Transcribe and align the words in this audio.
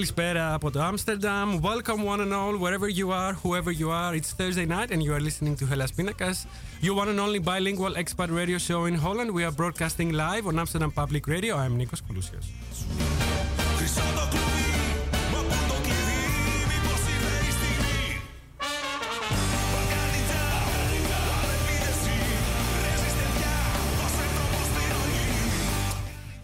Καλησπέρα 0.00 0.54
από 0.54 0.70
το 0.70 0.80
Amsterdam. 0.88 1.60
Welcome 1.60 2.04
one 2.12 2.20
and 2.20 2.32
all, 2.32 2.54
wherever 2.58 2.88
you 2.88 3.08
are, 3.10 3.32
whoever 3.44 3.70
you 3.70 3.88
are. 3.90 4.14
It's 4.18 4.32
Thursday 4.32 4.64
night 4.64 4.90
and 4.92 5.02
you 5.02 5.12
are 5.12 5.20
listening 5.28 5.54
to 5.60 5.64
Hellas 5.70 5.92
Pindakaas, 5.98 6.38
your 6.86 6.94
one 7.00 7.10
and 7.12 7.20
only 7.20 7.40
bilingual 7.50 7.94
expat 8.02 8.30
radio 8.40 8.58
show 8.68 8.80
in 8.90 8.94
Holland. 9.04 9.30
We 9.38 9.42
are 9.48 9.54
broadcasting 9.60 10.08
live 10.24 10.44
on 10.50 10.54
Amsterdam 10.62 10.90
Public 11.00 11.24
Radio. 11.34 11.52
I'm 11.62 11.74
Nikos 11.80 12.00
Koulousios. 12.06 12.46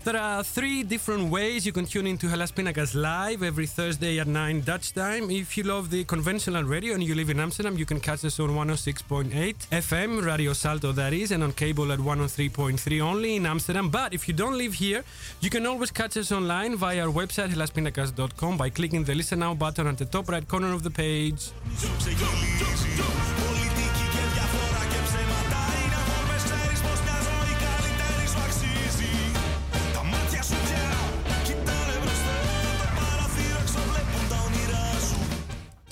There 0.07 0.17
are 0.17 0.45
three 0.45 0.85
different 0.85 1.33
ways 1.33 1.67
you 1.67 1.73
can 1.73 1.85
tune 1.85 2.07
into 2.07 2.29
Hellas 2.29 2.53
Pindakaas 2.53 2.95
live 2.95 3.43
every 3.43 3.67
Thursday 3.67 4.21
at 4.21 4.29
9 4.29 4.61
Dutch 4.61 4.93
time. 4.93 5.33
If 5.33 5.57
you 5.57 5.65
love 5.65 5.91
the 5.91 6.05
conventional 6.05 6.63
radio 6.63 6.95
and 6.95 7.03
you 7.03 7.17
live 7.17 7.29
in 7.29 7.41
Amsterdam, 7.41 7.77
you 7.77 7.87
can 7.87 7.99
catch 7.99 8.25
us 8.25 8.39
on 8.39 8.51
106.8 8.51 9.67
FM, 9.73 10.25
Radio 10.25 10.53
Salto 10.53 10.93
that 10.93 11.13
is, 11.13 11.33
and 11.33 11.43
on 11.43 11.51
cable 11.51 11.91
at 11.91 11.99
103.3 11.99 13.01
only 13.01 13.35
in 13.35 13.47
Amsterdam. 13.47 13.91
But 13.91 14.15
if 14.15 14.29
you 14.29 14.35
don't 14.35 14.57
live 14.57 14.75
here, 14.75 15.03
you 15.41 15.51
can 15.51 15.67
always 15.67 15.91
catch 15.91 16.17
us 16.17 16.31
online 16.31 16.77
via 16.77 17.05
our 17.05 17.13
website 17.13 17.49
hellaspindakaas.com 17.49 18.57
by 18.57 18.71
clicking 18.71 19.03
the 19.03 19.13
listen 19.17 19.41
now 19.41 19.55
button 19.55 19.89
at 19.89 19.99
the 19.99 20.05
top 20.05 20.29
right 20.29 20.47
corner 20.47 20.73
of 20.73 20.85
the 20.85 20.91
page. 20.91 21.51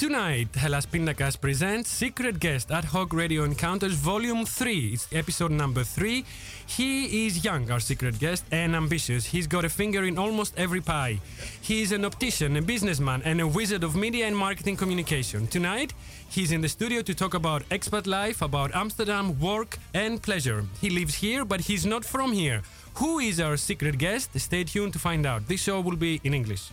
Tonight, 0.04 0.54
Hellas 0.54 0.84
Pindakaas 0.84 1.40
presents 1.40 1.88
Secret 1.88 2.38
Guest 2.38 2.70
Ad 2.70 2.84
Hoc 2.84 3.14
Radio 3.14 3.42
Encounters 3.42 3.94
Volume 3.94 4.44
3. 4.44 4.92
It's 4.92 5.08
episode 5.14 5.50
number 5.50 5.82
3. 5.82 6.26
He 6.66 7.26
is 7.26 7.42
young, 7.42 7.70
our 7.70 7.80
secret 7.80 8.18
guest, 8.18 8.44
and 8.52 8.76
ambitious. 8.76 9.24
He's 9.24 9.46
got 9.46 9.64
a 9.64 9.70
finger 9.70 10.04
in 10.04 10.18
almost 10.18 10.52
every 10.58 10.82
pie. 10.82 11.20
He 11.62 11.80
is 11.80 11.90
an 11.92 12.04
optician, 12.04 12.54
a 12.58 12.60
businessman, 12.60 13.22
and 13.24 13.40
a 13.40 13.46
wizard 13.46 13.82
of 13.82 13.96
media 13.96 14.26
and 14.26 14.36
marketing 14.36 14.76
communication. 14.76 15.46
Tonight, 15.46 15.94
he's 16.28 16.52
in 16.52 16.60
the 16.60 16.68
studio 16.68 17.00
to 17.00 17.14
talk 17.14 17.32
about 17.32 17.66
expat 17.70 18.06
life, 18.06 18.42
about 18.42 18.74
Amsterdam, 18.74 19.40
work, 19.40 19.78
and 19.94 20.22
pleasure. 20.22 20.66
He 20.82 20.90
lives 20.90 21.14
here, 21.14 21.46
but 21.46 21.62
he's 21.62 21.86
not 21.86 22.04
from 22.04 22.34
here. 22.34 22.60
Who 22.96 23.20
is 23.20 23.40
our 23.40 23.56
secret 23.56 23.96
guest? 23.96 24.38
Stay 24.38 24.64
tuned 24.64 24.92
to 24.92 24.98
find 24.98 25.24
out. 25.24 25.48
This 25.48 25.62
show 25.62 25.80
will 25.80 25.96
be 25.96 26.20
in 26.24 26.34
English. 26.34 26.68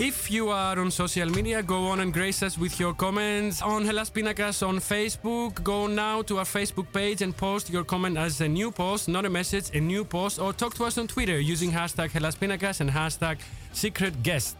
If 0.00 0.30
you 0.30 0.50
are 0.50 0.78
on 0.78 0.92
social 0.92 1.28
media, 1.28 1.60
go 1.60 1.88
on 1.88 1.98
and 1.98 2.12
grace 2.12 2.40
us 2.44 2.56
with 2.56 2.78
your 2.78 2.94
comments 2.94 3.60
on 3.60 3.84
Hellas 3.84 4.10
Pindakaas 4.10 4.64
on 4.64 4.76
Facebook. 4.78 5.60
Go 5.64 5.88
now 5.88 6.22
to 6.22 6.38
our 6.38 6.44
Facebook 6.44 6.92
page 6.92 7.20
and 7.20 7.36
post 7.36 7.68
your 7.68 7.82
comment 7.82 8.16
as 8.16 8.40
a 8.40 8.46
new 8.46 8.70
post, 8.70 9.08
not 9.08 9.24
a 9.24 9.30
message, 9.38 9.66
a 9.74 9.80
new 9.80 10.04
post, 10.04 10.38
or 10.38 10.52
talk 10.52 10.74
to 10.74 10.84
us 10.84 10.98
on 10.98 11.08
Twitter 11.08 11.40
using 11.40 11.72
hashtag 11.72 12.10
Hellas 12.12 12.36
Pindakaas 12.36 12.78
and 12.80 12.90
hashtag 12.90 13.36
Secret 13.72 14.14
Guest. 14.22 14.56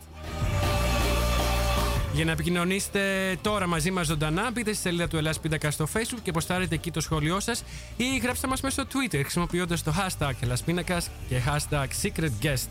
Για 2.13 2.25
να 2.25 2.33
επικοινωνήσετε 2.33 3.37
τώρα 3.43 3.67
μαζί 3.67 3.91
μας 3.91 4.07
ζωντανά, 4.07 4.51
μπείτε 4.51 4.73
στη 4.73 4.83
σελίδα 4.83 5.09
του 5.09 5.17
Ελλάς 5.17 5.41
Πίντακα 5.41 5.71
στο 5.71 5.87
Facebook 5.95 6.23
και 6.23 6.33
ποστάρετε 6.33 6.75
εκεί 6.75 6.91
το 6.91 7.01
σχόλιο 7.01 7.41
σας 7.41 7.65
ή 7.97 8.17
γράψτε 8.23 8.47
μας 8.47 8.61
μέσω 8.61 8.83
Twitter 8.83 9.21
χρησιμοποιώντας 9.21 9.83
το 9.83 9.95
hashtag 9.99 10.33
Ελλάς 10.41 10.63
Πίνακας 10.63 11.11
και 11.29 11.37
hashtag 11.47 11.87
Secret 12.03 12.31
Guest. 12.43 12.69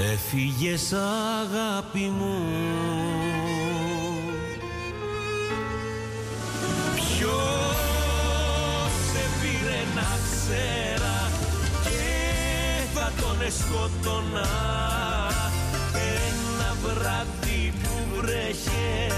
Έφυγες 0.00 0.92
αγάπη 0.92 2.12
μου. 2.18 2.38
Ποιος 6.94 7.78
σε 9.12 9.24
πήρε 9.40 9.80
να 9.94 10.18
ξέρα 10.24 11.30
και 11.84 12.08
θα 12.94 13.12
τον 13.20 13.36
σκότωνα 13.58 14.48
Ένα 15.94 16.76
βράδυ 16.82 17.72
που 17.82 18.16
βρέχε, 18.16 19.10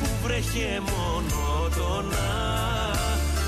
που 0.00 0.08
βρέχε 0.22 0.80
μονότονα 0.80 2.30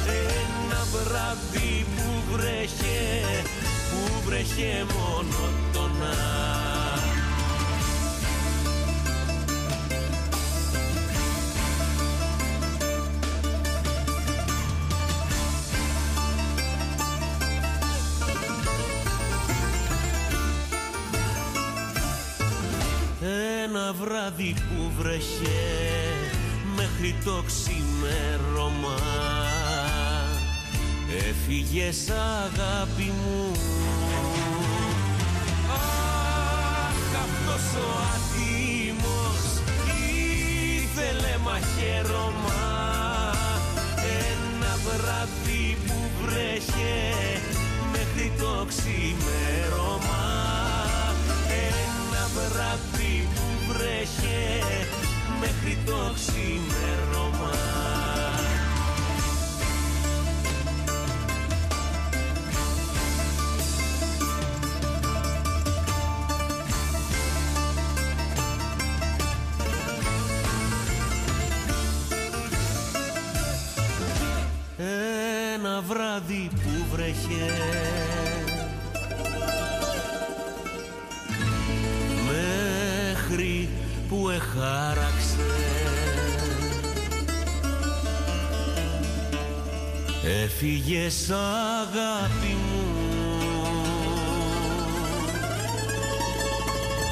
Ένα 0.07 0.81
βράδυ 0.93 1.87
που 1.97 2.33
βρέχε, 2.33 3.25
που 3.91 4.23
βρέχε 4.27 4.87
μονότονα 4.95 6.52
Ένα 23.75 23.93
βράδυ 23.93 24.55
που 24.55 24.93
βρέχε 24.99 25.63
μέχρι 26.77 27.15
το 27.25 27.45
ξημέρωμα. 27.47 28.99
Έφυγες 31.29 32.09
αγάπη 32.11 33.13
μου. 33.23 33.51
Αχ 35.73 37.21
αυτός 37.25 37.83
ο 37.83 37.89
άτιμος 38.15 39.43
ήθελε 40.75 41.39
μαχαίρωμα. 41.45 42.63
Ένα 44.31 44.77
βράδυ 44.85 45.77
που 45.87 46.11
βρέχε 46.23 47.13
μέχρι 47.93 48.33
το 48.39 48.67
ξημέρωμα. 48.69 50.25
Ένα 51.49 52.29
βράδυ 52.35 52.92
που 53.83 53.89
βρέχε 53.89 54.63
μέχρι 55.41 55.79
το 55.87 56.13
ξημέρωμα. 56.15 57.51
Ένα 75.55 75.81
βράδυ 75.81 76.51
που 76.55 76.87
βρέχε 76.93 77.62
που 84.53 84.59
εχάραξε 84.59 85.37
Έφυγες 90.43 91.31
αγάπη 91.31 92.57
μου. 92.67 92.87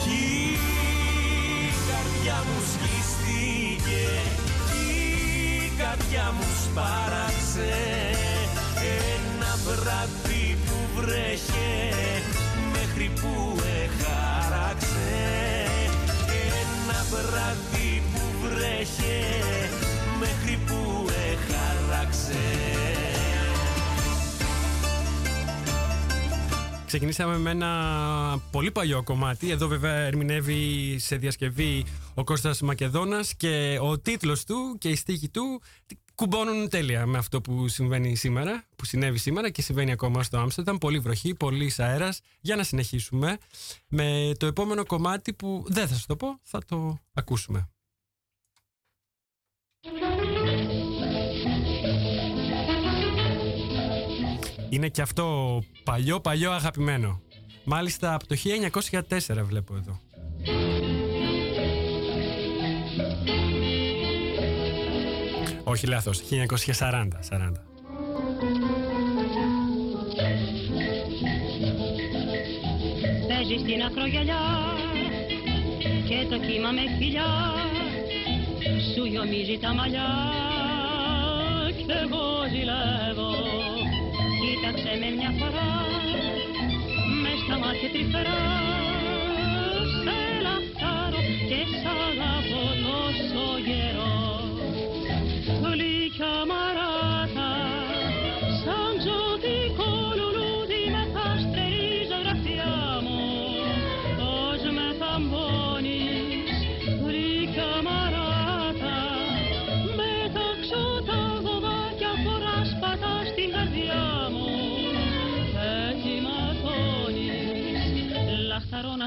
Κι 0.03 0.57
η 0.83 1.73
καρδιά 1.89 2.45
μου 2.47 2.61
σχίστηκε 2.73 4.09
Κι 4.71 4.91
η 5.65 5.73
καρδιά 5.79 6.33
μου 6.37 6.47
σπάραξε. 6.65 7.75
Ένα 9.15 9.57
βράδυ 9.65 10.57
που 10.67 11.01
βρέχε 11.01 12.20
βράδυ 17.11 18.03
που 18.13 18.21
βρέχε 18.43 19.19
Μέχρι 20.19 20.59
που 20.67 21.07
εχάραξε 21.09 22.71
Ξεκινήσαμε 26.87 27.39
με 27.39 27.51
ένα 27.51 27.71
πολύ 28.51 28.71
παλιό 28.71 29.03
κομμάτι. 29.03 29.51
Εδώ 29.51 29.69
βέβαια 29.69 29.93
ερμηνεύει 29.93 30.97
σε 30.99 31.17
διασκευή 31.17 31.85
ο 32.15 32.25
Κώστας 32.25 32.61
Μακεδόνας 32.61 33.35
και 33.35 33.79
ο 33.81 33.99
τίτλος 33.99 34.45
του 34.45 34.77
και 34.79 34.89
η 34.89 34.95
στίχη 34.95 35.29
του 35.29 35.61
κουμπώνουν 36.21 36.69
τέλεια 36.69 37.07
με 37.07 37.19
αυτό 37.19 37.41
που 37.41 37.69
συμβαίνει 37.69 38.17
σήμερα, 38.17 38.65
που 38.77 38.85
συνέβη 38.85 39.19
σήμερα 39.19 39.51
και 39.51 39.63
συμβαίνει 39.63 39.91
ακόμα 39.93 40.23
στο 40.23 40.39
Άμστερνταμ. 40.39 40.77
Πολύ 40.79 40.99
βροχή, 40.99 41.35
πολύ 41.35 41.73
αέρας. 41.77 42.21
Για 42.41 42.57
να 42.57 42.63
συνεχίσουμε 42.63 43.39
με 43.89 44.33
το 44.39 44.47
επόμενο 44.47 44.85
κομμάτι 44.85 45.33
που 45.33 45.65
δεν 45.67 45.89
θα 45.89 45.95
σας 45.95 46.07
το 46.07 46.17
πω, 46.17 46.39
θα 46.43 46.65
το 46.67 46.99
ακούσουμε. 47.13 47.69
Είναι 54.69 54.89
και 54.89 55.03
αυτό 55.03 55.59
παλιό, 55.85 56.21
παλιό 56.21 56.51
αγαπημένο. 56.51 57.23
Μάλιστα 57.65 58.15
από 58.15 58.27
το 58.27 58.37
1904 59.09 59.43
βλέπω 59.45 59.77
εδώ. 59.77 60.01
Όχι 65.65 65.87
λάθος, 65.87 66.21
1940. 66.21 67.21
40. 67.29 67.65
Παίζεις 73.29 73.61
στην 73.61 73.83
ακρογιαλιά 73.83 74.43
και 76.09 76.27
το 76.31 76.39
κύμα 76.39 76.71
με 76.71 76.81
φιλιά 76.99 77.31
σου 78.95 79.05
γιομίζει 79.05 79.59
τα 79.59 79.75
μαλλιά 79.75 80.11
και 81.77 81.93
εγώ 82.05 82.25
ζηλεύω 82.53 83.33
κοίταξε 84.41 84.93
με 85.01 85.09
μια 85.17 85.33
φορά 85.39 85.71
μες 87.23 87.39
στα 87.45 87.59
μάτια 87.59 87.89
τρυφερά 87.93 88.90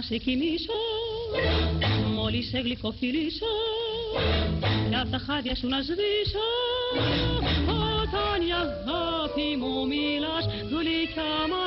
σε 0.07 0.17
κοιμήσω 0.17 0.73
μόλις 2.15 2.49
σε 2.49 2.59
γλυκοφιλήσω 2.59 3.45
κι 4.89 4.95
απ' 4.95 5.11
τα 5.11 5.17
χάδια 5.17 5.55
σου 5.55 5.67
να 5.67 5.81
σβήσω. 5.81 6.47
Όταν 8.01 8.47
η 8.47 8.51
αγάπη 8.63 9.47
μου 9.59 9.87
μιλάς 9.87 10.45
γλυκιά 10.71 11.31
μαράτα 11.51 11.62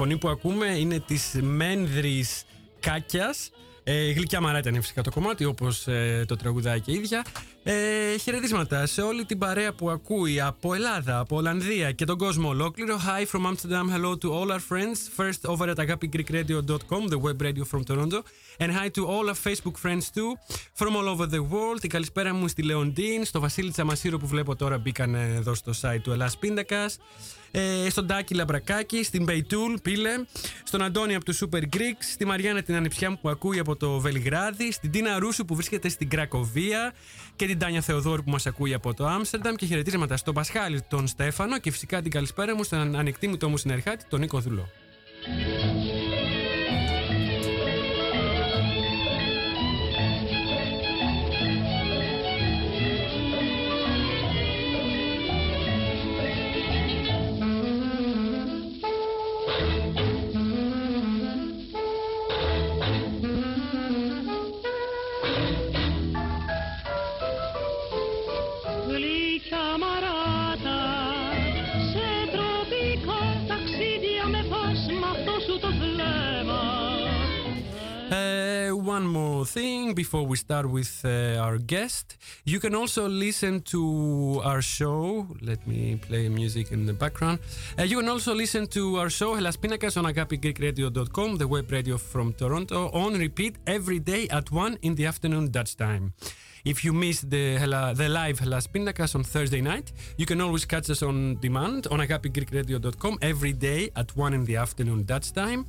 φωνή 0.00 0.18
που 0.18 0.28
ακούμε 0.28 0.66
είναι 0.66 1.00
της 1.00 1.38
Μένδρης 1.42 2.44
Κάκιας. 2.80 3.50
Ε, 3.84 4.10
γλυκιά 4.10 4.40
μαράτα 4.40 4.68
είναι 4.68 4.80
φυσικά 4.80 5.02
το 5.02 5.10
κομμάτι, 5.10 5.44
όπως 5.44 5.86
ε, 5.86 6.24
το 6.28 6.36
τραγουδάει 6.36 6.80
και 6.80 6.90
η 6.90 6.94
ίδια. 6.94 7.24
Ε, 7.62 8.16
χαιρετίσματα 8.16 8.86
σε 8.86 9.02
όλη 9.02 9.24
την 9.24 9.38
παρέα 9.38 9.72
που 9.72 9.90
ακούει 9.90 10.40
από 10.40 10.74
Ελλάδα, 10.74 11.18
από 11.18 11.36
Ολλανδία 11.36 11.92
και 11.92 12.04
τον 12.04 12.18
κόσμο 12.18 12.48
ολόκληρο. 12.48 12.96
Hi 13.06 13.36
from 13.36 13.46
Amsterdam, 13.46 13.86
hello 13.94 14.16
to 14.22 14.32
all 14.32 14.50
our 14.50 14.62
friends. 14.70 14.98
First 15.18 15.40
over 15.44 15.68
at 15.70 15.78
agapigreekradio.com, 15.78 17.08
the 17.08 17.18
web 17.26 17.40
radio 17.42 17.64
from 17.72 17.84
Toronto. 17.84 18.18
And 18.58 18.72
hi 18.72 18.88
to 18.96 19.02
all 19.12 19.26
our 19.32 19.40
Facebook 19.46 19.76
friends 19.84 20.04
too, 20.16 20.30
from 20.80 20.96
all 20.96 21.08
over 21.08 21.26
the 21.26 21.42
world. 21.52 21.82
Η 21.82 21.88
καλησπέρα 21.88 22.34
μου 22.34 22.48
στη 22.48 22.62
Λεοντίν, 22.62 23.24
στο 23.24 23.40
Βασίλη 23.40 23.70
Τσαμασίρο 23.70 24.18
που 24.18 24.26
βλέπω 24.26 24.56
τώρα 24.56 24.78
μπήκαν 24.78 25.14
εδώ 25.14 25.54
στο 25.54 25.72
site 25.80 26.00
του 26.02 26.12
Ελλάς 26.12 26.38
Πίντακας. 26.38 26.98
Ε, 27.50 27.90
στον 27.90 28.06
Τάκη 28.06 28.34
Λαμπρακάκη, 28.34 29.04
στην 29.04 29.24
Μπεϊτούλ, 29.24 29.74
πήλε, 29.82 30.10
στον 30.64 30.82
Αντώνη 30.82 31.14
από 31.14 31.24
τους 31.24 31.42
Super 31.44 31.62
Greeks, 31.76 32.02
στη 32.12 32.24
Μαριάννα 32.24 32.62
την 32.62 32.74
ανιψιά 32.74 33.10
μου 33.10 33.18
που 33.22 33.28
ακούει 33.28 33.58
από 33.58 33.76
το 33.76 33.98
Βελιγράδι, 34.00 34.72
στην 34.72 34.90
Τίνα 34.90 35.18
Ρούσου 35.18 35.44
που 35.44 35.54
βρίσκεται 35.54 35.88
στην 35.88 36.08
Κρακοβία 36.08 36.92
και 37.36 37.46
την 37.46 37.58
Τάνια 37.58 37.80
Θεοδόρου 37.80 38.22
που 38.22 38.30
μας 38.30 38.46
ακούει 38.46 38.74
από 38.74 38.94
το 38.94 39.06
Άμστερνταμ 39.06 39.54
και 39.54 39.66
χαιρετίσματα 39.66 40.16
στον 40.16 40.34
Πασχάλη, 40.34 40.82
τον 40.88 41.06
Στέφανο 41.06 41.58
και 41.58 41.70
φυσικά 41.70 42.02
την 42.02 42.10
καλησπέρα 42.10 42.54
μου 42.54 42.64
στον 42.64 42.96
ανεκτήμητο 42.96 43.48
μου 43.48 43.56
συνεργάτη, 43.56 44.04
τον 44.08 44.20
Νίκο 44.20 44.40
Δουλό. 44.40 44.68
One 79.00 79.08
more 79.08 79.46
thing 79.46 79.94
before 79.94 80.26
we 80.26 80.36
start 80.36 80.68
with 80.68 81.00
uh, 81.06 81.40
our 81.40 81.56
guest. 81.56 82.18
You 82.44 82.60
can 82.60 82.74
also 82.74 83.08
listen 83.08 83.62
to 83.72 84.42
our 84.44 84.60
show. 84.60 85.26
Let 85.40 85.66
me 85.66 85.96
play 85.96 86.28
music 86.28 86.70
in 86.70 86.84
the 86.84 86.92
background. 86.92 87.38
Uh, 87.78 87.84
you 87.84 87.96
can 88.00 88.10
also 88.10 88.34
listen 88.34 88.66
to 88.76 88.98
our 88.98 89.08
show 89.08 89.34
Hellas 89.34 89.56
Pindakaas 89.56 89.96
on 89.96 90.04
agapigreekradio.com, 90.04 91.38
the 91.38 91.48
web 91.48 91.72
radio 91.72 91.96
from 91.96 92.34
Toronto, 92.34 92.90
on 92.92 93.14
repeat 93.14 93.56
every 93.66 94.00
day 94.00 94.28
at 94.28 94.52
1 94.52 94.76
in 94.82 94.96
the 94.96 95.06
afternoon 95.06 95.50
Dutch 95.50 95.76
time. 95.78 96.12
If 96.66 96.84
you 96.84 96.92
miss 96.92 97.22
the, 97.22 97.56
the 97.96 98.08
live 98.10 98.38
Hellas 98.38 98.66
Pindakaas 98.66 99.14
on 99.14 99.24
Thursday 99.24 99.62
night, 99.62 99.92
you 100.18 100.26
can 100.26 100.42
always 100.42 100.66
catch 100.66 100.90
us 100.90 101.02
on 101.02 101.38
demand 101.40 101.86
on 101.90 102.00
agapigreekradio.com 102.00 103.18
every 103.22 103.54
day 103.54 103.90
at 103.96 104.14
1 104.14 104.34
in 104.34 104.44
the 104.44 104.56
afternoon 104.56 105.04
Dutch 105.04 105.32
time. 105.32 105.64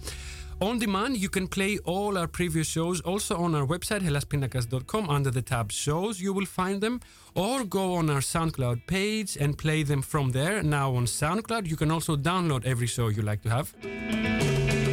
On 0.62 0.78
demand. 0.78 1.18
You 1.18 1.28
can 1.28 1.48
play 1.48 1.80
all 1.86 2.20
our 2.20 2.28
previous 2.28 2.68
shows 2.68 3.02
also 3.02 3.36
on 3.36 3.56
our 3.56 3.66
website, 3.66 4.02
hellaspindakaas.com. 4.02 5.10
Under 5.10 5.32
the 5.32 5.42
tab 5.42 5.72
shows, 5.72 6.22
you 6.22 6.34
will 6.34 6.46
find 6.46 6.82
them. 6.82 7.00
Or 7.34 7.64
go 7.64 7.96
on 7.96 8.12
our 8.12 8.20
SoundCloud 8.20 8.86
page 8.86 9.36
and 9.38 9.58
play 9.58 9.82
them 9.82 10.04
from 10.04 10.32
there. 10.32 10.62
Now 10.62 10.94
on 10.94 11.06
SoundCloud, 11.06 11.68
you 11.68 11.76
can 11.76 11.90
also 11.90 12.16
download 12.16 12.64
every 12.64 12.88
show 12.88 13.08
you 13.08 13.24
like 13.24 13.42
to 13.42 13.50
have. 13.50 14.91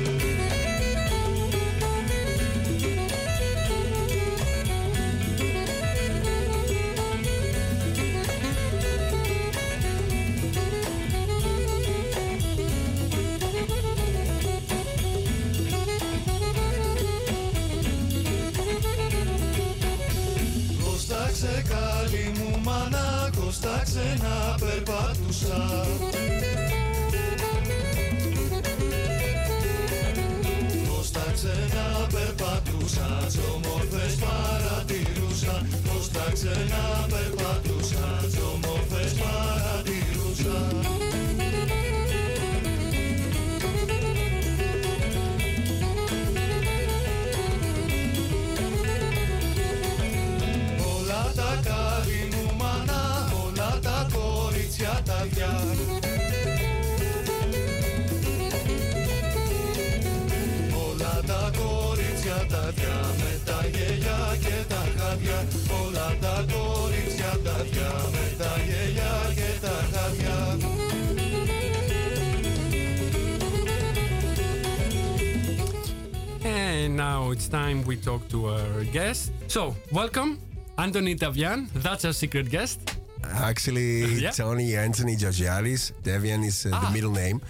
It's 77.39 77.49
time 77.49 77.85
we 77.87 77.95
talk 77.97 78.27
to 78.29 78.47
our 78.49 78.83
guest. 78.93 79.31
So, 79.47 79.77
welcome, 79.93 80.39
Anthony 80.77 81.15
Tavian. 81.15 81.69
That's 81.73 82.05
our 82.05 82.13
secret 82.13 82.51
guest. 82.51 82.81
Actually, 83.23 84.05
Yeah? 84.25 84.31
Tony 84.33 84.75
Anthony 84.77 85.15
Georgiadis. 85.17 85.93
Devian 86.03 86.45
is 86.45 86.67
uh, 86.67 86.71
Ah. 86.73 86.81
the 86.87 86.91
middle 86.93 87.13
name, 87.13 87.41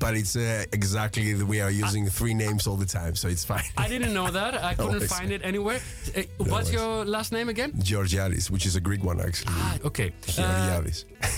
but 0.00 0.14
it's 0.16 0.34
uh, 0.36 0.64
exactly 0.72 1.34
the, 1.34 1.44
we 1.44 1.60
are 1.60 1.70
using 1.70 2.08
three 2.08 2.32
names 2.32 2.66
all 2.66 2.76
the 2.76 2.86
time, 2.86 3.14
so 3.16 3.28
it's 3.28 3.44
fine. 3.44 3.68
I 3.76 3.86
didn't 3.86 4.14
know 4.14 4.30
that. 4.30 4.54
I 4.64 4.72
couldn't 4.80 4.92
worries. 5.00 5.12
find 5.18 5.30
it 5.30 5.42
anywhere. 5.44 5.78
Uh, 6.16 6.22
what's 6.38 6.70
worries. 6.70 6.72
your 6.72 7.04
last 7.04 7.30
name 7.32 7.50
again? 7.50 7.72
Georgiadis, 7.72 8.48
which 8.50 8.64
is 8.64 8.76
a 8.76 8.80
Greek 8.80 9.04
one 9.04 9.20
actually. 9.20 9.52
Ah, 9.58 9.76
okay. 9.84 10.08
Uh, 10.38 10.80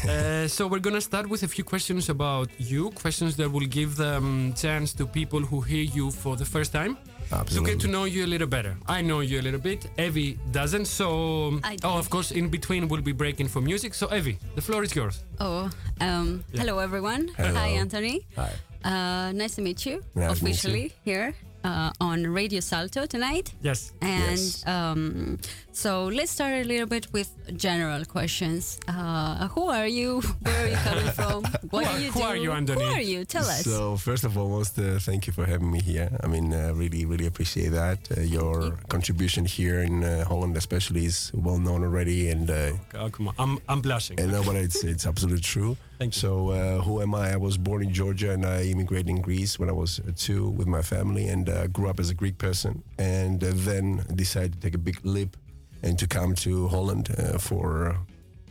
uh, 0.08 0.46
so 0.48 0.68
we're 0.68 0.84
gonna 0.88 1.00
start 1.00 1.26
with 1.28 1.42
a 1.42 1.48
few 1.48 1.64
questions 1.64 2.08
about 2.08 2.48
you. 2.58 2.90
Questions 3.02 3.34
that 3.36 3.50
will 3.50 3.66
give 3.66 3.96
the 3.96 4.16
um, 4.18 4.54
chance 4.54 4.92
to 4.94 5.06
people 5.06 5.40
who 5.40 5.60
hear 5.60 5.82
you 5.98 6.10
for 6.12 6.36
the 6.36 6.44
first 6.44 6.72
time 6.72 6.96
to 7.30 7.64
get 7.64 7.80
to 7.80 7.88
know 7.88 8.04
you 8.04 8.24
a 8.24 8.26
little 8.26 8.46
better. 8.46 8.76
I 8.86 9.02
know 9.02 9.20
you 9.20 9.40
a 9.40 9.42
little 9.42 9.60
bit. 9.60 9.86
Evie 9.98 10.38
doesn't. 10.52 10.86
So, 10.86 11.60
I 11.64 11.76
oh, 11.84 11.98
of 11.98 12.08
course, 12.10 12.30
in 12.30 12.48
between 12.48 12.88
we'll 12.88 13.02
be 13.02 13.12
breaking 13.12 13.48
for 13.48 13.60
music. 13.60 13.94
So, 13.94 14.06
Evie, 14.14 14.38
the 14.54 14.62
floor 14.62 14.82
is 14.82 14.94
yours. 14.94 15.24
Oh, 15.40 15.70
um, 16.00 16.44
hello 16.54 16.78
everyone. 16.78 17.28
Hello. 17.36 17.54
Hi, 17.54 17.68
Anthony. 17.68 18.26
Hi. 18.36 18.52
Uh, 18.84 19.32
nice 19.32 19.56
to 19.56 19.62
meet 19.62 19.84
you 19.84 20.00
Nice 20.14 20.38
to 20.38 20.44
meet 20.44 20.50
you. 20.50 20.70
officially 20.70 20.92
here 21.04 21.34
uh, 21.66 21.90
on 22.00 22.26
Radio 22.40 22.60
Salto 22.60 23.06
tonight. 23.06 23.46
Yes. 23.62 23.92
And 24.00 24.38
Yes. 24.38 24.66
um, 24.66 25.38
so 25.72 26.06
let's 26.18 26.30
start 26.30 26.54
a 26.54 26.64
little 26.64 26.86
bit 26.86 27.06
with 27.12 27.28
general 27.56 28.04
questions. 28.04 28.78
Uh, 28.88 29.48
who 29.54 29.68
are 29.68 29.88
you? 29.88 30.20
Where 30.42 30.60
are 30.64 30.68
you 30.68 30.76
coming 30.88 31.12
from? 31.18 31.42
What 31.70 31.84
Who 31.84 31.90
do 31.90 31.96
are- 31.96 32.00
you 32.04 32.10
who 32.12 32.20
do? 32.20 32.26
are 32.26 32.36
you, 32.44 32.52
Anthony? 32.52 32.84
Who 32.84 32.90
are 32.98 33.00
you? 33.12 33.24
Tell 33.24 33.44
us. 33.44 33.64
So 33.64 33.96
first 33.96 34.24
of 34.24 34.36
all, 34.38 34.48
most 34.48 34.78
uh, 34.78 34.98
thank 35.08 35.26
you 35.26 35.32
for 35.32 35.44
having 35.46 35.70
me 35.70 35.80
here. 35.80 36.08
I 36.24 36.26
mean, 36.28 36.52
uh, 36.54 36.72
really, 36.74 37.04
really 37.04 37.26
appreciate 37.26 37.72
that. 37.72 37.98
Uh, 38.16 38.20
your 38.20 38.78
contribution 38.88 39.44
here 39.44 39.80
in 39.82 40.04
uh, 40.04 40.24
Holland, 40.24 40.56
especially, 40.56 41.04
is 41.06 41.30
well 41.34 41.58
known 41.58 41.82
already, 41.82 42.30
and 42.30 42.48
uh, 42.50 42.72
Oh, 42.94 43.10
come 43.10 43.28
on. 43.28 43.34
I'm, 43.38 43.58
I'm 43.68 43.80
blushing. 43.80 44.20
And 44.20 44.30
no, 44.32 44.42
but 44.42 44.56
it's 44.56 44.84
it's 44.84 45.06
absolutely 45.06 45.42
true. 45.42 45.76
Thank 45.98 46.14
you. 46.14 46.20
So 46.20 46.50
uh, 46.50 46.82
who 46.82 47.00
am 47.00 47.14
I? 47.14 47.32
I 47.32 47.36
was 47.36 47.56
born 47.56 47.82
in 47.82 47.92
Georgia 47.92 48.30
and 48.30 48.44
I 48.44 48.64
immigrated 48.64 49.08
in 49.08 49.22
Greece 49.22 49.58
when 49.58 49.70
I 49.70 49.72
was 49.72 49.98
uh, 50.00 50.12
two 50.14 50.50
with 50.50 50.66
my 50.66 50.82
family 50.82 51.26
and 51.28 51.48
uh, 51.48 51.68
grew 51.68 51.88
up 51.88 51.98
as 51.98 52.10
a 52.10 52.14
Greek 52.14 52.36
person 52.36 52.82
and 52.98 53.42
uh, 53.42 53.52
then 53.54 54.04
decided 54.14 54.52
to 54.54 54.60
take 54.60 54.74
a 54.74 54.78
big 54.78 54.98
leap 55.04 55.36
and 55.82 55.98
to 55.98 56.06
come 56.06 56.34
to 56.34 56.68
Holland 56.68 57.14
uh, 57.16 57.38
for 57.38 57.96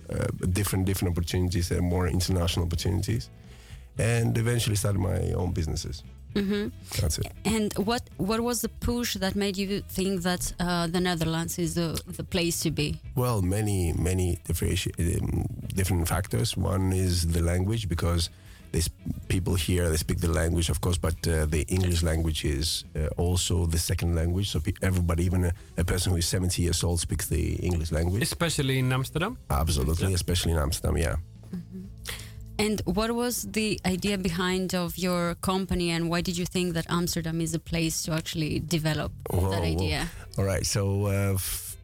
uh, 0.10 0.28
different 0.52 0.86
different 0.86 1.16
opportunities 1.16 1.70
and 1.70 1.82
more 1.82 2.08
international 2.08 2.66
opportunities 2.66 3.30
and 3.98 4.38
eventually 4.38 4.76
started 4.76 5.00
my 5.00 5.32
own 5.34 5.52
businesses. 5.52 6.04
Mhm. 6.36 6.72
That's 7.02 7.18
it. 7.18 7.28
And 7.46 7.74
what 7.78 8.02
what 8.18 8.40
was 8.42 8.60
the 8.62 8.70
push 8.70 9.16
that 9.16 9.36
made 9.36 9.56
you 9.58 9.82
think 9.88 10.22
that 10.24 10.54
uh, 10.60 10.88
the 10.88 11.00
Netherlands 11.00 11.58
is 11.58 11.74
the, 11.74 12.00
the 12.18 12.24
place 12.24 12.60
to 12.64 12.72
be? 12.72 13.00
Well, 13.16 13.42
many 13.42 13.94
many 13.94 14.38
differenti- 14.48 14.94
um, 15.22 15.46
different 15.74 16.08
factors. 16.08 16.58
One 16.58 16.92
is 16.94 17.28
the 17.28 17.42
language 17.42 17.88
because 17.88 18.30
there's 18.72 18.90
people 19.30 19.56
here 19.56 19.90
they 19.90 19.98
speak 19.98 20.20
the 20.20 20.28
language, 20.42 20.70
of 20.70 20.80
course, 20.82 20.98
but 20.98 21.16
uh, 21.28 21.46
the 21.46 21.64
English 21.70 22.04
language 22.04 22.44
is 22.44 22.84
uh, 22.96 23.08
also 23.18 23.66
the 23.66 23.78
second 23.80 24.16
language. 24.16 24.50
So 24.50 24.60
everybody, 24.82 25.24
even 25.24 25.46
a, 25.46 25.54
a 25.78 25.84
person 25.86 26.12
who 26.12 26.18
is 26.18 26.28
70 26.28 26.62
years 26.62 26.84
old, 26.84 27.00
speaks 27.00 27.28
the 27.28 27.54
English 27.64 27.92
language. 27.94 28.22
Especially 28.24 28.80
in 28.80 28.92
Amsterdam. 28.92 29.38
Absolutely, 29.50 30.14
especially 30.14 30.52
in 30.52 30.58
Amsterdam. 30.60 30.98
Yeah. 30.98 31.16
And 32.58 32.82
what 32.86 33.12
was 33.14 33.44
the 33.44 33.80
idea 33.86 34.18
behind 34.18 34.74
of 34.74 34.98
your 34.98 35.36
company, 35.36 35.90
and 35.92 36.10
why 36.10 36.22
did 36.22 36.38
you 36.38 36.46
think 36.46 36.74
that 36.74 36.86
Amsterdam 36.90 37.42
is 37.42 37.54
a 37.54 37.60
place 37.60 38.02
to 38.04 38.14
actually 38.14 38.60
develop 38.60 39.12
Whoa, 39.30 39.52
that 39.52 39.62
whoa. 39.62 39.74
idea? 39.76 40.08
All 40.38 40.46
right. 40.46 40.66
So 40.66 41.08
uh, 41.08 41.34
f- 41.34 41.76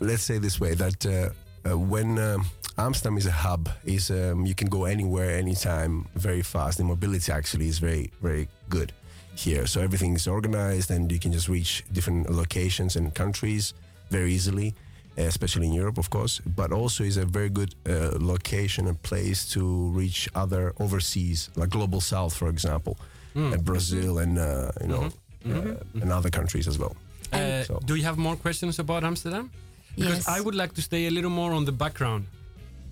let's 0.00 0.22
say 0.22 0.38
this 0.38 0.60
way 0.60 0.74
that 0.74 1.06
uh, 1.06 1.30
uh, 1.70 1.78
when 1.78 2.18
um 2.18 2.44
Amsterdam 2.78 3.18
is 3.18 3.26
a 3.26 3.32
hub, 3.32 3.68
is 3.84 4.10
um, 4.10 4.46
you 4.46 4.54
can 4.54 4.68
go 4.68 4.84
anywhere, 4.84 5.36
anytime, 5.36 6.06
very 6.14 6.42
fast. 6.42 6.78
The 6.78 6.84
mobility 6.84 7.30
actually 7.30 7.68
is 7.68 7.78
very, 7.78 8.10
very 8.22 8.48
good 8.68 8.92
here. 9.34 9.66
So 9.66 9.80
everything 9.82 10.14
is 10.14 10.26
organized, 10.26 10.90
and 10.90 11.10
you 11.12 11.18
can 11.18 11.32
just 11.32 11.48
reach 11.48 11.84
different 11.92 12.30
locations 12.30 12.96
and 12.96 13.14
countries 13.14 13.74
very 14.10 14.32
easily. 14.32 14.74
Especially 15.16 15.66
in 15.66 15.72
Europe, 15.72 15.98
of 15.98 16.08
course, 16.08 16.40
but 16.56 16.72
also 16.72 17.04
is 17.04 17.16
a 17.16 17.24
very 17.26 17.48
good 17.50 17.74
uh, 17.88 18.16
location 18.20 18.86
and 18.86 18.96
place 19.02 19.44
to 19.54 19.60
reach 19.98 20.28
other 20.34 20.72
overseas, 20.78 21.50
like 21.56 21.70
global 21.70 22.00
south, 22.00 22.34
for 22.34 22.48
example, 22.48 22.96
Hmm. 23.34 23.52
uh, 23.52 23.56
Brazil 23.58 24.18
and 24.18 24.38
uh, 24.38 24.70
you 24.80 24.88
know 24.88 25.08
Mm-hmm. 25.44 25.70
uh, 25.70 26.02
and 26.02 26.12
other 26.12 26.30
countries 26.30 26.66
as 26.68 26.76
well. 26.78 26.94
Uh, 27.32 27.64
So- 27.64 27.80
Do 27.86 27.94
you 27.94 28.04
have 28.04 28.16
more 28.18 28.36
questions 28.36 28.78
about 28.78 29.04
Amsterdam? 29.04 29.50
Because 29.96 30.16
Yes. 30.26 30.28
I 30.28 30.40
would 30.40 30.54
like 30.54 30.72
to 30.74 30.82
stay 30.82 31.06
a 31.06 31.10
little 31.10 31.30
more 31.30 31.52
on 31.56 31.64
the 31.64 31.72
background. 31.72 32.24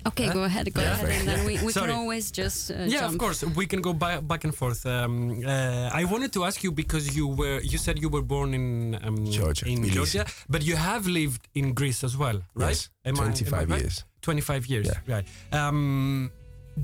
Okay, 0.07 0.27
Huh? 0.27 0.33
go 0.33 0.45
ahead, 0.45 0.73
go 0.73 0.81
Yeah. 0.81 0.93
ahead, 0.93 1.11
and 1.11 1.29
then 1.29 1.45
we, 1.47 1.59
we 1.65 1.73
can 1.83 1.91
always 1.91 2.31
just 2.31 2.71
uh, 2.71 2.75
yeah, 2.87 3.01
jump. 3.01 3.13
of 3.15 3.19
course. 3.19 3.43
We 3.45 3.67
can 3.67 3.81
go 3.83 3.93
by, 3.93 4.21
back 4.21 4.45
and 4.45 4.55
forth. 4.55 4.87
Um, 4.87 5.43
uh, 5.45 5.91
I 5.93 6.05
wanted 6.05 6.33
to 6.35 6.45
ask 6.45 6.63
you 6.63 6.73
because 6.73 7.17
you 7.17 7.27
were 7.27 7.61
you 7.61 7.79
said 7.79 7.99
you 8.01 8.09
were 8.09 8.23
born 8.23 8.55
in 8.55 8.99
um, 9.03 9.27
Georgia, 9.31 9.67
in 9.67 9.79
Tbilisi. 9.83 9.93
Georgia, 9.93 10.25
but 10.49 10.63
you 10.63 10.77
have 10.77 11.07
lived 11.07 11.49
in 11.55 11.75
Greece 11.75 12.05
as 12.05 12.17
well, 12.17 12.41
right? 12.55 12.69
Yes, 12.79 12.91
Am 13.05 13.17
I- 13.21 13.25
am 13.25 13.31
I 13.31 13.35
25 13.35 13.71
right? 13.71 13.81
years. 13.83 14.05
25 14.23 14.67
years, 14.67 14.87
Yeah. 14.87 15.15
right. 15.15 15.27
Um, 15.53 16.31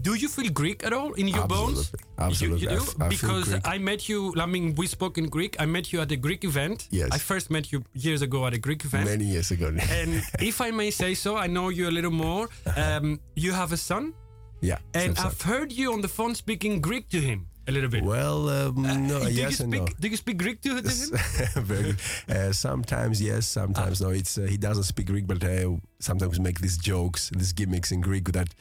do 0.02 0.14
you 0.14 0.28
feel 0.28 0.50
Greek 0.50 0.84
at 0.84 0.92
all 0.92 1.12
in 1.14 1.28
your 1.28 1.46
bones? 1.46 1.92
Absolutely. 2.18 2.18
Absolutely. 2.18 2.60
You, 2.62 2.70
you 2.70 2.76
I 2.76 2.78
do? 2.78 3.04
I 3.04 3.08
feel 3.08 3.40
because. 3.40 3.60
I 3.64 3.78
met 3.78 4.08
you, 4.08 4.34
I 4.38 4.46
mean, 4.46 4.74
we 4.74 4.86
spoke 4.86 5.18
in 5.18 5.28
Greek. 5.28 5.56
I 5.58 5.66
met 5.66 5.92
you 5.92 6.00
at 6.00 6.10
a 6.12 6.16
Greek 6.16 6.44
event. 6.44 6.88
Yes. 6.90 7.10
I 7.12 7.18
first 7.18 7.50
met 7.50 7.72
you 7.72 7.84
years 7.94 8.22
ago 8.22 8.46
at 8.46 8.54
a 8.54 8.58
Greek 8.58 8.84
event. 8.84 9.06
Many 9.06 9.24
years 9.24 9.50
ago. 9.50 9.68
and 9.90 10.22
if 10.40 10.60
I 10.60 10.70
may 10.70 10.90
say 10.90 11.14
so, 11.14 11.36
I 11.36 11.46
know 11.46 11.68
you 11.68 11.88
a 11.88 11.94
little 11.94 12.10
more. 12.10 12.48
Um, 12.76 13.20
you 13.36 13.52
have 13.52 13.72
a 13.72 13.76
son, 13.76 14.14
yeah. 14.60 14.78
and 14.94 15.18
I've 15.18 15.38
time. 15.38 15.52
heard 15.52 15.72
you 15.72 15.92
on 15.92 16.00
the 16.00 16.08
phone 16.08 16.34
speaking 16.34 16.80
Greek 16.80 17.08
to 17.10 17.20
him 17.20 17.46
a 17.66 17.72
little 17.72 17.88
bit. 17.90 18.04
Well, 18.04 18.48
um, 18.48 18.82
no, 19.06 19.20
do 19.20 19.30
yes 19.30 19.36
you 19.36 19.64
and 19.64 19.74
speak? 19.74 19.80
no. 19.80 19.86
Do 20.00 20.08
you 20.08 20.16
speak 20.16 20.38
Greek 20.38 20.60
to, 20.62 20.82
to 20.82 20.88
him? 20.88 21.18
Very 21.64 21.82
good. 21.82 21.96
Uh, 22.28 22.52
sometimes 22.52 23.22
yes, 23.22 23.46
sometimes 23.46 24.00
no. 24.00 24.10
It's 24.10 24.38
uh, 24.38 24.42
he 24.42 24.56
doesn't 24.56 24.84
speak 24.84 25.06
Greek, 25.06 25.26
but 25.26 25.42
uh, 25.42 25.76
sometimes 26.00 26.38
we 26.38 26.44
make 26.44 26.60
these 26.60 26.78
jokes, 26.78 27.30
these 27.30 27.52
gimmicks 27.52 27.92
in 27.92 28.00
Greek 28.00 28.32
that 28.32 28.54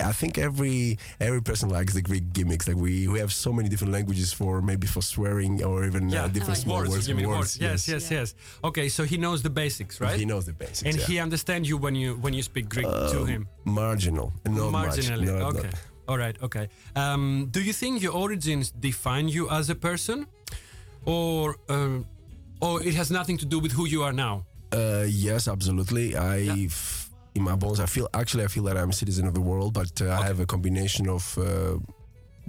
I 0.00 0.12
think 0.12 0.38
every 0.38 0.98
every 1.20 1.42
person 1.42 1.68
likes 1.68 1.92
the 1.94 2.02
Greek 2.02 2.32
gimmicks. 2.32 2.66
Like 2.68 2.76
we, 2.76 3.06
we 3.08 3.18
have 3.20 3.32
so 3.32 3.52
many 3.52 3.68
different 3.68 3.92
languages 3.92 4.32
for 4.32 4.60
maybe 4.62 4.86
for 4.86 5.02
swearing 5.02 5.62
or 5.62 5.84
even 5.84 6.08
Yeah, 6.08 6.24
uh, 6.24 6.28
different 6.28 6.58
Oh, 6.58 6.62
small 6.64 6.78
words. 6.78 6.90
words. 6.90 7.08
Words, 7.08 7.26
words? 7.26 7.58
Yes, 7.60 7.88
yes, 7.88 8.10
Yeah. 8.10 8.18
yes. 8.20 8.34
Okay, 8.64 8.88
so 8.88 9.04
he 9.04 9.16
knows 9.16 9.42
the 9.42 9.50
basics, 9.50 10.00
right? 10.00 10.18
He 10.18 10.24
knows 10.24 10.44
the 10.46 10.52
basics. 10.52 10.82
and 10.82 10.96
yeah. 10.96 11.06
he 11.06 11.18
understands 11.20 11.68
you 11.68 11.76
when 11.76 11.94
you 11.94 12.14
when 12.24 12.32
you 12.34 12.42
speak 12.42 12.68
Greek 12.68 12.86
to 13.14 13.24
him. 13.24 13.48
marginal, 13.64 14.32
not 14.44 14.72
Marginally. 14.72 15.26
much. 15.26 15.40
Not- 15.40 15.54
okay. 15.56 15.68
not- 15.68 15.74
All 16.08 16.18
right. 16.18 16.36
Okay. 16.42 16.66
Um, 16.96 17.48
do 17.52 17.60
you 17.60 17.72
think 17.72 18.02
your 18.02 18.14
origins 18.24 18.72
define 18.72 19.28
you 19.28 19.48
as 19.48 19.70
a 19.70 19.74
person, 19.76 20.26
or 21.04 21.56
um, 21.68 22.04
or 22.60 22.82
it 22.82 22.94
has 22.94 23.10
nothing 23.10 23.38
to 23.38 23.46
do 23.46 23.58
with 23.60 23.72
who 23.72 23.86
you 23.86 24.02
are 24.02 24.12
now? 24.12 24.44
Uh, 24.72 25.04
yes, 25.08 25.46
absolutely. 25.48 26.16
I, 26.16 26.66
f- 26.66 26.99
in 27.40 27.44
my 27.44 27.56
bones, 27.56 27.80
I 27.80 27.86
feel 27.86 28.06
actually 28.22 28.44
I 28.44 28.48
feel 28.48 28.64
that 28.68 28.76
I'm 28.76 28.90
a 28.90 28.98
citizen 29.02 29.26
of 29.26 29.34
the 29.34 29.40
world, 29.50 29.72
but 29.80 29.92
uh, 30.02 30.20
I 30.22 30.26
have 30.30 30.38
a 30.40 30.46
combination 30.54 31.08
of 31.08 31.22
uh, 31.38 31.78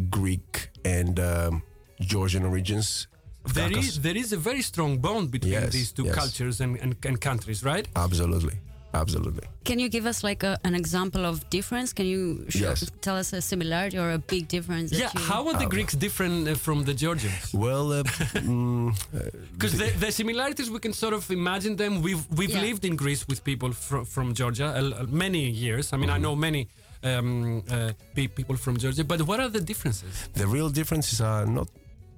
Greek 0.10 0.70
and 0.86 1.20
um, 1.20 1.64
Georgian 2.12 2.44
origins. 2.46 3.08
There 3.54 3.72
is 3.82 4.02
there 4.02 4.18
is 4.24 4.34
a 4.34 4.38
very 4.50 4.62
strong 4.62 4.92
bond 5.00 5.32
between 5.32 5.54
Yes, 5.54 5.74
these 5.74 5.92
two 5.98 6.06
yes. 6.06 6.16
cultures 6.16 6.62
and, 6.62 6.72
and, 6.84 6.92
and 7.08 7.16
countries, 7.30 7.60
right? 7.72 7.88
Absolutely, 7.96 8.56
absolutely. 8.94 9.44
Can 9.64 9.80
you 9.80 9.90
give 9.90 10.06
us 10.06 10.24
like 10.24 10.44
a, 10.44 10.58
an 10.64 10.76
example 10.76 11.26
of 11.26 11.50
difference? 11.50 11.94
Can 11.94 12.06
you 12.06 12.46
show, 12.50 12.70
Yes. 12.70 12.92
tell 13.02 13.16
us 13.18 13.34
a 13.34 13.42
similarity 13.42 13.98
or 13.98 14.12
a 14.12 14.18
big 14.18 14.48
difference? 14.48 14.92
Yeah. 14.92 15.10
you- 15.14 15.22
How 15.32 15.48
are 15.48 15.58
the 15.58 15.66
Greeks 15.68 15.94
different 15.94 16.48
uh, 16.48 16.56
from 16.56 16.84
the 16.84 16.94
Georgians? 16.94 17.54
Well, 17.54 17.92
uh, 17.92 18.04
mm, 18.04 18.94
Because 19.54 19.78
the, 19.78 19.90
the 20.06 20.12
similarities 20.12 20.70
we 20.70 20.80
can 20.80 20.94
sort 20.94 21.14
of 21.14 21.30
imagine 21.32 21.76
them. 21.76 22.02
We've 22.02 22.24
we've 22.38 22.50
Yeah. 22.56 22.62
lived 22.68 22.84
in 22.86 22.96
Greece 22.96 23.24
with 23.28 23.40
people 23.44 23.72
from 23.74 24.06
from 24.06 24.34
Georgia 24.34 24.68
uh, 24.80 25.06
many 25.26 25.44
years. 25.66 25.94
I 25.94 25.98
mean, 25.98 26.10
I 26.10 26.18
know 26.26 26.36
many 26.36 26.68
um, 27.04 27.64
uh, 27.70 27.92
people 28.16 28.56
from 28.58 28.78
Georgia. 28.78 29.04
But 29.04 29.20
what 29.30 29.40
are 29.40 29.50
the 29.58 29.62
differences? 29.72 30.14
the 30.42 30.48
real 30.48 30.70
differences 30.70 31.20
are 31.22 31.46
not. 31.46 31.68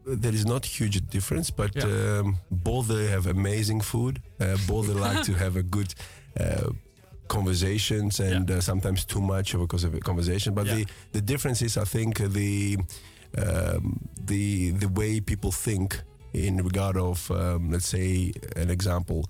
There 0.06 0.36
is 0.36 0.46
not 0.46 0.66
huge 0.66 0.98
difference, 1.16 1.48
but 1.62 1.72
Yeah. 1.76 1.86
um, 2.20 2.38
both 2.52 2.86
they 2.88 3.08
have 3.16 3.26
amazing 3.40 3.82
food. 3.92 4.14
Uh, 4.40 4.58
both 4.68 4.88
they 4.88 4.94
like 5.08 5.22
to 5.30 5.34
have 5.44 5.56
a 5.56 5.64
good. 5.64 5.94
Uh, 6.40 6.72
conversations 7.28 8.20
and 8.20 8.50
Yeah. 8.50 8.58
uh, 8.58 8.62
sometimes 8.62 9.06
too 9.06 9.22
much 9.22 9.54
of 9.56 9.62
a 9.62 9.68
cons- 9.68 9.84
of 9.86 9.94
a 9.96 10.00
conversation 10.00 10.54
but 10.54 10.66
Yeah. 10.66 10.76
the 10.76 10.86
the 11.14 11.22
difference 11.22 11.62
is 11.66 11.78
i 11.78 11.86
think 11.86 12.20
uh, 12.22 12.28
the 12.28 12.78
um, 13.38 14.00
the 14.32 14.72
the 14.72 14.88
way 15.00 15.20
people 15.22 15.52
think 15.52 16.02
in 16.34 16.58
regard 16.64 16.98
of 16.98 17.30
um, 17.32 17.72
let's 17.72 17.88
say 17.88 18.32
an 18.56 18.70
example 18.70 19.22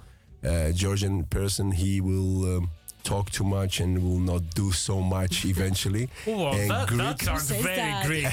georgian 0.73 1.23
person 1.29 1.71
he 1.71 2.01
will 2.01 2.57
um, 2.57 2.69
talk 3.03 3.29
too 3.31 3.43
much 3.43 3.79
and 3.81 4.01
will 4.01 4.19
not 4.19 4.41
do 4.55 4.71
so 4.71 5.01
much 5.01 5.45
eventually 5.53 6.09
Wow, 6.25 6.53
And 6.53 6.69
that, 6.71 6.87
that 6.89 7.17
Greek- 7.17 7.21
sounds 7.21 7.51
very 7.51 7.75
that? 7.75 8.05
Greek. 8.05 8.27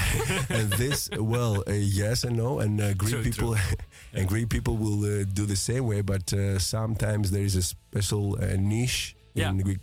and 0.51 0.71
this 0.75 1.11
well 1.19 1.65
uh, 1.67 1.73
yes 1.73 2.25
and 2.25 2.37
no 2.37 2.61
and 2.61 2.81
uh, 2.81 2.95
greek 2.95 3.15
True, 3.15 3.23
people 3.23 3.57
and 4.15 4.29
greek 4.29 4.49
people 4.49 4.77
will 4.77 5.05
uh, 5.05 5.25
do 5.33 5.45
the 5.47 5.57
same 5.57 5.87
way 5.87 6.01
but 6.03 6.33
uh, 6.33 6.59
sometimes 6.59 7.31
there 7.31 7.43
is 7.43 7.57
a 7.57 7.63
special 7.63 8.39
uh, 8.43 8.57
niche 8.59 9.17
Yeah. 9.35 9.51
in 9.51 9.59
greek 9.59 9.79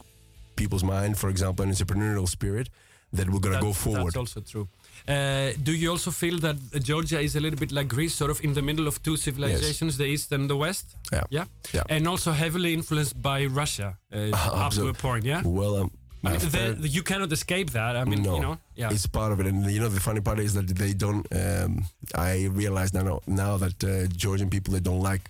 people's 0.56 0.84
mind 0.84 1.18
for 1.18 1.30
example 1.30 1.64
an 1.66 1.72
entrepreneurial 1.72 2.28
spirit 2.28 2.70
that 3.14 3.30
we're 3.30 3.40
gonna 3.40 3.56
That- 3.56 3.64
go 3.64 3.74
forward 3.74 4.14
That's 4.14 4.18
also 4.18 4.42
true. 4.42 4.68
Uh, 5.08 5.54
do 5.64 5.72
you 5.72 5.90
also 5.90 6.12
feel 6.12 6.38
that 6.40 6.58
Georgia 6.84 7.20
is 7.20 7.36
a 7.36 7.40
little 7.40 7.58
bit 7.58 7.72
like 7.72 7.88
Greece, 7.88 8.14
sort 8.14 8.30
of 8.30 8.44
in 8.44 8.54
the 8.54 8.62
middle 8.62 8.88
of 8.88 9.02
two 9.04 9.16
civilizations, 9.16 9.98
the 9.98 10.06
East 10.06 10.32
and 10.32 10.50
the 10.50 10.58
West? 10.58 10.96
Yeah. 11.12 11.24
Yeah. 11.30 11.46
Yeah. 11.74 11.84
And 11.90 12.08
also 12.08 12.32
heavily 12.32 12.74
influenced 12.74 13.22
by 13.22 13.46
Russia 13.46 13.98
uh, 14.14 14.32
up 14.34 14.74
to 14.74 14.88
a 14.88 14.94
point. 14.94 15.24
Yeah. 15.24 15.42
well 15.46 15.78
um, 15.78 15.92
I 16.24 16.30
mean, 16.30 16.36
I've 16.36 16.82
the, 16.82 16.88
you 16.88 17.04
cannot 17.04 17.32
escape 17.32 17.72
that. 17.72 17.96
I 17.96 18.04
mean, 18.04 18.24
no, 18.24 18.36
you 18.36 18.42
know. 18.42 18.58
Yeah. 18.76 18.90
it's 18.92 19.06
part 19.06 19.32
of 19.32 19.40
it, 19.40 19.46
and 19.46 19.66
you 19.72 19.80
know 19.80 19.90
the 19.90 20.00
funny 20.00 20.20
part 20.20 20.40
is 20.40 20.54
that 20.56 20.68
they 20.68 20.94
don't. 20.94 21.26
Um, 21.32 21.86
I 22.16 22.48
realize 22.52 22.94
now 22.94 23.22
now 23.28 23.58
that 23.58 23.84
uh, 23.84 24.08
Georgian 24.08 24.50
people 24.50 24.74
they 24.74 24.80
don't 24.80 25.02
like 25.02 25.30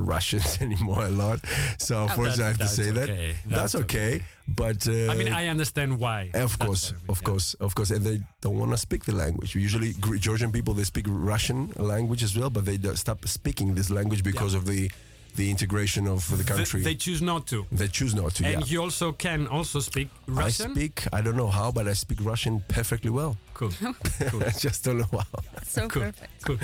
Russians 0.00 0.58
anymore 0.66 1.04
a 1.04 1.08
lot. 1.10 1.40
So 1.78 1.96
of 2.04 2.10
unfortunately, 2.10 2.44
I 2.44 2.48
have 2.48 2.56
to 2.58 2.64
that's 2.64 2.74
say 2.76 2.90
that 2.90 3.08
that's, 3.08 3.46
That's 3.46 3.74
okay. 3.76 4.22
But 4.48 4.88
uh, 4.88 5.12
I 5.12 5.14
mean, 5.14 5.32
I 5.32 5.46
understand 5.46 5.98
why. 5.98 6.30
Of 6.32 6.32
That's 6.32 6.56
course, 6.56 6.92
what 6.92 7.10
of 7.16 7.22
yeah. 7.22 7.26
course, 7.26 7.54
of 7.54 7.74
course, 7.74 7.90
and 7.92 8.04
they 8.04 8.20
don't 8.40 8.58
want 8.58 8.72
to 8.72 8.76
speak 8.78 9.04
the 9.04 9.14
language. 9.14 9.54
Usually, 9.54 9.94
Georgian 10.18 10.50
people 10.50 10.74
they 10.74 10.82
speak 10.84 11.06
Russian 11.08 11.72
language 11.76 12.24
as 12.24 12.36
well, 12.36 12.50
but 12.50 12.64
they 12.64 12.76
do 12.76 12.96
stop 12.96 13.26
speaking 13.28 13.74
this 13.74 13.90
language 13.90 14.24
because 14.24 14.54
of 14.54 14.66
the 14.66 14.90
the 15.36 15.48
integration 15.48 16.08
of 16.08 16.28
the 16.30 16.42
Th- 16.42 16.46
country. 16.48 16.82
they 16.82 16.96
choose 16.96 17.22
not 17.22 17.46
to. 17.46 17.64
They 17.70 17.86
choose 17.86 18.16
not 18.16 18.34
to. 18.34 18.44
And 18.44 18.62
yeah. 18.62 18.66
you 18.66 18.82
also 18.82 19.12
can 19.12 19.46
also 19.46 19.78
speak 19.78 20.08
Russian. 20.26 20.72
I 20.72 20.74
speak. 20.74 21.04
I 21.12 21.20
don't 21.20 21.36
know 21.36 21.46
how, 21.46 21.70
but 21.70 21.86
I 21.86 21.92
speak 21.92 22.18
Russian 22.20 22.64
perfectly 22.66 23.10
well. 23.10 23.36
Cool. 23.54 23.70
cool. 24.30 24.42
I 24.42 24.50
just 24.50 24.84
don't 24.84 24.98
know 24.98 25.06
how. 25.12 25.40
so 25.62 25.86
Cool. 25.88 26.02
perfect. 26.02 26.42
Cool. 26.44 26.58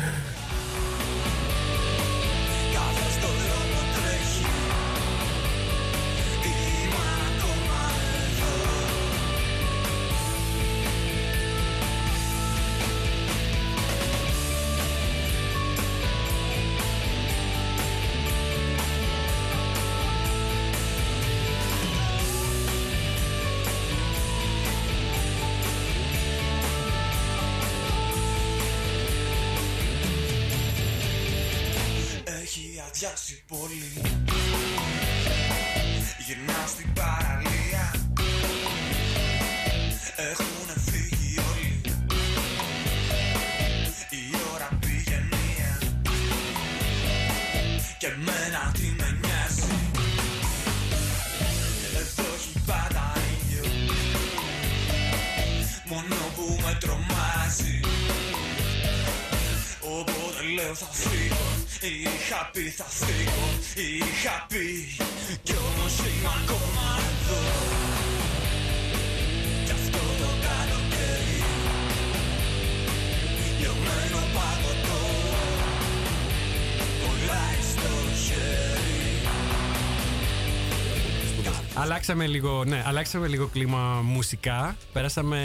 Λίγο, 82.37 82.64
ναι, 82.64 82.83
αλλάξαμε 82.87 83.27
λίγο 83.27 83.46
κλίμα 83.46 84.01
μουσικά. 84.05 84.77
Πέρασαμε 84.92 85.40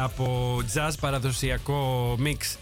από 0.00 0.56
jazz 0.74 0.90
παραδοσιακό 1.00 2.14
mix 2.24 2.56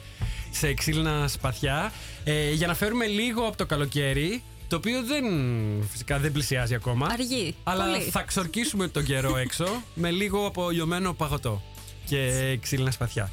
σε 0.51 0.75
ξύλινα 0.75 1.29
σπαθιά 1.29 1.93
ε, 2.25 2.51
για 2.51 2.67
να 2.67 2.75
φέρουμε 2.75 3.07
λίγο 3.07 3.47
από 3.47 3.57
το 3.57 3.67
καλοκαίρι 3.67 4.43
το 4.69 4.77
οποίο 4.77 5.03
δεν, 5.03 5.25
φυσικά 5.91 6.19
δεν 6.19 6.33
πλησιάζει 6.33 6.75
ακόμα. 6.75 7.07
Αργεί. 7.11 7.55
Αλλά 7.65 7.85
Πολύ. 7.85 8.03
θα 8.03 8.23
ξορκίσουμε 8.23 8.89
τον 8.89 9.05
καιρό 9.05 9.37
έξω 9.37 9.83
με 9.95 10.11
λίγο 10.11 10.47
από 10.47 10.71
λιωμένο 10.71 11.13
παγωτό 11.13 11.63
και 12.05 12.59
ξύλινα 12.63 12.91
σπαθιά. 12.91 13.31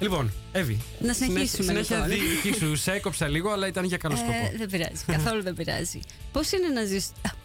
Λοιπόν, 0.00 0.32
Εύη. 0.52 0.80
Να 0.98 1.12
συνεχίσουμε, 1.12 1.62
Συνέχεια 1.64 2.06
λοιπόν. 2.06 2.28
δίκη 2.42 2.58
σου. 2.58 2.76
Σε 2.76 2.92
έκοψα 2.92 3.28
λίγο, 3.28 3.50
αλλά 3.50 3.66
ήταν 3.66 3.84
για 3.84 3.96
καλό 3.96 4.16
σκοπό. 4.16 4.32
Ε, 4.32 4.52
δεν 4.56 4.68
πειράζει. 4.70 5.04
Καθόλου 5.06 5.42
δεν 5.42 5.54
πειράζει. 5.54 6.00
Πώ 6.32 6.40
είναι 6.58 6.68
να 6.80 6.84
ζει. 6.84 6.98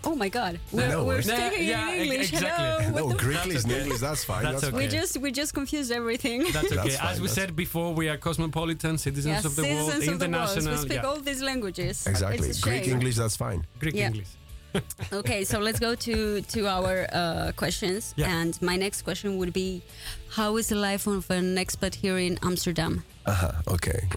Oh 0.03 0.23
my 0.23 0.29
god. 0.29 0.53
We're, 0.53 0.91
No, 0.91 1.05
we're 1.07 1.19
it's- 1.19 1.31
speaking 1.35 1.67
Yeah, 1.73 1.95
in 1.95 2.01
English. 2.05 2.31
exactly. 2.31 2.65
Hello. 2.85 2.99
No, 2.99 3.05
What 3.05 3.17
the 3.17 3.23
Greek 3.25 3.45
is 3.57 3.63
okay. 3.65 3.79
English. 3.81 3.99
That's 4.07 4.23
fine. 4.31 4.43
That's 4.45 4.61
That's, 4.61 4.73
okay. 4.73 4.79
We 4.81 4.97
just 4.99 5.13
we 5.25 5.29
just 5.41 5.51
confused 5.59 5.91
everything. 6.01 6.39
That's 6.55 6.71
okay. 6.71 6.75
That's 6.81 6.95
As 6.95 7.01
fine, 7.05 7.19
we 7.25 7.29
that's- 7.29 7.37
said 7.39 7.49
before, 7.65 7.89
we 7.99 8.05
are 8.11 8.17
cosmopolitan 8.27 8.93
citizens 9.07 9.35
Yes, 9.35 9.45
of 9.49 9.53
the 9.59 9.65
world, 9.71 9.89
citizens 9.91 10.13
of 10.13 10.19
the 10.23 10.29
world. 10.29 10.49
international. 10.57 10.73
We 10.75 10.85
speak 10.87 11.01
yeah. 11.01 11.09
all 11.09 11.19
these 11.29 11.41
languages. 11.49 11.95
exactly. 12.13 12.47
It's 12.51 12.59
a 12.63 12.65
Greek 12.67 12.83
shame. 12.83 12.93
English. 12.95 13.15
That's 13.21 13.37
fine. 13.45 13.59
Greek 13.83 13.95
Yeah. 14.01 14.09
English. 14.11 14.31
Okay, 15.13 15.43
so 15.43 15.59
let's 15.59 15.79
go 15.79 15.95
to 15.95 16.41
to 16.41 16.67
our 16.67 17.07
uh, 17.11 17.51
questions. 17.55 18.13
Yeah. 18.15 18.41
And 18.41 18.59
my 18.61 18.77
next 18.77 19.01
question 19.03 19.37
would 19.37 19.53
be, 19.53 19.81
how 20.29 20.57
is 20.57 20.67
the 20.67 20.75
life 20.75 21.07
of 21.07 21.29
an 21.29 21.57
expat 21.57 21.95
here 21.95 22.17
in 22.17 22.39
Amsterdam? 22.41 23.03
Uh-huh, 23.25 23.51
okay. 23.67 24.07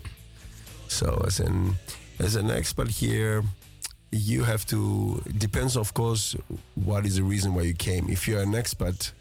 So 0.88 1.22
as 1.26 1.40
an 1.40 1.74
as 2.18 2.36
an 2.36 2.50
expert 2.50 2.90
here, 2.90 3.42
you 4.12 4.44
have 4.44 4.64
to 4.66 5.20
depends 5.38 5.76
of 5.76 5.92
course 5.92 6.36
what 6.74 7.04
is 7.04 7.16
the 7.16 7.24
reason 7.24 7.54
why 7.54 7.62
you 7.62 7.74
came. 7.74 8.08
If 8.08 8.28
you're 8.28 8.42
an 8.42 8.52
expat 8.52 9.12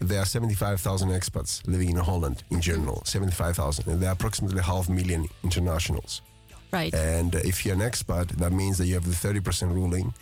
there 0.00 0.18
are 0.18 0.24
75,000 0.24 1.10
expats 1.10 1.66
living 1.66 1.90
in 1.90 1.96
Holland 1.96 2.42
in 2.50 2.60
general, 2.60 3.02
75,000, 3.04 3.86
and 3.86 4.00
there 4.00 4.08
are 4.08 4.14
approximately 4.14 4.62
half 4.62 4.88
million 4.88 5.28
internationals. 5.44 6.22
Right. 6.72 6.94
And 6.94 7.34
uh, 7.34 7.40
if 7.44 7.66
you're 7.66 7.74
an 7.74 7.80
expat, 7.80 8.28
that 8.38 8.52
means 8.52 8.78
that 8.78 8.86
you 8.86 8.94
have 8.94 9.04
the 9.04 9.10
30% 9.10 9.74
ruling, 9.74 10.14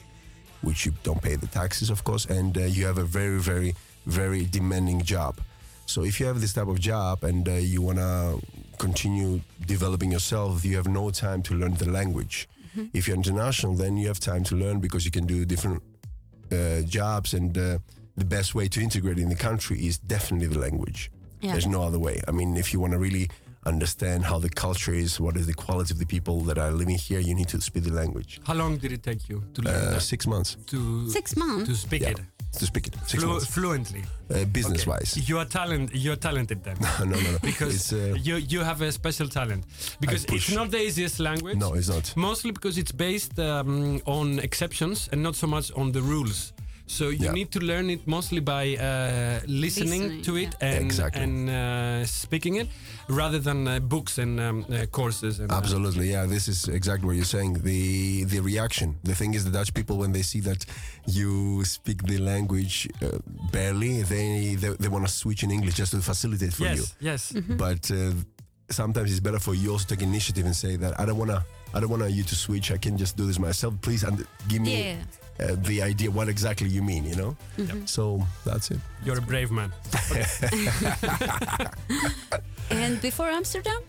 which 0.62 0.86
you 0.86 0.92
don't 1.02 1.22
pay 1.22 1.36
the 1.36 1.46
taxes, 1.46 1.90
of 1.90 2.04
course, 2.04 2.24
and 2.26 2.56
uh, 2.56 2.62
you 2.62 2.86
have 2.86 2.98
a 2.98 3.04
very, 3.04 3.38
very, 3.38 3.74
very 4.06 4.44
demanding 4.46 5.02
job. 5.02 5.40
So 5.86 6.04
if 6.04 6.20
you 6.20 6.26
have 6.26 6.40
this 6.40 6.52
type 6.52 6.68
of 6.68 6.78
job 6.78 7.24
and 7.24 7.48
uh, 7.48 7.52
you 7.52 7.80
want 7.80 7.98
to 7.98 8.40
continue 8.78 9.40
developing 9.66 10.12
yourself, 10.12 10.64
you 10.64 10.76
have 10.76 10.88
no 10.88 11.10
time 11.10 11.42
to 11.44 11.54
learn 11.54 11.74
the 11.74 11.90
language. 11.90 12.48
If 12.92 13.08
you're 13.08 13.16
international, 13.16 13.74
then 13.74 13.96
you 13.96 14.06
have 14.06 14.20
time 14.20 14.44
to 14.44 14.54
learn 14.54 14.78
because 14.78 15.04
you 15.04 15.10
can 15.10 15.26
do 15.26 15.44
different 15.44 15.82
uh, 16.52 16.82
jobs, 16.82 17.34
and 17.34 17.56
uh, 17.56 17.78
the 18.16 18.24
best 18.24 18.54
way 18.54 18.68
to 18.68 18.80
integrate 18.80 19.18
in 19.18 19.28
the 19.28 19.34
country 19.34 19.84
is 19.84 19.98
definitely 19.98 20.46
the 20.46 20.58
language. 20.58 21.10
Yeah. 21.40 21.52
There's 21.52 21.66
no 21.66 21.82
other 21.82 21.98
way. 21.98 22.20
I 22.28 22.30
mean, 22.30 22.56
if 22.56 22.72
you 22.72 22.80
want 22.80 22.92
to 22.92 22.98
really 22.98 23.30
understand 23.68 24.24
how 24.24 24.38
the 24.38 24.48
culture 24.50 24.94
is, 24.94 25.20
what 25.20 25.36
is 25.36 25.46
the 25.46 25.54
quality 25.54 25.92
of 25.94 25.98
the 25.98 26.06
people 26.06 26.40
that 26.48 26.58
are 26.58 26.70
living 26.72 26.98
here, 26.98 27.20
you 27.20 27.34
need 27.34 27.48
to 27.48 27.60
speak 27.60 27.84
the 27.84 27.92
language. 27.92 28.40
How 28.46 28.54
long 28.54 28.78
did 28.78 28.92
it 28.92 29.02
take 29.02 29.28
you 29.28 29.42
to 29.54 29.62
learn 29.62 29.74
Uh, 29.74 29.90
that? 29.92 30.02
six 30.02 30.26
months 30.26 30.56
To 30.72 30.78
Six 31.10 31.36
months. 31.36 31.68
to 31.68 31.74
speak 31.76 32.02
Yeah. 32.02 32.10
it 32.14 32.20
to 32.60 32.64
speak 32.66 32.86
it. 32.88 32.94
Six 33.06 33.22
Flu- 33.22 33.32
months. 33.32 33.46
fluently. 33.46 34.02
Uh, 34.30 34.44
business 34.58 34.86
wise. 34.86 35.10
You 35.28 35.38
are 35.38 35.44
talent. 35.44 35.94
You 35.94 36.12
are 36.12 36.16
talented 36.28 36.58
then. 36.64 36.76
no, 37.00 37.04
no, 37.04 37.16
no. 37.20 37.38
because 37.42 37.74
it's, 37.78 37.92
uh, 37.92 38.16
you 38.26 38.36
you 38.52 38.60
have 38.70 38.80
a 38.82 38.90
special 38.90 39.28
talent 39.28 39.62
because 40.00 40.24
it's 40.34 40.50
not 40.58 40.70
the 40.70 40.80
easiest 40.88 41.18
language. 41.20 41.56
no, 41.58 41.74
it's 41.78 41.88
not. 41.88 42.06
Mostly 42.16 42.50
because 42.58 42.74
it's 42.82 42.92
based 42.92 43.38
um, 43.38 44.00
on 44.06 44.38
exceptions 44.48 45.08
and 45.12 45.22
not 45.22 45.34
so 45.36 45.46
much 45.46 45.70
on 45.80 45.92
the 45.92 46.00
rules. 46.12 46.52
So 46.88 47.04
you 47.10 47.26
Yeah. 47.26 47.32
need 47.32 47.50
to 47.52 47.60
learn 47.60 47.90
it 47.90 48.06
mostly 48.06 48.40
by 48.40 48.64
uh, 48.76 49.40
listening, 49.46 50.02
Listening, 50.02 50.22
to 50.22 50.36
it 50.36 50.52
yeah. 50.60 50.68
and, 50.76 50.84
Exactly. 50.86 51.22
and 51.22 51.50
uh, 51.50 52.06
speaking 52.06 52.56
it, 52.56 52.68
rather 53.08 53.38
than 53.38 53.68
uh, 53.68 53.78
books 53.94 54.18
and 54.18 54.40
um, 54.40 54.64
uh, 54.72 54.86
courses. 54.90 55.38
And, 55.40 55.52
uh, 55.52 55.56
Absolutely, 55.60 56.06
yeah. 56.10 56.24
This 56.26 56.48
is 56.48 56.66
exactly 56.68 57.06
what 57.08 57.16
you're 57.16 57.32
saying. 57.38 57.52
The 57.62 58.24
the 58.32 58.40
reaction. 58.40 58.88
The 59.10 59.14
thing 59.14 59.34
is, 59.34 59.42
the 59.44 59.50
Dutch 59.58 59.72
people 59.74 59.96
when 60.02 60.12
they 60.12 60.22
see 60.32 60.40
that 60.50 60.64
you 61.06 61.62
speak 61.64 61.98
the 62.12 62.18
language 62.18 62.88
uh, 63.02 63.18
barely, 63.52 64.02
they 64.02 64.56
they, 64.62 64.70
they 64.82 64.88
want 64.88 65.04
to 65.06 65.12
switch 65.12 65.42
in 65.42 65.50
English 65.50 65.74
just 65.82 65.92
to 65.92 66.00
facilitate 66.00 66.52
for 66.54 66.64
you. 66.76 66.84
yes, 67.10 67.32
yes. 67.34 67.42
But 67.64 67.82
uh, 67.90 68.12
sometimes 68.70 69.10
it's 69.10 69.20
better 69.28 69.40
for 69.40 69.54
you 69.54 69.72
also 69.72 69.84
to 69.88 69.96
take 69.96 70.02
initiative 70.02 70.44
and 70.46 70.56
say 70.56 70.76
that 70.76 70.92
I 71.00 71.04
don't 71.06 71.18
wanna 71.18 71.44
I 71.74 71.80
don't 71.80 71.90
wanna 71.90 72.08
you 72.08 72.24
to 72.24 72.34
switch. 72.34 72.66
I 72.72 72.78
can 72.78 72.96
just 72.96 73.14
do 73.16 73.24
this 73.26 73.38
myself. 73.38 73.74
Please 73.86 74.02
and 74.08 74.16
give 74.48 74.62
me 74.62 74.72
Yeah. 74.72 74.96
Uh, 75.40 75.56
the 75.62 75.82
idea 75.82 76.10
what 76.10 76.28
exactly 76.28 76.68
you 76.68 76.82
mean. 76.82 77.04
You 77.04 77.16
know. 77.16 77.36
So 77.86 78.22
that's 78.44 78.70
it. 78.70 78.78
You're 79.04 79.18
a 79.18 79.22
brave 79.22 79.50
man. 79.50 79.72
And 82.70 83.00
before 83.00 83.28
Amsterdam? 83.28 83.80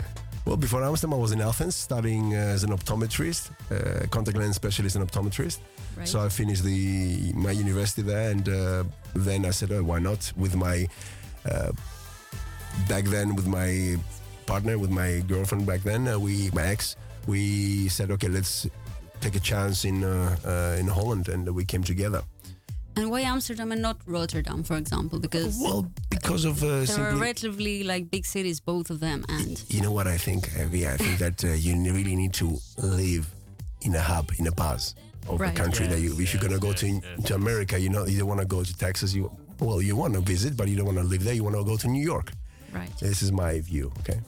Well, 0.46 0.58
before 0.58 0.84
Amsterdam, 0.84 1.14
I 1.14 1.18
was 1.18 1.32
in 1.32 1.42
Athens 1.42 1.76
studying 1.76 2.34
uh, 2.34 2.38
as 2.38 2.64
an 2.64 2.72
optometrist, 2.72 3.52
uh, 3.72 4.08
contact 4.08 4.38
lens 4.38 4.56
specialist 4.56 4.96
and 4.96 5.10
optometrist. 5.10 5.60
Right. 5.98 6.08
So 6.08 6.22
I 6.22 6.30
finished 6.30 6.64
the 6.64 7.34
my 7.34 7.52
university 7.52 8.02
there, 8.02 8.32
and 8.32 8.48
uh, 8.48 8.84
then 9.14 9.46
I 9.46 9.52
said, 9.52 9.72
oh, 9.72 9.84
why 9.84 10.00
not? 10.00 10.32
With 10.38 10.56
my 10.56 10.88
uh, 11.46 11.72
back 12.88 13.04
then, 13.06 13.36
with 13.36 13.48
my 13.48 13.98
partner, 14.46 14.78
with 14.80 14.92
my 14.92 15.20
girlfriend 15.28 15.66
back 15.66 15.84
then, 15.84 16.08
uh, 16.08 16.18
we 16.18 16.50
my 16.52 16.68
ex, 16.68 16.96
we 17.28 17.90
said, 17.90 18.12
okay, 18.12 18.30
let's 18.30 18.68
take 19.22 19.36
a 19.36 19.40
chance 19.40 19.86
in 19.86 20.04
uh, 20.04 20.36
uh, 20.46 20.80
in 20.80 20.88
Holland, 20.88 21.28
and 21.30 21.48
we 21.56 21.66
came 21.66 21.84
together. 21.84 22.22
and 22.96 23.10
why 23.12 23.22
Amsterdam 23.22 23.72
and 23.72 23.82
not 23.82 23.98
Rotterdam, 24.06 24.64
for 24.64 24.76
example? 24.78 25.20
Because 25.20 25.58
Well, 25.62 25.86
because 26.10 26.44
of 26.46 26.62
uh, 26.64 26.86
there 26.86 27.10
are 27.12 27.16
relatively 27.16 27.84
like 27.84 28.10
big 28.12 28.26
cities, 28.26 28.60
both 28.60 28.90
of 28.90 29.00
them, 29.00 29.24
and 29.30 29.64
You 29.70 29.82
know 29.82 29.92
what 29.92 30.08
I 30.08 30.18
think, 30.18 30.50
Evie? 30.60 30.88
I 30.88 30.98
think 30.98 31.18
that 31.20 31.44
uh, 31.44 31.50
you 31.66 31.74
really 31.94 32.16
need 32.16 32.34
to 32.34 32.58
live 32.78 33.26
in 33.82 33.96
a 33.96 34.02
hub, 34.02 34.32
in 34.40 34.48
a 34.48 34.52
buzz 34.52 34.96
of 35.30 35.40
Right. 35.40 35.56
the 35.56 35.62
country 35.64 35.88
that 35.88 36.00
you. 36.02 36.12
If 36.20 36.34
you're 36.34 36.42
gonna 36.48 36.60
go 36.60 36.74
to 36.74 36.88
to 37.28 37.36
America, 37.36 37.76
you 37.80 37.90
know, 37.90 38.06
you 38.06 38.18
don't 38.20 38.28
want 38.34 38.42
to 38.42 38.48
go 38.48 38.64
to 38.64 38.74
Texas. 38.86 39.14
You 39.14 39.32
well, 39.60 39.82
you 39.82 39.96
want 39.96 40.14
to 40.16 40.22
visit, 40.22 40.56
but 40.58 40.68
you 40.70 40.76
don't 40.78 40.86
want 40.92 40.98
to 40.98 41.04
live 41.14 41.24
there. 41.24 41.34
You 41.40 41.44
want 41.44 41.56
to 41.58 41.64
go 41.64 41.78
to 41.78 41.88
New 41.88 42.04
York. 42.14 42.32
Right. 42.74 42.90
This 43.00 43.22
is 43.22 43.32
my 43.32 43.60
view. 43.62 43.92
Okay. 44.00 44.20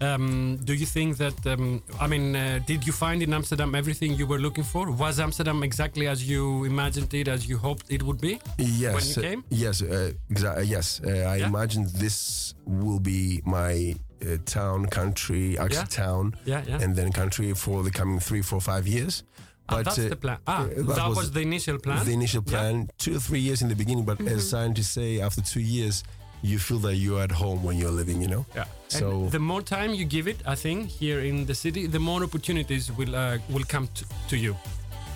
Um, 0.00 0.56
do 0.64 0.74
you 0.74 0.86
think 0.86 1.16
that? 1.18 1.46
Um, 1.46 1.82
I 2.00 2.06
mean, 2.06 2.36
uh, 2.36 2.60
did 2.66 2.86
you 2.86 2.92
find 2.92 3.22
in 3.22 3.32
Amsterdam 3.34 3.74
everything 3.74 4.12
you 4.14 4.26
were 4.26 4.38
looking 4.38 4.64
for? 4.64 4.90
Was 4.90 5.18
Amsterdam 5.20 5.62
exactly 5.62 6.06
as 6.08 6.28
you 6.28 6.64
imagined 6.64 7.12
it, 7.14 7.28
as 7.28 7.48
you 7.48 7.58
hoped 7.58 7.86
it 7.90 8.02
would 8.02 8.20
be? 8.20 8.40
Yes. 8.58 8.94
When 8.94 9.04
you 9.24 9.28
uh, 9.28 9.30
came? 9.32 9.44
yes. 9.50 9.82
Uh, 9.82 10.12
exa- 10.30 10.56
uh, 10.58 10.60
yes. 10.60 11.00
Uh, 11.04 11.10
I 11.10 11.36
Yeah? 11.38 11.46
imagine 11.48 11.86
this 11.94 12.54
will 12.66 13.00
be 13.00 13.40
my 13.44 13.94
uh, 14.22 14.36
town, 14.44 14.86
country, 14.86 15.58
actually 15.58 15.76
Yeah? 15.76 15.84
town, 16.04 16.34
Yeah, 16.44 16.62
yeah. 16.66 16.80
and 16.82 16.96
then 16.96 17.12
country 17.12 17.52
for 17.54 17.82
the 17.82 17.90
coming 17.90 18.20
three, 18.20 18.42
four, 18.42 18.60
five 18.60 18.86
years. 18.86 19.22
Ah, 19.70 19.82
that's 19.82 19.98
uh, 19.98 20.08
the 20.08 20.16
plan. 20.16 20.38
Ah, 20.46 20.62
uh, 20.64 20.68
that, 20.94 21.08
was, 21.14 21.30
the 21.30 21.40
initial 21.42 21.78
plan. 21.78 22.04
the 22.06 22.12
initial 22.12 22.42
Yeah. 22.46 22.52
plan 22.52 22.88
two 22.96 23.16
or 23.16 23.20
three 23.20 23.38
years 23.40 23.60
in 23.60 23.68
the 23.68 23.74
beginning 23.76 24.04
but 24.06 24.18
as 24.22 24.48
scientists 24.48 24.92
say 24.92 25.20
after 25.20 25.42
two 25.42 25.60
years 25.60 26.04
you 26.42 26.58
feel 26.58 26.78
that 26.78 26.94
you're 26.96 27.20
at 27.22 27.32
home 27.32 27.62
when 27.64 27.76
you're 27.78 27.90
living 27.96 28.22
you 28.22 28.28
know 28.28 28.44
Yeah. 28.54 28.64
So- 28.88 29.10
and 29.10 29.30
the 29.32 29.38
more 29.38 29.62
time 29.62 29.92
you 29.94 30.04
give 30.04 30.26
it, 30.30 30.36
I 30.46 30.54
think 30.54 30.88
here 30.88 31.20
in 31.20 31.46
the 31.46 31.54
city, 31.54 31.86
the 31.88 31.98
more 31.98 32.22
opportunities 32.24 32.90
will 32.98 33.14
uh, 33.14 33.38
will 33.48 33.64
come 33.68 33.88
to, 33.94 34.04
to 34.30 34.36
you. 34.36 34.56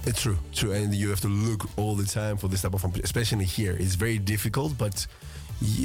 it's 0.05 0.23
true 0.23 0.37
true 0.53 0.73
and 0.73 0.93
you 0.95 1.09
have 1.11 1.21
to 1.21 1.29
look 1.29 1.63
all 1.77 1.95
the 1.97 2.05
time 2.21 2.37
for 2.37 2.49
this 2.51 2.63
type 2.63 2.75
of 2.75 2.83
especially 3.05 3.45
here 3.45 3.75
it's 3.83 3.95
very 3.95 4.19
difficult 4.19 4.73
but 4.77 5.07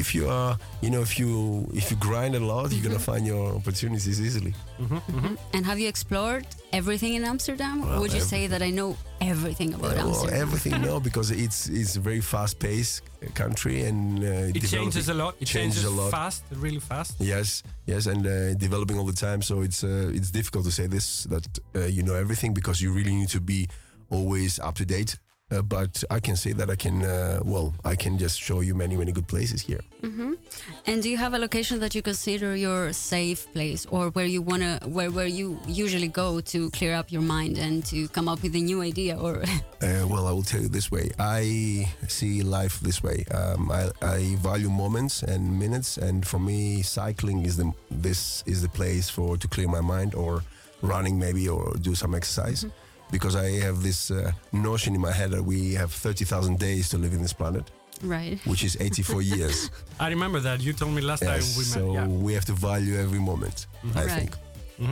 if 0.01 0.13
you 0.15 0.27
are 0.29 0.57
you 0.81 0.89
know 0.89 1.01
if 1.01 1.17
you 1.19 1.67
if 1.73 1.89
you 1.91 1.97
grind 1.97 2.35
a 2.35 2.39
lot 2.39 2.71
you're 2.71 2.83
gonna 2.83 2.99
find 3.11 3.25
your 3.25 3.55
opportunities 3.55 4.19
easily 4.19 4.53
And 5.53 5.65
have 5.65 5.79
you 5.79 5.87
explored 5.87 6.45
everything 6.73 7.13
in 7.15 7.23
Amsterdam? 7.23 7.83
or 7.83 7.99
would 8.01 8.13
you 8.13 8.21
say 8.21 8.47
that 8.47 8.61
I 8.61 8.69
know 8.69 8.95
everything 9.21 9.73
about 9.73 9.95
well, 9.95 10.07
Amsterdam? 10.07 10.41
everything 10.41 10.81
no 10.89 10.99
because 10.99 11.31
it's 11.31 11.67
it's 11.69 11.95
a 11.95 11.99
very 11.99 12.21
fast 12.21 12.59
paced 12.59 13.01
country 13.33 13.83
and 13.89 14.23
uh, 14.23 14.57
It 14.57 14.63
changes 14.77 15.09
a 15.09 15.13
lot. 15.13 15.35
It 15.39 15.47
changes, 15.47 15.83
a 15.83 15.89
lot 15.89 16.11
fast, 16.11 16.43
really 16.65 16.79
fast. 16.79 17.15
Yes, 17.19 17.63
yes, 17.85 18.05
and 18.05 18.21
uh, 18.25 18.53
developing 18.67 18.97
all 18.99 19.05
the 19.13 19.19
time. 19.27 19.41
So 19.41 19.61
it's 19.67 19.83
uh, 19.83 20.17
it's 20.17 20.29
difficult 20.31 20.63
to 20.65 20.71
say 20.71 20.87
this 20.87 21.23
that 21.33 21.45
uh, 21.75 21.79
you 21.95 22.03
know 22.03 22.15
everything 22.15 22.53
because 22.53 22.77
you 22.83 22.93
really 22.93 23.15
need 23.15 23.29
to 23.29 23.41
be 23.41 23.67
always 24.09 24.59
up 24.59 24.75
to 24.75 24.85
date. 24.85 25.17
Uh, 25.49 25.61
but 25.61 26.03
I 26.11 26.19
can 26.19 26.35
say 26.35 26.51
that 26.53 26.69
I 26.69 26.75
can. 26.75 27.03
Uh, 27.03 27.39
well, 27.45 27.73
I 27.85 27.95
can 27.95 28.17
just 28.17 28.37
show 28.39 28.59
you 28.59 28.75
many 28.75 28.97
many 28.97 29.13
good 29.13 29.27
places 29.27 29.61
here. 29.61 29.79
And 30.85 31.01
do 31.03 31.09
you 31.09 31.17
have 31.17 31.33
a 31.33 31.39
location 31.39 31.79
that 31.79 31.95
you 31.95 32.01
consider 32.01 32.55
your 32.55 32.91
safe 32.93 33.47
place, 33.53 33.85
or 33.89 34.09
where 34.09 34.25
you 34.25 34.41
wanna, 34.41 34.79
where 34.85 35.09
where 35.09 35.27
you 35.27 35.57
usually 35.65 36.09
go 36.09 36.41
to 36.41 36.69
clear 36.71 36.93
up 36.95 37.11
your 37.11 37.21
mind 37.21 37.57
and 37.57 37.85
to 37.85 38.07
come 38.09 38.27
up 38.27 38.41
with 38.43 38.55
a 38.55 38.59
new 38.61 38.81
idea? 38.81 39.15
Or 39.17 39.43
Uh, 39.81 40.07
well, 40.09 40.25
I 40.27 40.31
will 40.31 40.43
tell 40.43 40.61
you 40.61 40.69
this 40.69 40.91
way. 40.91 41.11
I 41.19 41.87
see 42.07 42.41
life 42.41 42.79
this 42.79 43.03
way. 43.03 43.23
Um, 43.31 43.71
I, 43.71 43.91
I 44.01 44.35
value 44.41 44.69
moments 44.69 45.23
and 45.23 45.59
minutes, 45.59 45.97
and 45.97 46.25
for 46.25 46.39
me, 46.39 46.81
cycling 46.81 47.45
is 47.45 47.55
the 47.57 47.71
this 47.91 48.43
is 48.45 48.61
the 48.61 48.69
place 48.69 49.09
for 49.09 49.37
to 49.37 49.47
clear 49.47 49.67
my 49.67 49.81
mind, 49.81 50.13
or 50.15 50.43
running 50.81 51.17
maybe, 51.19 51.47
or 51.47 51.73
do 51.79 51.95
some 51.95 52.15
exercise. 52.15 52.65
Because 53.11 53.35
I 53.37 53.51
have 53.65 53.81
this 53.83 54.11
uh, 54.11 54.31
notion 54.51 54.93
in 54.95 55.01
my 55.01 55.11
head 55.11 55.31
that 55.31 55.43
we 55.43 55.73
have 55.75 55.91
thirty 55.93 56.25
thousand 56.25 56.59
days 56.59 56.89
to 56.89 56.97
live 56.97 57.13
in 57.13 57.21
this 57.21 57.33
planet, 57.33 57.63
right? 58.03 58.37
which 58.45 58.63
is 58.63 58.75
eighty-four 58.81 59.21
years. 59.35 59.71
I 59.99 60.09
remember 60.09 60.39
that 60.41 60.59
you 60.61 60.73
told 60.73 60.91
me 60.93 61.01
last 61.01 61.23
time 61.23 61.39
we 61.57 61.63
met. 61.63 61.73
so 61.77 61.93
yeah. 61.93 62.07
we 62.25 62.33
have 62.33 62.45
to 62.45 62.53
value 62.53 62.95
every 62.99 63.19
moment. 63.19 63.67
I 63.95 64.03
Right. 64.05 64.11
think. 64.19 64.31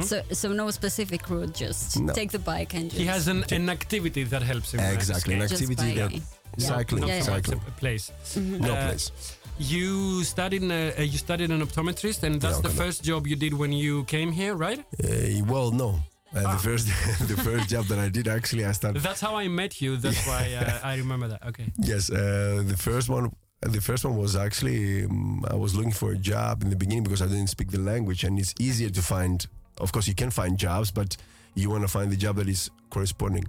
So 0.04 0.22
so 0.32 0.48
no 0.54 0.72
specific 0.72 1.30
route, 1.30 1.54
just 1.54 2.00
No. 2.00 2.14
take 2.14 2.32
the 2.32 2.40
bike 2.40 2.74
and 2.74 2.86
just 2.90 3.00
He 3.02 3.06
has 3.08 3.28
an, 3.28 3.44
an 3.52 3.70
activity 3.70 4.24
that 4.24 4.42
helps 4.42 4.74
him. 4.74 4.80
Exactly, 4.80 5.34
an 5.36 5.42
activity 5.42 5.94
that 5.96 6.12
Yeah. 6.14 6.68
cycling, 6.70 7.02
Not 7.02 7.10
Yeah, 7.10 7.16
yeah. 7.16 7.30
much 7.36 7.46
cycling, 7.46 7.62
a 7.68 7.72
place. 7.82 8.12
no 8.36 8.74
Uh, 8.74 8.86
place. 8.88 9.12
You 9.60 10.24
studied 10.24 10.64
uh, 10.64 11.02
you 11.14 11.18
studied 11.18 11.52
an 11.52 11.62
optometrist, 11.68 12.24
and 12.24 12.42
that's 12.42 12.56
Yeah, 12.58 12.62
the 12.68 12.70
okay. 12.70 12.78
first 12.84 13.04
job 13.04 13.28
you 13.28 13.36
did 13.36 13.54
when 13.54 13.72
you 13.74 14.04
came 14.06 14.32
here, 14.32 14.54
right? 14.56 14.80
Uh, 15.04 15.46
well, 15.52 15.70
no. 15.72 15.90
Uh, 16.34 16.42
Ah. 16.46 16.54
The 16.56 16.60
first, 16.70 16.88
the 17.28 17.38
first 17.42 17.70
job 17.70 17.86
that 17.86 18.00
I 18.00 18.10
did 18.10 18.28
actually, 18.28 18.66
I 18.66 18.72
started. 18.74 19.02
That's 19.04 19.22
how 19.22 19.36
I 19.36 19.48
met 19.48 19.82
you. 19.82 19.98
That's 19.98 20.26
why 20.28 20.54
uh, 20.54 20.80
I 20.92 20.96
remember 20.98 21.28
that. 21.28 21.46
Okay. 21.48 21.72
Yes, 21.78 22.10
uh, 22.10 22.64
the 22.66 22.78
first 22.78 23.10
one. 23.10 23.32
The 23.62 23.82
first 23.82 24.04
one 24.06 24.18
was 24.18 24.36
actually 24.36 25.06
um, 25.06 25.44
I 25.50 25.56
was 25.56 25.74
looking 25.76 25.92
for 25.94 26.12
a 26.12 26.18
job 26.18 26.62
in 26.62 26.70
the 26.70 26.76
beginning 26.76 27.04
because 27.04 27.22
I 27.22 27.28
didn't 27.28 27.48
speak 27.50 27.72
the 27.72 27.80
language, 27.80 28.24
and 28.24 28.38
it's 28.40 28.54
easier 28.60 28.90
to 28.90 29.02
find. 29.02 29.46
Of 29.80 29.92
course, 29.92 30.08
you 30.08 30.16
can 30.16 30.30
find 30.32 30.58
jobs, 30.58 30.92
but 30.92 31.16
you 31.56 31.70
want 31.70 31.84
to 31.84 31.88
find 31.88 32.12
the 32.12 32.18
job 32.18 32.36
that 32.38 32.48
is 32.50 32.70
corresponding 32.90 33.46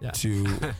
Yeah. 0.00 0.10
to. 0.22 0.46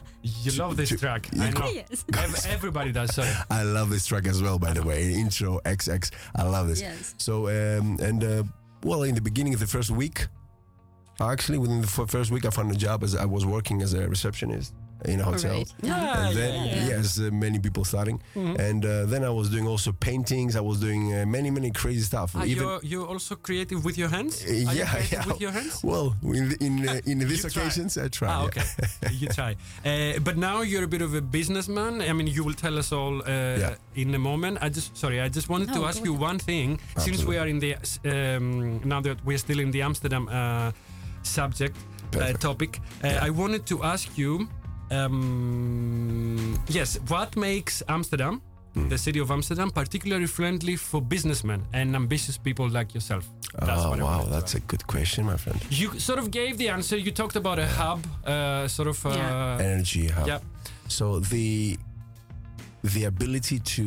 You 0.45 0.51
love 0.59 0.77
this 0.77 0.89
to- 0.89 0.97
track. 0.99 1.29
I 1.39 1.51
know. 1.51 1.71
Yes. 1.73 2.05
Everybody 2.49 2.91
does. 2.93 3.15
Sorry. 3.15 3.31
I 3.51 3.63
love 3.63 3.89
this 3.89 4.05
track 4.07 4.27
as 4.27 4.43
well, 4.43 4.59
by 4.59 4.73
the 4.73 4.83
way. 4.83 5.13
Intro 5.15 5.61
XX, 5.65 6.11
I 6.35 6.43
love 6.43 6.67
this. 6.69 6.81
Yes. 6.81 7.15
So 7.19 7.47
um, 7.49 7.99
and 8.03 8.25
uh, 8.25 8.43
well, 8.83 9.05
in 9.05 9.15
the 9.15 9.21
beginning 9.21 9.55
of 9.55 9.61
the 9.61 9.67
first 9.67 9.91
week, 9.91 10.27
actually 11.21 11.59
within 11.59 11.81
the 11.81 11.87
first 11.87 12.31
week, 12.31 12.45
I 12.45 12.51
found 12.51 12.71
a 12.73 12.77
job 12.77 13.03
as 13.03 13.15
I 13.15 13.25
was 13.25 13.45
working 13.45 13.83
as 13.83 13.93
a 13.95 14.09
receptionist 14.09 14.73
in 15.05 15.21
a 15.21 15.25
hotel. 15.25 15.59
Right. 15.59 15.75
Yeah, 15.83 16.27
and 16.29 16.37
then 16.37 16.55
yeah, 16.67 16.75
yeah. 16.75 16.89
yes, 16.97 17.19
uh, 17.21 17.31
many 17.33 17.59
people 17.61 17.85
starting, 17.85 18.21
and 18.35 18.85
uh, 18.85 19.07
then 19.07 19.23
I 19.25 19.31
was 19.31 19.49
doing 19.49 19.67
also 19.67 19.93
paintings. 19.93 20.57
I 20.57 20.61
was 20.61 20.81
doing 20.81 21.15
uh, 21.15 21.25
many 21.27 21.51
many 21.51 21.71
crazy 21.71 22.03
stuff. 22.03 22.35
Are 22.35 22.45
you 22.47 22.81
you're 22.83 23.07
also 23.07 23.37
creative 23.37 23.85
with 23.85 23.97
your 23.97 24.09
hands? 24.09 24.43
Are 24.45 24.49
Uh, 24.51 24.73
yeah, 24.75 24.87
creative 24.91 25.13
yeah. 25.13 25.27
With 25.27 25.41
your 25.41 25.53
hands? 25.53 25.85
Well, 25.85 26.17
in 26.23 26.53
in 26.61 26.89
uh, 26.89 27.01
in 27.11 27.19
these 27.29 27.45
You 27.45 27.51
try. 27.51 27.63
occasions, 27.63 27.97
I 27.97 28.09
try. 28.09 28.29
Ah, 28.29 28.41
yeah. 28.41 28.47
okay. 28.49 28.65
you 29.21 29.29
try. 29.39 29.53
Uh, 29.85 30.19
but 30.21 30.37
now 30.37 30.63
you're 30.63 30.85
a 30.85 30.89
bit 30.97 31.03
of 31.03 31.15
a 31.15 31.21
businessman. 31.21 32.01
I 32.03 32.13
mean, 32.13 32.27
you 32.27 32.43
will 32.45 32.57
tell 32.57 32.77
us 32.79 32.93
all 32.93 33.23
uh, 33.23 33.75
in 33.95 34.15
a 34.15 34.19
moment. 34.19 34.59
I 34.61 34.69
just 34.69 34.97
sorry. 34.97 35.21
I 35.21 35.29
just 35.29 35.49
wanted 35.49 35.69
No, 35.69 35.75
to 35.81 35.87
ask 35.89 36.05
you 36.05 36.13
one 36.13 36.39
thing. 36.39 36.79
Absolutely. 36.97 37.03
Since 37.17 37.29
we 37.29 37.39
are 37.39 37.47
in 37.49 37.59
the 37.61 37.75
um, 38.05 38.81
now 38.85 39.01
that 39.03 39.19
we're 39.25 39.39
still 39.39 39.61
in 39.61 39.71
the 39.71 39.83
Amsterdam 39.83 40.29
uh, 40.29 40.73
subject 41.23 41.77
uh, 42.17 42.33
topic, 42.35 42.81
uh, 43.05 43.27
I 43.27 43.31
wanted 43.31 43.67
to 43.67 43.83
ask 43.85 44.09
you. 44.19 44.49
Um, 44.91 46.57
yes, 46.69 46.99
what 47.09 47.37
makes 47.37 47.83
Amsterdam, 47.89 48.41
Hmm. 48.75 48.89
the 48.89 48.99
city 48.99 49.19
of 49.21 49.31
Amsterdam, 49.31 49.71
particularly 49.71 50.27
friendly 50.27 50.77
for 50.77 51.01
businessmen 51.03 51.61
and 51.73 51.95
ambitious 51.97 52.37
people 52.39 52.69
like 52.69 52.95
yourself? 52.95 53.25
That's 53.55 53.71
oh 53.85 53.91
wow, 53.91 53.99
wanted 53.99 54.25
to 54.25 54.31
that's 54.31 54.55
a 54.55 54.61
good 54.61 54.87
question, 54.87 55.25
my 55.27 55.37
friend. 55.37 55.59
You 55.71 55.99
sort 55.99 56.19
of 56.19 56.31
gave 56.31 56.57
the 56.59 56.69
answer. 56.69 56.97
You 56.97 57.11
talked 57.13 57.37
about 57.37 57.59
a 57.59 57.67
hub, 57.67 58.01
uh, 58.27 58.69
sort 58.69 58.89
of. 58.89 59.05
Uh, 59.07 59.11
Yeah. 59.11 59.59
Energy 59.73 60.09
hub. 60.09 60.27
yeah. 60.27 60.41
So 60.89 61.21
the 61.21 61.79
the 62.95 63.05
ability 63.05 63.59
to 63.77 63.85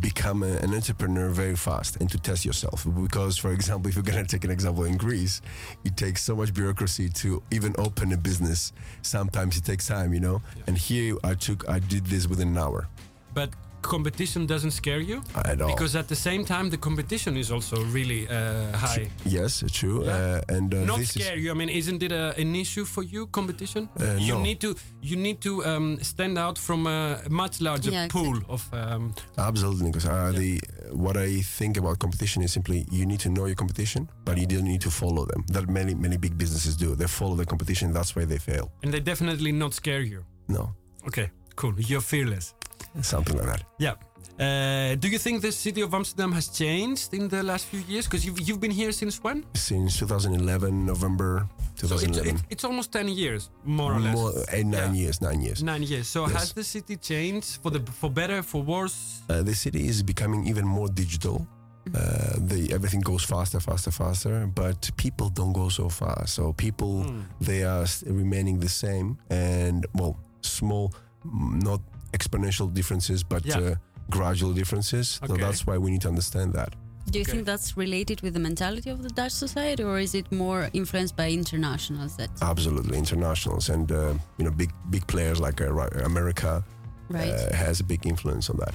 become 0.00 0.42
a- 0.42 0.56
an 0.58 0.74
entrepreneur 0.74 1.28
very 1.30 1.56
fast 1.56 1.96
and 1.96 2.10
to 2.10 2.18
test 2.18 2.44
yourself. 2.44 2.86
Because, 3.02 3.36
for 3.36 3.52
example, 3.52 3.88
if 3.88 3.94
you're 3.96 4.04
going 4.04 4.24
to 4.24 4.30
take 4.30 4.44
an 4.44 4.50
example 4.50 4.84
in 4.84 4.96
Greece, 4.96 5.40
it 5.84 5.96
takes 5.96 6.22
so 6.22 6.36
much 6.36 6.54
bureaucracy 6.54 7.08
to 7.08 7.42
even 7.50 7.74
open 7.78 8.12
a 8.12 8.16
business. 8.16 8.72
Sometimes 9.02 9.56
it 9.56 9.64
takes 9.64 9.86
time, 9.86 10.14
you 10.14 10.20
know. 10.20 10.40
And 10.66 10.78
here 10.78 11.16
I 11.24 11.34
took, 11.34 11.68
I 11.68 11.78
did 11.80 12.06
this 12.06 12.26
within 12.26 12.48
an 12.48 12.58
hour 12.58 12.88
But 13.34 13.50
competition 13.82 14.46
doesn't 14.46 14.70
scare 14.72 15.00
you 15.00 15.22
at 15.34 15.60
all. 15.60 15.68
because 15.74 15.96
at 15.96 16.06
the 16.08 16.16
same 16.16 16.44
time 16.44 16.70
the 16.70 16.76
competition 16.78 17.36
is 17.36 17.50
also 17.50 17.76
really 17.92 18.28
uh, 18.28 18.72
high. 18.76 19.08
yes, 19.24 19.62
it's 19.62 19.72
true. 19.78 20.04
Yeah. 20.04 20.12
Uh, 20.48 20.56
and 20.56 20.74
uh, 20.74 20.84
Not 20.84 20.98
this 20.98 21.16
is 21.16 21.22
scare 21.24 21.36
you. 21.36 21.50
I 21.50 21.54
mean, 21.54 21.68
isn't 21.68 22.02
it 22.02 22.12
a, 22.12 22.34
an 22.38 22.54
issue 22.56 22.84
for 22.84 23.02
you? 23.02 23.26
Competition. 23.26 23.88
Uh, 24.00 24.14
you 24.18 24.34
no. 24.34 24.42
need 24.42 24.60
to 24.60 24.74
you 25.02 25.16
need 25.16 25.40
to 25.40 25.64
um, 25.66 25.98
stand 26.02 26.38
out 26.38 26.58
from 26.58 26.86
a 26.86 27.18
much 27.28 27.60
larger 27.60 27.90
Yeah, 27.90 28.08
pool 28.08 28.38
of. 28.48 28.68
Um, 28.72 29.14
Absolutely, 29.38 29.90
because 29.90 30.06
uh, 30.06 30.32
the 30.32 30.60
what 30.92 31.16
I 31.16 31.42
think 31.58 31.76
about 31.76 31.98
competition 31.98 32.42
is 32.42 32.52
simply 32.52 32.86
you 32.90 33.04
need 33.06 33.20
to 33.20 33.28
know 33.28 33.46
your 33.46 33.56
competition, 33.56 34.08
but 34.24 34.36
you 34.38 34.46
don't 34.46 34.64
need 34.64 34.80
to 34.82 34.90
follow 34.90 35.24
them. 35.26 35.44
That 35.52 35.68
many 35.68 35.94
many 35.94 36.16
big 36.18 36.36
businesses 36.38 36.76
do. 36.76 36.94
They 36.94 37.06
follow 37.08 37.36
the 37.36 37.46
competition. 37.46 37.92
That's 37.92 38.14
why 38.16 38.24
they 38.26 38.38
fail. 38.38 38.70
and 38.82 38.92
they 38.92 39.00
definitely 39.00 39.52
not 39.52 39.74
scare 39.74 40.02
you. 40.02 40.24
No, 40.48 40.70
Okay, 41.06 41.30
cool. 41.56 41.74
You're 41.78 42.00
fearless. 42.02 42.54
Something 43.00 43.36
like 43.36 43.46
that. 43.46 43.62
Yeah. 43.78 43.94
Uh, 44.38 44.94
do 44.96 45.08
you 45.08 45.18
think 45.18 45.42
the 45.42 45.52
city 45.52 45.82
of 45.82 45.92
Amsterdam 45.94 46.32
has 46.32 46.48
changed 46.48 47.12
in 47.14 47.28
the 47.28 47.42
last 47.42 47.66
few 47.66 47.80
years? 47.80 48.06
Because 48.06 48.24
you've, 48.24 48.40
you've 48.40 48.60
been 48.60 48.70
here 48.70 48.90
since 48.92 49.22
when? 49.22 49.44
Since 49.54 49.98
2011, 49.98 50.86
November 50.86 51.46
So 51.76 51.86
it's, 51.86 52.02
2011, 52.02 52.40
it's 52.50 52.64
almost 52.64 52.92
10 52.92 53.08
years, 53.08 53.50
more 53.64 53.92
or 53.94 54.00
less. 54.00 54.14
More, 54.16 54.32
eight, 54.52 54.66
nine 54.66 54.94
Yeah. 54.94 55.02
years, 55.02 55.20
nine 55.20 55.40
years. 55.42 55.62
Nine 55.62 55.82
years. 55.82 56.08
So 56.08 56.26
Yes. 56.26 56.32
has 56.38 56.52
the 56.54 56.64
city 56.64 56.96
changed 56.96 57.58
for 57.62 57.70
the 57.70 57.80
for 58.00 58.10
better, 58.10 58.42
for 58.42 58.62
worse? 58.62 59.22
Uh, 59.28 59.42
the 59.42 59.54
city 59.54 59.86
is 59.86 60.02
becoming 60.02 60.46
even 60.46 60.64
more 60.66 60.88
digital. 60.88 61.46
Uh, 61.94 62.36
the 62.38 62.72
everything 62.72 63.00
goes 63.00 63.24
faster, 63.24 63.60
faster, 63.60 63.90
faster. 63.90 64.46
But 64.54 64.90
people 64.96 65.28
don't 65.30 65.52
go 65.52 65.68
so 65.68 65.88
fast. 65.88 66.34
So 66.34 66.52
people 66.52 67.02
Hmm. 67.02 67.20
they 67.40 67.64
are 67.64 67.84
remaining 68.06 68.60
the 68.60 68.68
same, 68.68 69.18
and 69.30 69.84
well, 69.94 70.16
small, 70.42 70.92
mm, 71.26 71.62
not 71.62 71.80
exponential 72.12 72.72
differences, 72.72 73.22
but 73.22 73.44
Yeah. 73.44 73.58
uh, 73.58 73.74
gradual 74.10 74.52
differences. 74.52 75.20
So 75.26 75.36
that's 75.36 75.66
why 75.66 75.76
we 75.78 75.90
need 75.90 76.02
to 76.02 76.08
understand 76.08 76.52
that. 76.54 76.70
Do 77.10 77.18
you 77.18 77.22
Okay. 77.24 77.32
think 77.32 77.46
that's 77.46 77.76
related 77.76 78.20
with 78.22 78.32
the 78.34 78.40
mentality 78.40 78.88
of 78.90 79.02
the 79.02 79.08
Dutch 79.10 79.32
society, 79.32 79.82
or 79.82 79.98
is 79.98 80.14
it 80.14 80.26
more 80.30 80.70
influenced 80.72 81.16
by 81.16 81.30
internationals 81.30 82.16
that 82.16 82.30
Absolutely, 82.40 82.96
internationals 82.96 83.68
and 83.70 83.90
uh, 83.90 84.14
you 84.38 84.44
know 84.44 84.50
big 84.62 84.70
big 84.90 85.04
players 85.06 85.38
like 85.40 85.60
uh, 85.60 85.66
America 86.04 86.62
right? 87.10 87.28
uh, 87.32 87.54
has 87.64 87.80
a 87.80 87.84
big 87.84 88.06
influence 88.06 88.48
on 88.52 88.56
that. 88.58 88.74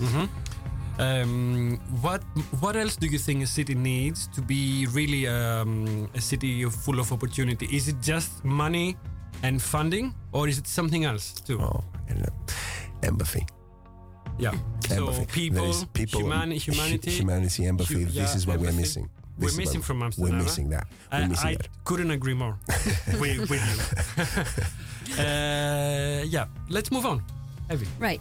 Mm-hmm. 0.00 0.24
Um, 0.98 1.78
what 2.02 2.22
what 2.60 2.76
else 2.76 2.96
do 2.96 3.06
you 3.06 3.18
think 3.18 3.42
a 3.42 3.46
city 3.46 3.74
needs 3.74 4.28
to 4.34 4.42
be 4.42 4.86
really 4.92 5.26
um, 5.26 6.08
a 6.14 6.20
city 6.20 6.64
full 6.68 7.00
of 7.00 7.12
opportunity? 7.12 7.66
Is 7.72 7.88
it 7.88 7.96
just 8.02 8.44
money 8.44 8.96
and 9.42 9.60
funding, 9.60 10.14
or 10.32 10.48
is 10.48 10.58
it 10.58 10.66
something 10.66 11.04
else 11.04 11.32
too? 11.32 11.58
Oh, 11.60 11.82
and, 12.08 12.22
uh, 12.22 12.28
empathy. 13.02 13.44
yeah. 14.38 14.52
empathy. 14.90 14.94
So 14.94 15.24
people, 15.32 15.60
There 15.60 15.70
is 15.70 15.84
people 15.92 16.20
humani- 16.20 16.58
hu- 16.58 16.72
humanity. 16.72 17.10
humanity, 17.10 17.66
empathy. 17.66 17.94
hu- 17.94 18.04
this 18.06 18.34
is 18.34 18.46
what 18.46 18.58
we're 18.58 18.66
empathy. 18.68 18.80
missing. 18.82 19.08
We're 19.38 19.56
missing 19.56 19.80
what- 19.80 19.86
from 19.86 20.02
Amsterdam. 20.02 20.30
We're 20.38 20.42
missing 20.44 20.68
that. 20.70 20.86
We're 21.12 21.18
I, 21.18 21.26
missing 21.26 21.48
I 21.48 21.54
that. 21.56 21.68
couldn't 21.84 22.10
agree 22.10 22.34
more 22.34 22.58
with, 23.20 23.50
with 23.50 23.62
you. 23.70 23.78
uh, 25.18 26.22
yeah, 26.24 26.46
let's 26.68 26.90
move 26.90 27.06
on. 27.06 27.22
Evie, 27.70 27.86
right. 27.98 28.20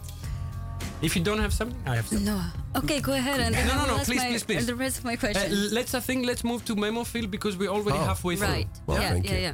if 1.02 1.16
you 1.16 1.24
don't 1.24 1.40
have 1.40 1.54
something, 1.54 1.78
I 1.86 1.96
have 1.96 2.08
something. 2.08 2.26
No. 2.26 2.42
Okay, 2.76 3.00
go 3.02 3.14
ahead. 3.14 3.40
And 3.40 3.54
then 3.56 3.68
No, 3.68 3.76
no, 3.86 3.98
no, 3.98 4.04
please, 4.04 4.18
my- 4.18 4.28
please, 4.30 4.44
please. 4.44 4.66
The 4.66 4.76
rest 4.76 5.00
of 5.00 5.04
my 5.06 5.14
Uh, 5.16 5.18
questions. 5.18 5.72
let's, 5.74 5.94
I 5.94 6.00
think, 6.00 6.26
let's 6.26 6.44
move 6.44 6.64
to 6.66 6.76
Memophil 6.76 7.30
because 7.30 7.58
we're 7.58 7.70
already 7.78 7.98
Oh, 7.98 8.06
halfway 8.06 8.36
through. 8.36 8.48
right. 8.48 8.68
Well, 8.88 9.02
yeah, 9.02 9.10
thank 9.12 9.26
yeah, 9.26 9.36
you. 9.36 9.42
yeah. 9.42 9.54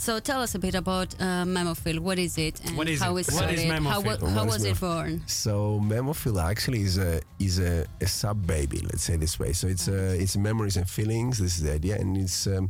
So 0.00 0.20
tell 0.20 0.40
us 0.40 0.54
a 0.54 0.60
bit 0.60 0.76
about 0.76 1.12
uh, 1.20 1.44
Memophil. 1.44 1.98
What 1.98 2.20
is 2.20 2.38
it? 2.38 2.60
And 2.64 2.76
What 2.76 2.88
is 2.88 3.00
how 3.02 3.16
it? 3.16 3.28
it 3.28 3.34
What 3.34 3.50
is 3.52 3.60
started? 3.60 3.82
How, 3.82 4.26
how 4.28 4.46
was 4.46 4.64
it 4.64 4.78
born? 4.78 5.22
So 5.26 5.80
Memophil 5.82 6.40
actually 6.40 6.82
is 6.82 6.98
a 6.98 7.20
is 7.40 7.58
a, 7.58 7.84
a 8.00 8.06
sub 8.06 8.46
baby, 8.46 8.78
let's 8.78 9.02
say 9.02 9.16
this 9.16 9.40
way. 9.40 9.52
So 9.52 9.66
it's 9.66 9.88
uh, 9.88 10.16
it's 10.16 10.36
memories 10.36 10.76
and 10.76 10.88
feelings. 10.88 11.38
This 11.38 11.56
is 11.56 11.64
the 11.64 11.72
idea, 11.72 11.96
and 11.98 12.16
it's 12.16 12.46
um, 12.46 12.68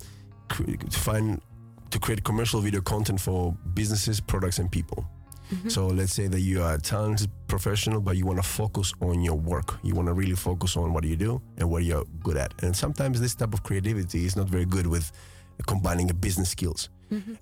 cre- 0.48 0.76
to 0.94 0.98
find 0.98 1.40
to 1.90 1.98
create 1.98 2.24
commercial 2.24 2.60
video 2.62 2.80
content 2.80 3.20
for 3.20 3.54
businesses, 3.74 4.20
products, 4.20 4.58
and 4.58 4.70
people. 4.70 5.04
So 5.68 5.86
let's 5.86 6.12
say 6.12 6.26
that 6.28 6.40
you 6.40 6.62
are 6.62 6.74
a 6.74 6.78
talented 6.78 7.30
professional, 7.46 8.02
but 8.02 8.18
you 8.18 8.26
want 8.26 8.38
to 8.38 8.46
focus 8.46 8.92
on 9.00 9.22
your 9.22 9.36
work. 9.36 9.78
You 9.82 9.94
want 9.94 10.08
to 10.08 10.12
really 10.12 10.34
focus 10.34 10.76
on 10.76 10.92
what 10.92 11.04
you 11.04 11.16
do 11.16 11.40
and 11.56 11.70
what 11.70 11.84
you're 11.84 12.04
good 12.22 12.36
at. 12.36 12.52
And 12.62 12.76
sometimes 12.76 13.18
this 13.18 13.34
type 13.34 13.54
of 13.54 13.62
creativity 13.62 14.26
is 14.26 14.36
not 14.36 14.46
very 14.46 14.66
good 14.66 14.86
with 14.86 15.10
combining 15.66 16.08
business 16.08 16.50
skills 16.50 16.88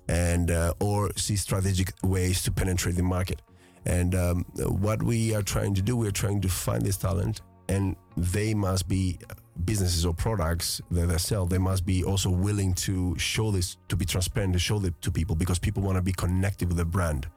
and 0.07 0.51
uh, 0.51 0.73
or 0.79 1.11
see 1.15 1.35
strategic 1.35 1.93
ways 2.03 2.41
to 2.43 2.51
penetrate 2.51 2.95
the 2.95 3.03
market. 3.03 3.41
And 3.85 4.15
um, 4.15 4.45
what 4.57 5.01
we 5.01 5.33
are 5.35 5.41
trying 5.41 5.73
to 5.75 5.81
do, 5.81 5.95
we're 5.95 6.11
trying 6.11 6.41
to 6.41 6.49
find 6.49 6.83
this 6.83 6.97
talent, 6.97 7.41
and 7.69 7.95
they 8.17 8.53
must 8.53 8.87
be 8.87 9.17
businesses 9.65 10.05
or 10.05 10.13
products 10.13 10.81
that 10.91 11.07
they 11.07 11.17
sell. 11.17 11.45
They 11.45 11.57
must 11.57 11.85
be 11.85 12.03
also 12.03 12.29
willing 12.29 12.73
to 12.75 13.17
show 13.17 13.51
this, 13.51 13.77
to 13.87 13.95
be 13.95 14.05
transparent, 14.05 14.53
to 14.53 14.59
show 14.59 14.83
it 14.83 15.01
to 15.01 15.11
people, 15.11 15.35
because 15.35 15.59
people 15.59 15.83
want 15.83 15.95
to 15.97 16.01
be 16.01 16.11
connected 16.11 16.67
with 16.67 16.77
the 16.77 16.85
brand. 16.85 17.27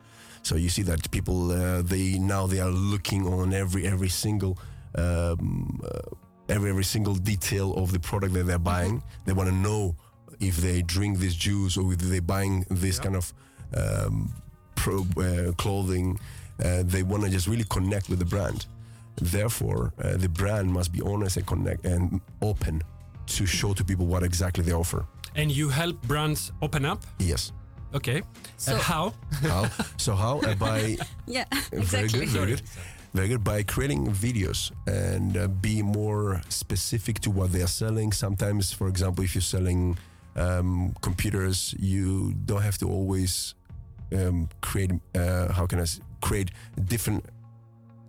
So 0.42 0.56
you 0.56 0.68
see 0.68 0.82
that 0.82 1.10
people 1.10 1.52
uh, 1.52 1.82
they 1.82 2.18
now 2.18 2.46
they 2.46 2.60
are 2.60 2.70
looking 2.70 3.26
on 3.26 3.52
every 3.52 3.86
every 3.86 4.08
single 4.08 4.58
um, 4.94 5.80
uh, 5.84 6.00
every 6.48 6.70
every 6.70 6.84
single 6.84 7.14
detail 7.14 7.74
of 7.74 7.92
the 7.92 8.00
product 8.00 8.34
that 8.34 8.44
they're 8.46 8.58
buying. 8.58 9.02
They 9.26 9.34
want 9.34 9.50
to 9.50 9.54
know 9.54 9.94
if 10.40 10.57
they 10.57 10.83
drink 10.83 11.18
this 11.18 11.35
juice 11.35 11.76
or 11.76 11.92
if 11.92 11.98
they're 11.98 12.20
buying 12.22 12.64
this 12.70 12.96
Yeah. 12.96 13.03
kind 13.05 13.16
of 13.16 13.33
um, 13.76 14.33
pro, 14.74 15.07
uh, 15.18 15.53
clothing. 15.53 16.18
Uh, 16.62 16.83
they 16.85 17.03
want 17.03 17.22
to 17.24 17.31
just 17.31 17.46
really 17.46 17.64
connect 17.70 18.09
with 18.09 18.18
the 18.18 18.24
brand. 18.24 18.66
Therefore, 19.16 19.92
uh, 20.03 20.16
the 20.16 20.29
brand 20.29 20.70
must 20.72 20.92
be 20.92 21.00
honest 21.03 21.37
and 21.37 21.46
connect 21.46 21.85
and 21.87 22.20
open 22.42 22.83
to 23.26 23.46
show 23.46 23.72
to 23.74 23.85
people 23.85 24.07
what 24.07 24.22
exactly 24.22 24.64
they 24.64 24.72
offer. 24.72 25.05
And 25.37 25.50
you 25.50 25.68
help 25.68 26.00
brands 26.03 26.53
open 26.62 26.85
up. 26.85 27.05
Yes. 27.18 27.53
Okay. 27.94 28.22
So- 28.57 28.74
uh, 28.76 28.79
how? 28.79 29.14
How? 29.42 29.68
so 29.96 30.14
how? 30.14 30.40
Uh, 30.40 30.55
by 30.55 30.96
Yeah, 31.26 31.44
Very 31.70 31.83
exactly. 31.83 32.20
good, 32.20 32.29
very 32.29 32.46
good. 32.46 32.62
Very 33.14 33.29
good. 33.29 33.42
By 33.44 33.62
creating 33.64 34.07
videos 34.12 34.70
and 34.87 35.37
uh, 35.37 35.48
be 35.48 35.83
more 35.83 36.40
specific 36.48 37.18
to 37.20 37.31
what 37.31 37.53
they 37.53 37.62
are 37.62 37.66
selling. 37.68 38.12
Sometimes, 38.12 38.72
for 38.72 38.87
example, 38.88 39.24
if 39.24 39.35
you're 39.35 39.42
selling 39.42 39.98
um, 40.36 40.94
computers, 41.00 41.74
you 41.78 42.34
don't 42.44 42.62
have 42.62 42.78
to 42.78 42.88
always 42.88 43.54
um, 44.12 44.48
create. 44.60 44.92
Uh, 45.14 45.52
how 45.52 45.66
can 45.66 45.78
I 45.78 45.82
s- 45.82 46.00
create 46.20 46.50
different 46.86 47.24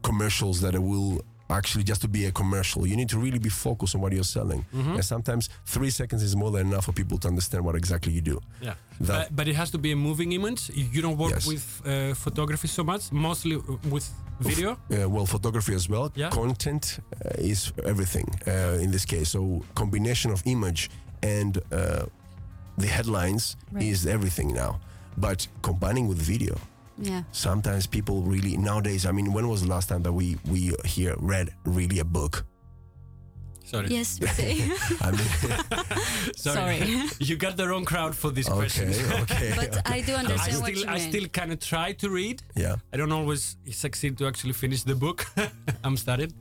commercials 0.03 0.61
that 0.61 0.73
will 0.79 1.21
actually 1.49 1.83
just 1.83 2.01
to 2.01 2.07
be 2.07 2.25
a 2.27 2.31
commercial. 2.31 2.87
You 2.87 2.95
need 2.95 3.09
to 3.09 3.19
really 3.19 3.37
be 3.39 3.49
focused 3.49 3.93
on 3.95 3.99
what 4.01 4.13
you're 4.13 4.23
selling. 4.23 4.65
Mm-hmm. 4.73 4.93
And 4.93 5.03
sometimes 5.05 5.49
three 5.65 5.89
seconds 5.89 6.23
is 6.23 6.33
more 6.33 6.49
than 6.49 6.67
enough 6.67 6.85
for 6.85 6.93
people 6.93 7.17
to 7.19 7.27
understand 7.27 7.65
what 7.65 7.75
exactly 7.75 8.13
you 8.13 8.21
do. 8.21 8.39
Yeah. 8.61 8.75
That- 9.01 9.27
Uh, 9.27 9.29
but 9.35 9.47
it 9.47 9.55
has 9.55 9.69
to 9.71 9.77
be 9.77 9.91
a 9.91 9.95
moving 9.95 10.31
image. 10.31 10.69
You 10.73 11.01
don't 11.01 11.17
work 11.17 11.31
Yes. 11.31 11.45
with 11.45 11.81
uh, 11.85 12.13
photography 12.15 12.67
so 12.69 12.83
much, 12.83 13.11
mostly 13.11 13.57
with 13.89 14.09
video. 14.39 14.77
Uh, 14.89 15.09
well, 15.09 15.25
photography 15.25 15.75
as 15.75 15.87
well. 15.89 16.09
Yeah. 16.15 16.29
Content 16.31 16.99
uh, 17.25 17.51
is 17.51 17.73
everything 17.83 18.27
uh, 18.47 18.79
in 18.83 18.91
this 18.91 19.05
case. 19.05 19.29
So 19.31 19.61
combination 19.73 20.31
of 20.31 20.41
image 20.45 20.89
and 21.23 21.57
uh, 21.71 22.05
the 22.77 22.87
headlines 22.87 23.55
Right. 23.71 23.83
is 23.83 24.05
everything 24.05 24.53
now. 24.53 24.79
but 25.17 25.45
combining 25.61 26.07
with 26.07 26.17
video. 26.17 26.55
Yeah. 26.97 27.23
Sometimes 27.31 27.85
people 27.87 28.21
really 28.23 28.55
nowadays. 28.57 29.05
I 29.05 29.11
mean, 29.11 29.33
when 29.33 29.47
was 29.49 29.61
the 29.61 29.67
last 29.67 29.89
time 29.89 30.03
that 30.03 30.13
we 30.13 30.37
we 30.49 30.71
here 30.85 31.15
read 31.19 31.49
really 31.65 31.99
a 31.99 32.05
book? 32.05 32.45
Sorry. 33.63 33.87
Yes, 33.89 34.19
I 35.01 35.11
mean, 35.11 36.31
Sorry. 36.35 36.79
you 37.19 37.35
got 37.37 37.55
the 37.57 37.67
wrong 37.67 37.85
crowd 37.85 38.15
for 38.15 38.29
this 38.31 38.47
question. 38.49 38.89
okay, 38.89 39.21
okay. 39.21 39.53
but 39.55 39.89
I 39.89 40.01
do 40.01 40.13
I 40.13 40.15
understand 40.17 40.61
what 40.61 40.71
still, 40.71 40.83
you 40.83 40.87
I 40.89 40.97
mean. 40.97 41.09
still 41.11 41.27
kind 41.29 41.51
of 41.53 41.59
try 41.59 41.93
to 41.93 42.09
read. 42.09 42.41
yeah. 42.55 42.75
I 42.93 42.97
don't 42.97 43.11
always 43.11 43.55
succeed 43.69 44.17
to 44.17 44.27
actually 44.27 44.53
finish 44.53 44.83
the 44.83 44.95
book. 44.95 45.25
I'm 45.83 45.95
started. 45.97 46.33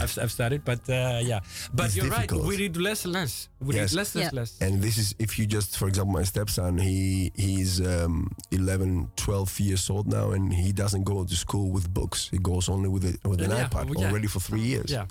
I've, 0.00 0.18
I've 0.22 0.32
started, 0.32 0.64
but 0.64 0.80
uh, 0.88 1.20
yeah. 1.22 1.40
But 1.74 1.86
It's 1.86 1.96
you're 1.96 2.08
difficult. 2.08 2.42
right. 2.42 2.48
We 2.48 2.56
read 2.56 2.76
less 2.76 3.04
and 3.04 3.12
less. 3.14 3.48
We 3.60 3.74
Yes. 3.74 3.92
read 3.92 3.96
less, 3.98 4.14
less, 4.14 4.24
Yeah. 4.32 4.38
less. 4.40 4.58
And 4.60 4.80
this 4.82 4.96
is 4.98 5.14
if 5.18 5.38
you 5.38 5.46
just, 5.46 5.76
for 5.76 5.88
example, 5.88 6.12
my 6.14 6.24
stepson, 6.24 6.78
he 6.78 7.32
he's 7.34 7.80
um, 7.80 8.30
11, 8.50 9.10
12 9.16 9.60
years 9.60 9.90
old 9.90 10.06
now, 10.06 10.30
and 10.30 10.52
he 10.52 10.72
doesn't 10.72 11.04
go 11.04 11.24
to 11.24 11.36
school 11.36 11.70
with 11.70 11.92
books. 11.92 12.28
He 12.30 12.38
goes 12.38 12.68
only 12.68 12.88
with 12.88 13.04
a, 13.04 13.28
with 13.28 13.40
an 13.42 13.50
Yeah, 13.50 13.68
iPad 13.68 13.92
yeah. 13.98 14.08
already 14.08 14.26
for 14.28 14.40
three 14.40 14.60
years. 14.62 14.90
yeah. 14.90 15.06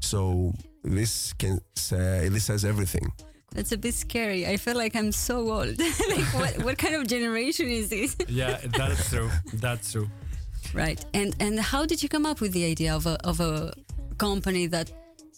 So 0.00 0.52
this 0.84 1.32
can 1.34 1.60
say 1.74 2.28
this 2.28 2.44
says 2.44 2.64
everything. 2.64 3.12
That's 3.54 3.72
a 3.72 3.76
bit 3.78 3.94
scary. 3.94 4.46
I 4.46 4.56
feel 4.56 4.76
like 4.76 4.96
I'm 4.96 5.12
so 5.12 5.36
old. 5.50 5.78
like, 6.08 6.34
what, 6.34 6.64
what 6.64 6.78
kind 6.78 6.96
of 6.96 7.06
generation 7.06 7.68
is 7.68 7.88
this? 7.88 8.16
Yeah, 8.28 8.58
that's 8.66 9.08
true. 9.10 9.30
That's 9.54 9.92
true. 9.92 10.08
right. 10.74 11.04
And 11.14 11.34
and 11.40 11.60
how 11.60 11.86
did 11.86 12.02
you 12.02 12.08
come 12.08 12.26
up 12.26 12.40
with 12.40 12.52
the 12.52 12.64
idea 12.64 12.94
of 12.96 13.06
a 13.06 13.16
of 13.26 13.40
a 13.40 13.72
company 14.18 14.66
that 14.68 14.90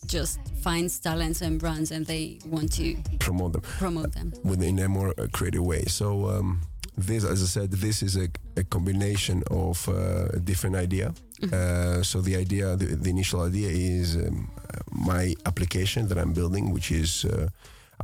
just 0.06 0.38
finds 0.62 0.98
talents 1.00 1.42
and 1.42 1.58
brands 1.60 1.90
and 1.90 2.06
they 2.06 2.38
want 2.46 2.72
to 2.72 2.96
Promote 3.18 3.52
them 3.52 3.62
promote 3.78 4.12
them? 4.14 4.32
within 4.44 4.78
a 4.78 4.88
more 4.88 5.12
uh, 5.18 5.26
creative 5.32 5.62
way. 5.64 5.82
So 5.86 6.28
um, 6.30 6.60
this, 6.96 7.24
as 7.24 7.42
I 7.42 7.46
said, 7.46 7.70
this 7.72 8.02
is 8.02 8.16
a, 8.16 8.28
a 8.56 8.64
combination 8.64 9.42
of 9.50 9.86
uh, 9.88 10.28
a 10.32 10.38
different 10.40 10.76
idea. 10.76 11.12
Uh, 11.52 12.02
so 12.02 12.20
the 12.22 12.34
idea, 12.36 12.76
the, 12.76 12.86
the 12.96 13.10
initial 13.10 13.42
idea 13.42 13.68
is 13.68 14.16
um, 14.16 14.50
uh, 14.56 14.78
my 14.90 15.34
application 15.44 16.08
that 16.08 16.18
I'm 16.18 16.32
building, 16.32 16.72
which 16.72 16.90
is 16.90 17.24
uh, 17.24 17.48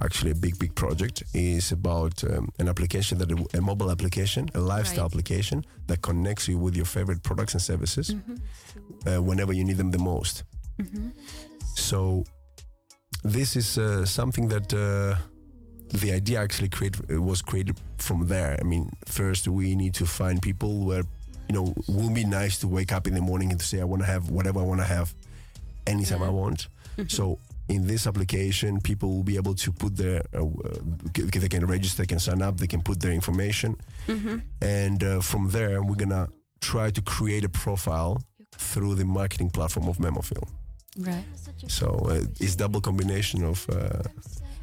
actually 0.05 0.31
a 0.33 0.35
big, 0.35 0.59
big 0.59 0.75
project, 0.75 1.23
is 1.35 1.73
about 1.73 2.23
um, 2.25 2.49
an 2.59 2.69
application 2.69 3.19
that 3.19 3.31
a 3.55 3.61
mobile 3.61 3.91
application, 3.91 4.49
a 4.55 4.61
lifestyle 4.61 5.05
Right. 5.05 5.13
application 5.13 5.65
that 5.87 6.01
connects 6.03 6.47
you 6.49 6.59
with 6.59 6.75
your 6.77 6.87
favorite 6.87 7.23
products 7.23 7.55
and 7.55 7.63
services 7.63 8.15
uh, 9.07 9.23
whenever 9.23 9.53
you 9.53 9.65
need 9.65 9.77
them 9.79 9.91
the 9.91 9.99
most. 9.99 10.45
So 11.75 12.25
this 13.25 13.57
is 13.57 13.79
uh, 13.79 14.05
something 14.05 14.49
that 14.49 14.73
uh, 14.75 15.17
the 15.99 16.13
idea 16.13 16.41
actually 16.41 16.69
create, 16.69 16.97
was 17.09 17.43
created 17.43 17.77
from 17.99 18.27
there. 18.27 18.57
I 18.61 18.65
mean, 18.65 18.91
first 19.07 19.47
we 19.49 19.75
need 19.75 19.95
to 19.95 20.07
find 20.07 20.41
people 20.41 20.85
where 20.85 21.05
you 21.53 21.59
know 21.59 21.75
will 21.89 22.11
be 22.11 22.25
nice 22.25 22.59
to 22.61 22.69
wake 22.69 22.93
up 22.93 23.07
in 23.07 23.15
the 23.15 23.21
morning 23.21 23.51
and 23.51 23.61
to 23.61 23.67
say 23.67 23.81
I 23.81 23.85
want 23.85 24.03
to 24.03 24.07
have 24.07 24.31
whatever 24.31 24.61
I 24.61 24.63
want 24.63 24.81
to 24.81 24.87
have 24.87 25.15
anytime 25.87 26.23
I 26.23 26.31
want. 26.31 26.69
So 27.09 27.39
in 27.69 27.87
this 27.87 28.07
application, 28.07 28.79
people 28.81 29.09
will 29.15 29.23
be 29.25 29.37
able 29.37 29.55
to 29.55 29.73
put 29.73 29.97
their 29.97 30.21
uh, 30.35 30.45
uh, 30.45 30.79
they 31.15 31.49
can 31.49 31.65
register, 31.67 32.03
they 32.03 32.07
can 32.07 32.19
sign 32.19 32.43
up, 32.43 32.59
they 32.59 32.67
can 32.67 32.83
put 32.83 33.01
their 33.01 33.13
information, 33.13 33.77
and 34.61 35.03
uh, 35.03 35.21
from 35.23 35.49
there 35.51 35.83
we're 35.83 35.97
gonna 36.05 36.29
try 36.61 36.91
to 36.91 37.01
create 37.03 37.45
a 37.45 37.49
profile 37.49 38.23
through 38.71 38.95
the 38.95 39.07
marketing 39.07 39.49
platform 39.51 39.89
of 39.89 39.97
Memofil. 39.99 40.47
Right. 40.99 41.25
So 41.69 41.87
uh, 42.11 42.25
it's 42.41 42.57
double 42.57 42.81
combination 42.83 43.43
of 43.43 43.67
uh, 43.71 44.03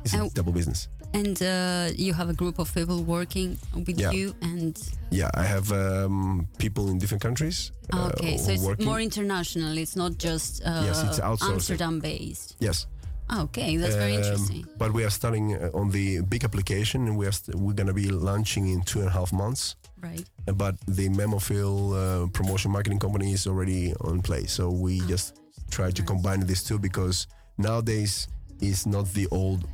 it's 0.03 0.13
a 0.13 0.29
double 0.29 0.53
business. 0.53 0.87
And 1.13 1.41
uh, 1.41 1.89
you 1.95 2.13
have 2.13 2.29
a 2.29 2.33
group 2.33 2.59
of 2.59 2.71
people 2.73 3.03
working 3.03 3.57
with 3.73 3.99
Yeah. 3.99 4.11
you, 4.11 4.35
and 4.41 4.77
Yeah, 5.11 5.29
I 5.33 5.43
have 5.43 5.71
um, 5.71 6.47
people 6.59 6.89
in 6.89 6.99
different 6.99 7.21
countries. 7.23 7.71
uh, 7.91 8.11
okay, 8.13 8.37
so 8.37 8.51
it's 8.51 8.63
working. 8.63 8.85
more 8.85 8.99
international. 9.01 9.75
It's 9.77 9.95
not 9.95 10.17
just 10.19 10.61
uh, 10.63 10.83
Yes, 10.85 11.03
it's. 11.03 11.19
Amsterdam 11.19 11.99
based. 11.99 12.55
yes. 12.59 12.85
Okay, 13.31 13.77
that's 13.77 13.95
very 13.95 14.15
Um, 14.17 14.23
interesting. 14.23 14.65
But 14.77 14.91
we 14.93 15.03
are 15.03 15.09
starting 15.11 15.55
uh, 15.55 15.69
on 15.73 15.89
the 15.91 16.21
big 16.21 16.43
application, 16.43 17.07
and 17.07 17.15
we 17.17 17.25
are 17.27 17.31
st- 17.31 17.55
we're 17.57 17.73
gonna 17.75 17.93
be 17.93 18.09
launching 18.09 18.67
in 18.67 18.81
two 18.81 18.99
and 18.99 19.07
a 19.07 19.11
half 19.11 19.31
months. 19.33 19.75
Right. 20.01 20.25
But 20.63 20.75
the 20.87 21.09
Memofil 21.09 21.73
uh, 21.93 22.27
promotion 22.37 22.71
marketing 22.71 22.99
company 22.99 23.33
is 23.33 23.45
already 23.47 23.93
on 24.01 24.21
place, 24.21 24.51
so 24.53 24.69
we 24.71 24.99
just 25.07 25.37
try 25.69 25.91
to 25.91 26.03
combine 26.03 26.39
these 26.45 26.63
two 26.63 26.79
because 26.79 27.27
nowadays 27.57 28.27
is 28.61 28.85
not 28.85 29.05
the 29.13 29.27
old. 29.31 29.67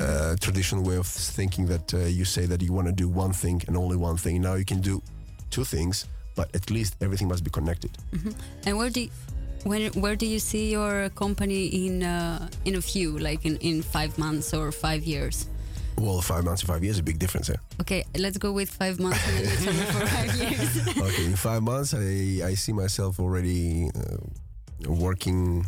Uh, 0.00 0.36
traditional 0.40 0.82
way 0.82 0.96
of 0.96 1.06
thinking 1.06 1.66
that 1.66 1.92
uh, 1.94 1.98
you 1.98 2.24
say 2.24 2.46
that 2.46 2.62
you 2.62 2.72
want 2.72 2.86
to 2.86 2.92
do 2.92 3.08
one 3.08 3.32
thing 3.32 3.62
and 3.66 3.76
only 3.76 3.96
one 3.96 4.16
thing. 4.16 4.40
Now 4.40 4.54
you 4.54 4.64
can 4.64 4.80
do 4.80 5.02
two 5.50 5.64
things, 5.64 6.06
but 6.34 6.54
at 6.54 6.70
least 6.70 6.96
everything 7.00 7.28
must 7.28 7.44
be 7.44 7.50
connected. 7.50 7.90
And 8.66 8.78
where 8.78 8.90
do 8.90 9.00
you, 9.00 9.10
when, 9.64 9.92
where 9.92 10.16
do 10.16 10.26
you 10.26 10.38
see 10.38 10.70
your 10.70 11.08
company 11.10 11.66
in 11.66 12.02
uh, 12.02 12.48
in 12.64 12.74
a 12.76 12.82
few, 12.82 13.18
like 13.18 13.44
in, 13.44 13.56
in 13.58 13.82
five 13.82 14.16
months 14.18 14.54
or 14.54 14.72
five 14.72 15.04
years? 15.04 15.46
Well, 15.98 16.20
five 16.22 16.44
months 16.44 16.62
to 16.62 16.66
five 16.66 16.82
years 16.82 16.96
is 16.96 17.00
a 17.00 17.02
big 17.02 17.18
difference. 17.18 17.50
Eh? 17.50 17.56
Okay, 17.80 18.04
let's 18.16 18.38
go 18.38 18.50
with 18.50 18.70
five 18.70 18.98
months 18.98 19.20
and 19.28 19.36
then 19.36 19.44
you 19.44 19.56
tell 19.64 19.74
me 19.74 19.84
for 19.92 20.06
five 20.06 20.34
years. 20.42 20.96
okay, 21.12 21.24
in 21.26 21.36
five 21.36 21.62
months, 21.62 21.94
I, 21.94 22.40
I 22.50 22.54
see 22.54 22.72
myself 22.72 23.20
already 23.20 23.90
uh, 23.94 24.16
working, 24.88 25.66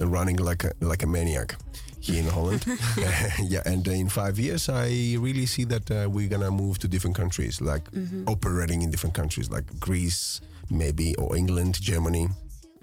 uh, 0.00 0.06
running 0.06 0.36
like 0.36 0.64
a 0.64 0.72
like 0.80 1.02
a 1.02 1.06
maniac 1.06 1.56
here 2.00 2.20
in 2.20 2.28
Holland. 2.28 2.64
yeah, 3.42 3.62
and 3.64 3.86
uh, 3.86 3.92
in 3.92 4.08
five 4.08 4.38
years, 4.38 4.68
I 4.68 5.16
really 5.18 5.46
see 5.46 5.64
that 5.64 5.90
uh, 5.90 6.08
we're 6.10 6.28
gonna 6.28 6.50
move 6.50 6.78
to 6.80 6.88
different 6.88 7.16
countries, 7.16 7.60
like 7.60 7.90
mm-hmm. 7.90 8.24
operating 8.26 8.82
in 8.82 8.90
different 8.90 9.14
countries, 9.14 9.50
like 9.50 9.64
Greece, 9.78 10.40
maybe, 10.70 11.14
or 11.16 11.36
England, 11.36 11.80
Germany. 11.80 12.28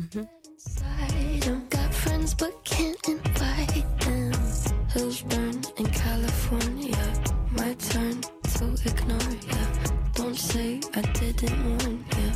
Mm-hmm. 0.01 0.23
I 1.01 1.39
don't 1.39 1.69
got 1.69 1.93
friends 1.93 2.33
but 2.33 2.53
can't 2.63 3.07
invite 3.07 3.99
them. 3.99 4.33
Hills 4.93 5.21
burn 5.21 5.61
in 5.77 5.85
California. 5.87 6.97
My 7.51 7.73
turn 7.73 8.21
to 8.57 8.65
ignore 8.85 9.33
ya. 9.49 9.63
Don't 10.13 10.35
say 10.35 10.79
I 10.95 11.01
didn't 11.13 11.57
warn 11.65 12.05
ya. 12.17 12.29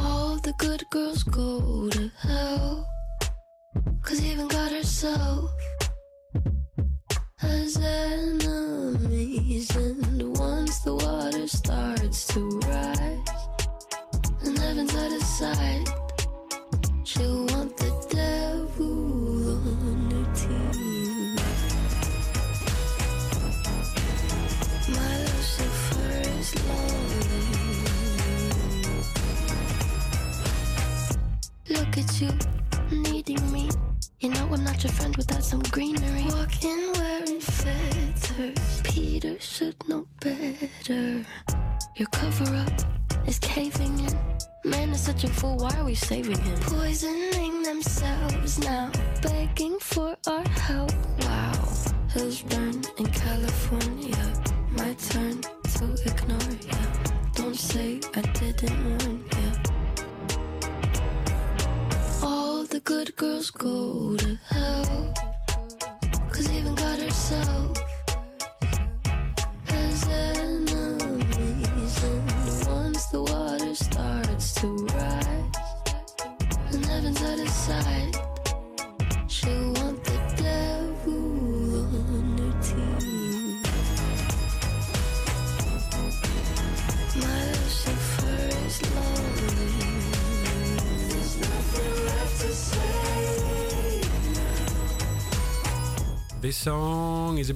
All 0.00 0.36
the 0.36 0.54
good 0.58 0.84
girls 0.90 1.22
go 1.24 1.88
to 1.90 2.10
hell. 2.22 2.86
Cause 4.02 4.24
even 4.24 4.48
God 4.48 4.72
herself 4.72 5.50
has 7.38 7.76
enemies. 7.76 9.70
And 9.76 10.36
once 10.36 10.80
the 10.80 10.94
water 10.94 11.46
starts 11.46 12.26
to 12.28 12.48
rise, 12.66 13.18
and 14.44 14.58
heaven's 14.58 14.94
out 14.96 15.12
of 15.12 15.22
sight. 15.22 15.88
She'll 17.04 17.46
want 17.46 17.76
the 17.76 18.06
devil 18.10 19.19
we 45.90 45.96
saving 45.96 46.38
him? 46.38 46.56
Poisoning 46.60 47.09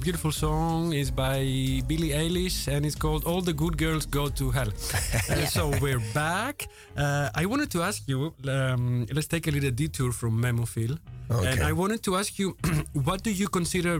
beautiful 0.05 0.31
song. 0.31 0.93
is 0.93 1.09
by 1.09 1.39
Billie 1.87 2.13
Eilish 2.23 2.67
and 2.73 2.85
it's 2.85 2.95
called 3.03 3.21
"All 3.25 3.41
the 3.41 3.53
Good 3.53 3.75
Girls 3.83 4.05
Go 4.17 4.25
to 4.39 4.45
Hell." 4.51 4.71
Uh, 5.29 5.45
so 5.57 5.63
we're 5.81 6.03
back. 6.13 6.67
Uh, 6.95 7.29
I 7.41 7.45
wanted 7.51 7.69
to 7.75 7.79
ask 7.89 7.99
you. 8.11 8.17
Um, 8.55 9.05
let's 9.15 9.27
take 9.35 9.47
a 9.47 9.51
little 9.51 9.71
detour 9.81 10.11
from 10.11 10.31
Memophil, 10.45 10.93
Okay. 11.31 11.47
and 11.51 11.57
I 11.63 11.71
wanted 11.81 12.01
to 12.07 12.11
ask 12.21 12.31
you, 12.41 12.47
what 13.07 13.19
do 13.23 13.31
you 13.31 13.47
consider 13.47 13.93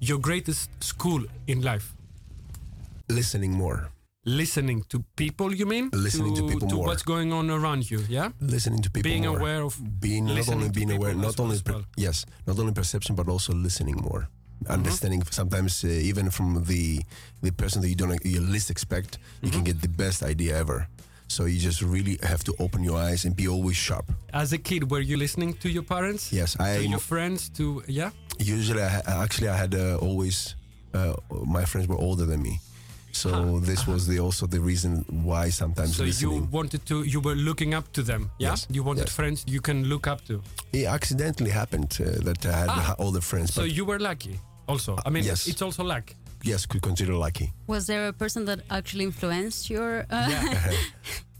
your 0.00 0.18
greatest 0.28 0.68
school 0.82 1.22
in 1.46 1.58
life? 1.70 1.86
Listening 3.08 3.52
more. 3.52 3.80
Listening 4.24 4.82
to 4.88 4.96
people, 5.16 5.48
you 5.60 5.66
mean? 5.66 5.90
Listening 5.92 6.34
to 6.36 6.42
people 6.48 6.68
more. 6.70 6.86
what's 6.86 7.02
going 7.14 7.32
on 7.32 7.50
around 7.50 7.82
you, 7.90 8.00
yeah? 8.08 8.28
Listening 8.40 8.80
to 8.82 8.90
people 8.90 9.10
Being 9.10 9.26
more. 9.26 9.38
aware 9.38 9.62
of 9.62 9.74
being 10.00 10.24
not 10.26 10.48
only 10.48 10.68
being 10.70 10.90
aware, 10.96 11.14
not 11.14 11.38
only 11.40 11.58
well. 11.66 11.82
yes, 11.96 12.26
not 12.46 12.58
only 12.58 12.72
perception, 12.72 13.14
but 13.16 13.26
also 13.28 13.52
listening 13.52 13.96
more, 14.08 14.28
understanding. 14.68 15.22
Sometimes 15.30 15.84
uh, 15.84 15.88
even 15.88 16.30
from 16.30 16.64
the 16.64 17.00
the 17.42 17.52
person 17.52 17.82
that 17.82 17.88
you 17.88 17.96
don't 17.96 18.18
you 18.24 18.40
least 18.40 18.70
expect, 18.70 19.18
you 19.18 19.48
Mm-hmm. 19.50 19.54
can 19.54 19.64
get 19.64 19.80
the 19.82 19.88
best 19.88 20.22
idea 20.22 20.56
ever. 20.58 20.86
So 21.28 21.46
you 21.46 21.58
just 21.58 21.80
really 21.80 22.18
have 22.22 22.44
to 22.44 22.52
open 22.58 22.84
your 22.84 22.98
eyes 22.98 23.24
and 23.24 23.34
be 23.34 23.48
always 23.48 23.76
sharp. 23.76 24.04
As 24.32 24.52
a 24.52 24.58
kid, 24.58 24.90
were 24.90 25.00
you 25.00 25.16
listening 25.16 25.54
to 25.62 25.68
your 25.68 25.82
parents? 25.84 26.30
Yes, 26.32 26.56
I 26.60 26.76
To 26.76 26.86
your 26.86 26.98
friends? 27.00 27.48
To 27.56 27.82
yeah? 27.88 28.10
usually 28.38 28.82
I, 28.82 29.00
actually 29.24 29.48
I 29.48 29.56
had 29.56 29.74
uh, 29.74 29.96
always 30.06 30.56
uh, 30.94 31.14
my 31.46 31.64
friends 31.64 31.86
were 31.88 31.98
older 31.98 32.26
than 32.26 32.42
me. 32.42 32.58
So 33.12 33.60
this 33.60 33.86
was 33.86 34.06
the 34.06 34.18
also 34.20 34.46
the 34.46 34.60
reason 34.60 35.04
why 35.24 35.50
sometimes 35.50 35.96
So 35.96 36.04
you 36.04 36.48
wanted 36.50 36.84
to, 36.86 37.02
you 37.02 37.20
were 37.20 37.34
looking 37.36 37.74
up 37.74 37.92
to 37.92 38.02
them, 38.02 38.30
yeah? 38.38 38.50
Yes, 38.50 38.66
You 38.70 38.82
wanted 38.82 39.06
yes. 39.06 39.14
friends 39.14 39.44
you 39.46 39.60
can 39.60 39.84
look 39.84 40.06
up 40.06 40.20
to. 40.28 40.40
it 40.72 40.86
accidentally 40.86 41.50
happened 41.50 41.92
uh, 42.00 42.24
that 42.24 42.44
I 42.46 42.52
had 42.62 42.68
Ah. 42.70 42.94
older 42.98 43.20
friends, 43.20 43.52
So 43.54 43.64
you 43.64 43.84
were 43.86 43.98
lucky, 43.98 44.38
also. 44.68 44.98
I 45.06 45.10
mean, 45.10 45.24
yes. 45.24 45.46
it's 45.46 45.62
also 45.62 45.82
luck. 45.84 46.14
yes, 46.44 46.66
could 46.66 46.82
consider 46.82 47.14
lucky. 47.14 47.52
Was 47.66 47.86
there 47.86 48.08
a 48.08 48.12
person 48.12 48.44
that 48.46 48.60
actually 48.70 49.04
influenced 49.04 49.70
your? 49.70 50.06
Uh, 50.10 50.28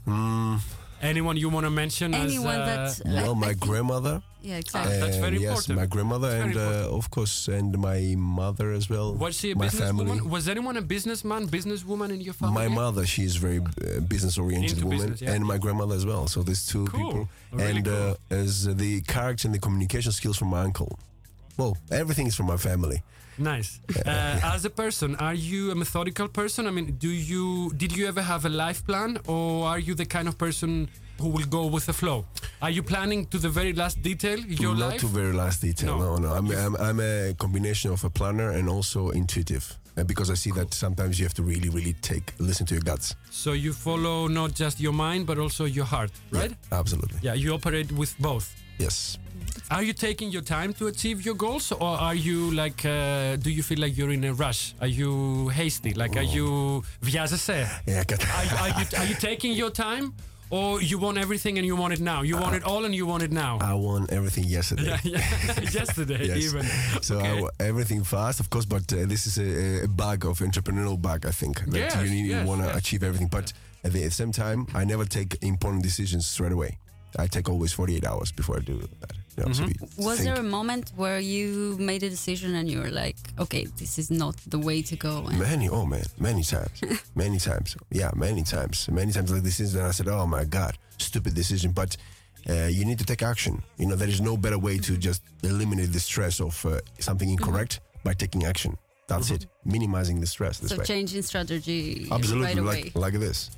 Mm, 0.07 0.59
Anyone 1.01 1.37
you 1.37 1.49
want 1.49 1.65
to 1.65 1.69
mention 1.69 2.13
Anyone 2.13 2.55
as? 2.59 2.99
uh, 3.01 3.03
that? 3.05 3.23
Well, 3.23 3.35
my 3.35 3.53
grandmother. 3.53 4.21
Yeah, 4.41 4.57
exactly. 4.57 4.99
that's 4.99 5.15
and 5.15 5.23
very 5.25 5.39
yes, 5.39 5.49
important. 5.49 5.75
my 5.79 5.85
grandmother 5.85 6.27
It's 6.35 6.43
and 6.43 6.57
uh, 6.57 6.97
of 6.97 7.09
course 7.09 7.47
and 7.47 7.77
my 7.77 8.15
mother 8.17 8.71
as 8.73 8.89
well. 8.89 9.13
was 9.13 9.37
she 9.39 9.51
a 9.51 9.55
my 9.55 9.67
businesswoman? 9.67 10.07
family. 10.07 10.21
Was 10.21 10.47
anyone 10.49 10.75
a 10.77 10.81
businessman, 10.81 11.47
businesswoman 11.47 12.09
in 12.11 12.19
your 12.21 12.33
family? 12.33 12.53
My 12.53 12.67
mother, 12.67 13.05
she 13.05 13.23
is 13.23 13.37
very 13.37 13.59
uh, 13.59 14.01
business 14.01 14.37
oriented 14.37 14.71
Into 14.73 14.83
woman, 14.87 14.97
business, 15.11 15.21
yeah. 15.21 15.33
and 15.33 15.45
my 15.45 15.57
grandmother 15.57 15.95
as 15.95 16.05
well. 16.05 16.27
So 16.27 16.43
these 16.43 16.65
two 16.67 16.85
Cool. 16.87 16.99
people, 17.11 17.29
Really 17.53 17.77
and 17.77 17.85
cool. 17.85 18.17
uh, 18.31 18.35
as 18.41 18.65
the 18.75 19.01
character 19.01 19.47
and 19.47 19.55
the 19.55 19.59
communication 19.59 20.11
skills 20.11 20.37
from 20.37 20.49
my 20.49 20.61
uncle. 20.61 20.99
Well, 21.57 21.77
everything 21.91 22.27
is 22.27 22.35
from 22.35 22.47
my 22.47 22.57
family. 22.57 23.01
Nice. 23.37 23.79
Uh, 24.05 24.39
as 24.55 24.65
a 24.65 24.69
person, 24.69 25.15
are 25.15 25.33
you 25.33 25.71
a 25.71 25.75
methodical 25.75 26.27
person? 26.27 26.67
I 26.67 26.71
mean, 26.71 26.97
do 26.99 27.09
you 27.09 27.71
did 27.77 27.91
you 27.97 28.07
ever 28.07 28.21
have 28.21 28.45
a 28.45 28.49
life 28.49 28.81
plan, 28.85 29.17
or 29.27 29.65
are 29.67 29.79
you 29.79 29.95
the 29.95 30.05
kind 30.05 30.27
of 30.27 30.37
person 30.37 30.87
who 31.21 31.29
will 31.29 31.45
go 31.49 31.65
with 31.67 31.85
the 31.85 31.93
flow? 31.93 32.25
Are 32.61 32.69
you 32.71 32.83
planning 32.83 33.25
to 33.27 33.37
the 33.37 33.49
very 33.49 33.73
last 33.73 34.01
detail 34.01 34.39
your 34.39 34.75
Not 34.75 34.89
life? 34.89 34.99
to 35.01 35.07
very 35.07 35.33
last 35.33 35.61
detail. 35.61 35.97
No. 35.97 36.17
No, 36.17 36.29
no. 36.29 36.33
I'm, 36.37 36.51
I'm, 36.51 36.75
I'm 36.75 36.99
a 36.99 37.33
combination 37.37 37.91
of 37.91 38.03
a 38.03 38.09
planner 38.09 38.51
and 38.51 38.67
also 38.69 39.09
intuitive. 39.11 39.65
Uh, 39.95 40.03
because 40.03 40.31
I 40.31 40.35
see 40.35 40.51
that 40.51 40.73
sometimes 40.73 41.19
you 41.19 41.25
have 41.25 41.35
to 41.35 41.43
really, 41.43 41.69
really 41.69 41.93
take 42.01 42.33
listen 42.39 42.65
to 42.65 42.73
your 42.73 42.83
guts. 42.83 43.15
so 43.29 43.51
you 43.53 43.73
follow 43.73 44.27
not 44.27 44.53
just 44.55 44.79
your 44.79 44.93
mind 44.93 45.25
but 45.27 45.37
also 45.37 45.65
your 45.65 45.85
heart, 45.85 46.11
right? 46.31 46.49
Yeah, 46.51 46.79
absolutely. 46.79 47.19
Yeah, 47.21 47.35
you 47.35 47.53
operate 47.53 47.91
with 47.91 48.15
both. 48.19 48.45
Yes. 48.79 49.17
Are 49.72 49.82
you 49.82 49.92
taking 49.92 50.30
your 50.30 50.42
time 50.42 50.72
to 50.74 50.86
achieve 50.86 51.24
your 51.24 51.34
goals, 51.34 51.72
or 51.72 51.92
are 52.06 52.14
you 52.14 52.50
like? 52.52 52.84
Uh, 52.84 53.36
do 53.36 53.50
you 53.50 53.62
feel 53.62 53.78
like 53.80 53.96
you're 53.98 54.12
in 54.12 54.24
a 54.24 54.32
rush? 54.32 54.74
Are 54.80 54.86
you 55.00 55.48
hasty? 55.48 55.92
Like, 55.94 56.16
are 56.16 56.28
you 56.36 56.82
βιάζεσαι? 57.02 57.58
Yeah. 57.86 58.04
Got 58.04 58.20
Are, 58.38 58.44
you- 58.50 58.58
are 58.64 58.72
you 58.80 58.86
are 59.00 59.06
you 59.10 59.14
taking 59.30 59.52
your 59.62 59.70
time, 59.70 60.06
or 60.50 60.80
you 60.90 60.96
want 60.98 61.18
everything 61.18 61.58
and 61.58 61.66
you 61.70 61.76
want 61.82 61.92
it 61.96 62.00
now? 62.00 62.20
You 62.30 62.36
want 62.44 62.54
it 62.58 62.64
all 62.70 62.82
and 62.88 62.94
you 62.94 63.06
want 63.12 63.22
it 63.22 63.32
now. 63.32 63.58
I 63.60 63.74
won 63.74 64.06
everything 64.18 64.44
yesterday. 64.56 64.84
yeah, 64.84 65.00
yeah. 65.14 65.60
Yesterday, 65.80 66.22
Yes. 66.30 66.38
even. 66.46 66.64
So 67.08 67.14
Okay. 67.18 67.28
I 67.38 67.40
wa- 67.42 67.50
everything 67.70 68.00
fast, 68.04 68.40
of 68.40 68.46
course, 68.52 68.66
but 68.74 68.84
uh, 68.92 68.96
this 69.12 69.22
is 69.30 69.34
a, 69.38 69.84
a 69.84 69.88
bug 69.88 70.24
of 70.30 70.38
entrepreneurial 70.48 70.98
bug. 71.08 71.20
I 71.26 71.32
think 71.40 71.54
that 71.72 71.78
Yes, 71.84 71.94
you 72.02 72.10
need 72.16 72.26
yes, 72.26 72.42
you 72.42 72.48
want 72.50 72.60
to 72.62 72.68
yes. 72.68 72.76
achieve 72.82 73.02
everything, 73.08 73.28
but 73.38 73.46
at 73.86 73.92
the 73.92 74.10
same 74.10 74.32
time, 74.32 74.60
I 74.80 74.84
never 74.92 75.04
take 75.18 75.30
important 75.42 75.82
decisions 75.82 76.24
straight 76.34 76.52
away. 76.58 76.72
I 77.18 77.26
take 77.36 77.46
always 77.52 77.72
48 77.72 78.04
hours 78.10 78.32
before 78.32 78.56
I 78.60 78.60
do 78.72 78.76
that. 79.00 79.12
You 79.37 79.45
know, 79.45 79.53
so 79.53 79.63
Mm-hmm. 79.63 79.85
we 79.97 80.05
Was 80.05 80.17
think. 80.19 80.29
there 80.29 80.39
a 80.39 80.43
moment 80.57 80.91
where 80.95 81.19
you 81.19 81.75
made 81.79 82.03
a 82.03 82.09
decision 82.09 82.53
and 82.55 82.69
you 82.69 82.79
were 82.81 82.91
like, 82.91 83.17
okay, 83.39 83.65
this 83.79 83.97
is 83.97 84.09
not 84.11 84.35
the 84.47 84.59
way 84.59 84.81
to 84.83 84.95
go? 84.95 85.25
And 85.27 85.39
Many, 85.39 85.69
oh 85.69 85.85
man, 85.85 86.05
many 86.19 86.43
times, 86.43 86.81
many 87.15 87.39
times, 87.39 87.75
yeah, 87.91 88.11
many 88.15 88.43
times, 88.43 88.87
many 88.89 89.11
times 89.11 89.31
like 89.31 89.43
decisions. 89.43 89.75
And 89.75 89.85
I 89.87 89.91
said, 89.91 90.07
oh 90.07 90.27
my 90.27 90.43
god, 90.43 90.77
stupid 90.97 91.33
decision. 91.33 91.71
But 91.71 91.97
uh, 92.49 92.67
you 92.77 92.85
need 92.85 92.99
to 92.99 93.05
take 93.05 93.23
action. 93.23 93.63
You 93.77 93.87
know, 93.87 93.95
there 93.95 94.09
is 94.09 94.21
no 94.21 94.37
better 94.37 94.59
way 94.59 94.77
to 94.79 94.97
just 94.97 95.21
eliminate 95.43 95.91
the 95.93 95.99
stress 95.99 96.39
of 96.41 96.63
uh, 96.65 96.79
something 96.99 97.29
incorrect 97.29 97.79
by 98.03 98.13
taking 98.13 98.43
action. 98.45 98.77
That's 99.07 99.31
it, 99.31 99.47
minimizing 99.65 100.19
the 100.19 100.27
stress 100.27 100.59
this 100.59 100.71
so 100.71 100.77
way. 100.77 100.85
changing 100.85 101.21
strategy 101.23 102.07
Absolutely, 102.11 102.47
right 102.47 102.57
away. 102.57 102.83
like 102.95 103.13
like 103.13 103.13
this, 103.19 103.49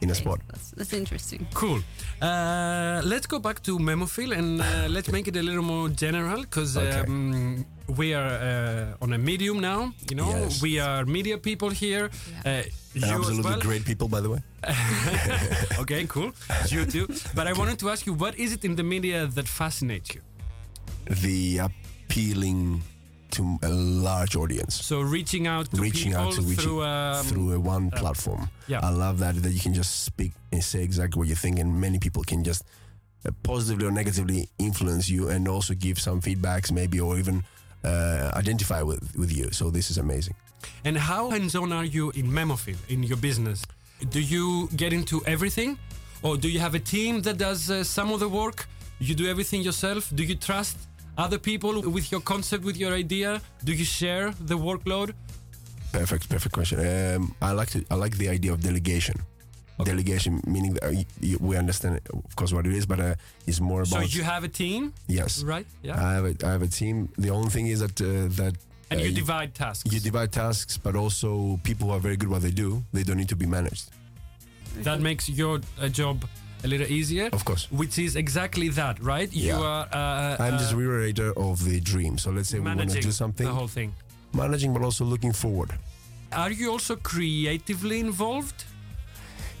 in 0.00 0.08
a 0.08 0.12
Okay, 0.12 0.20
spot. 0.22 0.40
That's, 0.48 0.70
that's 0.72 0.92
interesting. 0.92 1.46
Cool. 1.54 1.80
Uh, 2.22 3.00
let's 3.04 3.26
go 3.26 3.38
back 3.38 3.62
to 3.62 3.78
Memophil 3.78 4.32
and 4.36 4.60
uh, 4.60 4.86
let's 4.96 5.10
make 5.10 5.26
it 5.28 5.36
a 5.36 5.42
little 5.42 5.62
more 5.64 5.88
general 5.88 6.40
because 6.42 6.76
Okay. 6.76 7.00
um, 7.00 7.64
we 7.96 8.14
are 8.14 8.26
uh, 8.28 9.02
on 9.04 9.12
a 9.12 9.18
medium 9.18 9.60
now. 9.60 9.92
You 10.10 10.16
know, 10.16 10.30
Yes. 10.30 10.62
we 10.62 10.78
are 10.80 11.04
media 11.04 11.36
people 11.38 11.70
here. 11.70 12.10
Uh, 12.44 12.62
you 12.94 13.02
as 13.04 13.10
Absolutely 13.10 13.50
well. 13.50 13.60
great 13.60 13.84
people, 13.84 14.08
by 14.08 14.20
the 14.20 14.28
way. 14.30 14.40
okay, 15.82 16.04
cool. 16.06 16.32
You 16.68 16.84
too. 16.86 17.06
But 17.34 17.46
I 17.46 17.52
wanted 17.52 17.78
to 17.80 17.90
ask 17.90 18.06
you, 18.06 18.14
what 18.14 18.34
is 18.38 18.52
it 18.52 18.64
in 18.64 18.74
the 18.76 18.82
media 18.82 19.26
that 19.26 19.46
fascinates 19.48 20.14
you? 20.14 20.20
The 21.22 21.58
appealing 21.58 22.82
to 23.32 23.58
a 23.62 23.68
large 23.68 24.36
audience. 24.36 24.74
So 24.84 25.00
reaching 25.00 25.46
out 25.46 25.70
to 25.70 25.80
reaching 25.80 26.12
people 26.12 26.26
out 26.26 26.34
to 26.34 26.42
reaching 26.42 26.64
through, 26.64 26.84
um, 26.84 27.24
through 27.26 27.52
a 27.54 27.60
one 27.60 27.90
platform. 27.90 28.48
yeah. 28.66 28.80
I 28.82 28.90
love 28.90 29.18
that 29.18 29.42
that 29.42 29.52
you 29.52 29.60
can 29.60 29.74
just 29.74 30.04
speak 30.04 30.32
and 30.52 30.62
say 30.62 30.82
exactly 30.82 31.18
what 31.18 31.28
you 31.28 31.34
think, 31.36 31.58
and 31.58 31.80
many 31.80 31.98
people 31.98 32.22
can 32.24 32.44
just 32.44 32.62
uh, 33.26 33.30
positively 33.42 33.86
or 33.86 33.90
negatively 33.90 34.48
influence 34.58 35.08
you, 35.08 35.28
and 35.28 35.48
also 35.48 35.74
give 35.74 35.98
some 35.98 36.20
feedbacks, 36.20 36.70
maybe, 36.70 37.00
or 37.00 37.18
even 37.18 37.44
uh, 37.84 38.30
identify 38.34 38.82
with 38.82 39.16
with 39.16 39.32
you. 39.36 39.50
So 39.52 39.70
this 39.70 39.90
is 39.90 39.98
amazing. 39.98 40.34
And 40.84 40.96
how 40.96 41.30
hands-on 41.30 41.72
are 41.72 41.84
you 41.84 42.10
in 42.10 42.26
Memophil 42.30 42.76
in 42.88 43.02
your 43.02 43.18
business? 43.18 43.64
Do 44.10 44.20
you 44.20 44.68
get 44.76 44.92
into 44.92 45.22
everything, 45.26 45.78
or 46.22 46.36
do 46.36 46.48
you 46.48 46.60
have 46.60 46.74
a 46.74 46.80
team 46.80 47.22
that 47.22 47.38
does 47.38 47.70
uh, 47.70 47.84
some 47.84 48.12
of 48.12 48.20
the 48.20 48.28
work? 48.28 48.66
You 49.00 49.14
do 49.14 49.26
everything 49.28 49.62
yourself. 49.62 50.10
Do 50.14 50.24
you 50.24 50.34
trust 50.34 50.76
other 51.18 51.38
people 51.38 51.82
with 51.90 52.10
your 52.12 52.20
concept, 52.22 52.64
with 52.64 52.76
your 52.76 52.92
idea? 52.94 53.40
Do 53.64 53.72
you 53.72 53.84
share 53.84 54.32
the 54.40 54.56
workload? 54.56 55.12
Perfect, 55.92 56.28
perfect 56.28 56.54
question. 56.54 56.78
Um, 56.80 57.34
I 57.42 57.52
like 57.52 57.70
to 57.70 57.84
I 57.90 57.94
like 57.96 58.16
the 58.16 58.28
idea 58.28 58.52
of 58.52 58.60
delegation. 58.60 59.16
Delegation 59.84 60.40
meaning 60.44 60.74
that 60.74 60.84
uh, 60.84 60.90
y- 60.92 61.06
y- 61.22 61.36
we 61.40 61.56
understand, 61.56 62.00
of 62.12 62.34
course, 62.34 62.52
what 62.52 62.66
it 62.66 62.74
is, 62.74 62.84
but 62.84 62.98
uh, 62.98 63.14
it's 63.46 63.60
more 63.60 63.82
about. 63.82 64.00
So 64.10 64.18
you 64.18 64.24
have 64.24 64.42
a 64.42 64.48
team, 64.48 64.92
yes. 65.06 65.44
right? 65.44 65.66
Yeah. 65.82 65.94
I 65.96 66.12
have 66.14 66.24
a, 66.24 66.34
I 66.46 66.50
have 66.50 66.62
a 66.62 66.66
team. 66.66 67.08
The 67.16 67.30
only 67.30 67.50
thing 67.50 67.68
is 67.68 67.78
that 67.78 68.00
uh, 68.00 68.26
that 68.42 68.54
and 68.90 69.00
uh, 69.00 69.04
you 69.04 69.12
divide 69.12 69.54
tasks. 69.54 69.92
you 69.92 70.00
divide 70.00 70.32
tasks, 70.32 70.78
but 70.78 70.96
also 70.96 71.60
people 71.62 71.86
who 71.88 71.92
are 71.94 72.00
very 72.00 72.16
good 72.16 72.26
at 72.26 72.32
what 72.32 72.42
they 72.42 72.50
do, 72.50 72.82
they 72.92 73.04
don't 73.04 73.18
need 73.18 73.28
to 73.28 73.36
be 73.36 73.46
managed. 73.46 73.90
that 74.82 75.00
makes 75.00 75.28
your 75.28 75.60
uh, 75.80 75.88
job 75.88 76.24
a 76.64 76.68
little 76.68 76.86
easier. 76.86 77.28
Of 77.32 77.44
course. 77.44 77.68
Which 77.70 77.98
is 77.98 78.16
exactly 78.16 78.68
that, 78.70 79.00
right? 79.02 79.32
You 79.32 79.54
are. 79.54 79.86
Uh, 79.92 80.36
I'm 80.38 80.54
uh, 80.54 80.58
just 80.58 80.74
reiterator 80.74 81.32
of 81.36 81.64
the 81.64 81.80
dream. 81.80 82.18
So 82.18 82.30
let's 82.30 82.48
say 82.48 82.58
we 82.58 82.66
want 82.74 82.90
to 82.90 83.00
do 83.00 83.12
something, 83.12 83.46
the 83.46 83.52
whole 83.52 83.68
thing. 83.68 83.92
managing, 84.32 84.72
but 84.72 84.82
also 84.82 85.04
looking 85.04 85.32
forward. 85.32 85.70
Are 86.32 86.50
you 86.50 86.70
also 86.70 86.96
creatively 86.96 88.00
involved? 88.00 88.64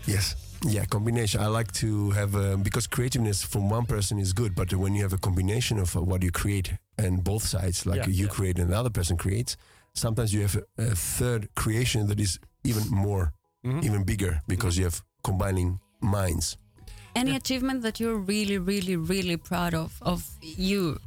Yes. 0.06 0.34
Yeah, 0.66 0.84
combination. 0.86 1.40
I 1.40 1.46
like 1.46 1.70
to 1.72 2.10
have 2.10 2.34
um, 2.34 2.62
because 2.62 2.86
creativeness 2.88 3.44
from 3.44 3.70
one 3.70 3.86
person 3.86 4.18
is 4.18 4.32
good, 4.32 4.54
but 4.56 4.72
when 4.74 4.92
you 4.94 5.02
have 5.02 5.12
a 5.12 5.18
combination 5.18 5.78
of 5.78 5.96
uh, 5.96 6.02
what 6.02 6.22
you 6.22 6.32
create 6.32 6.72
and 6.98 7.22
both 7.22 7.44
sides, 7.44 7.86
like 7.86 7.98
Yeah, 7.98 8.06
you 8.08 8.24
yeah. 8.24 8.30
create 8.30 8.58
and 8.58 8.70
the 8.70 8.76
other 8.76 8.90
person 8.90 9.16
creates, 9.16 9.56
sometimes 9.94 10.34
you 10.34 10.40
have 10.42 10.56
a, 10.56 10.82
a 10.82 10.94
third 10.96 11.48
creation 11.54 12.08
that 12.08 12.18
is 12.18 12.40
even 12.64 12.82
more, 12.90 13.32
Mhm. 13.64 13.84
even 13.84 14.02
bigger 14.04 14.40
because 14.48 14.76
you 14.76 14.84
have 14.84 15.00
combining 15.22 15.78
minds. 16.00 16.56
Any 17.18 17.36
achievement 17.36 17.82
that 17.82 18.00
you're 18.00 18.16
really, 18.16 18.58
really, 18.58 18.96
really 18.96 19.36
proud 19.36 19.74
of, 19.74 19.90
of 20.02 20.24
you, 20.40 20.98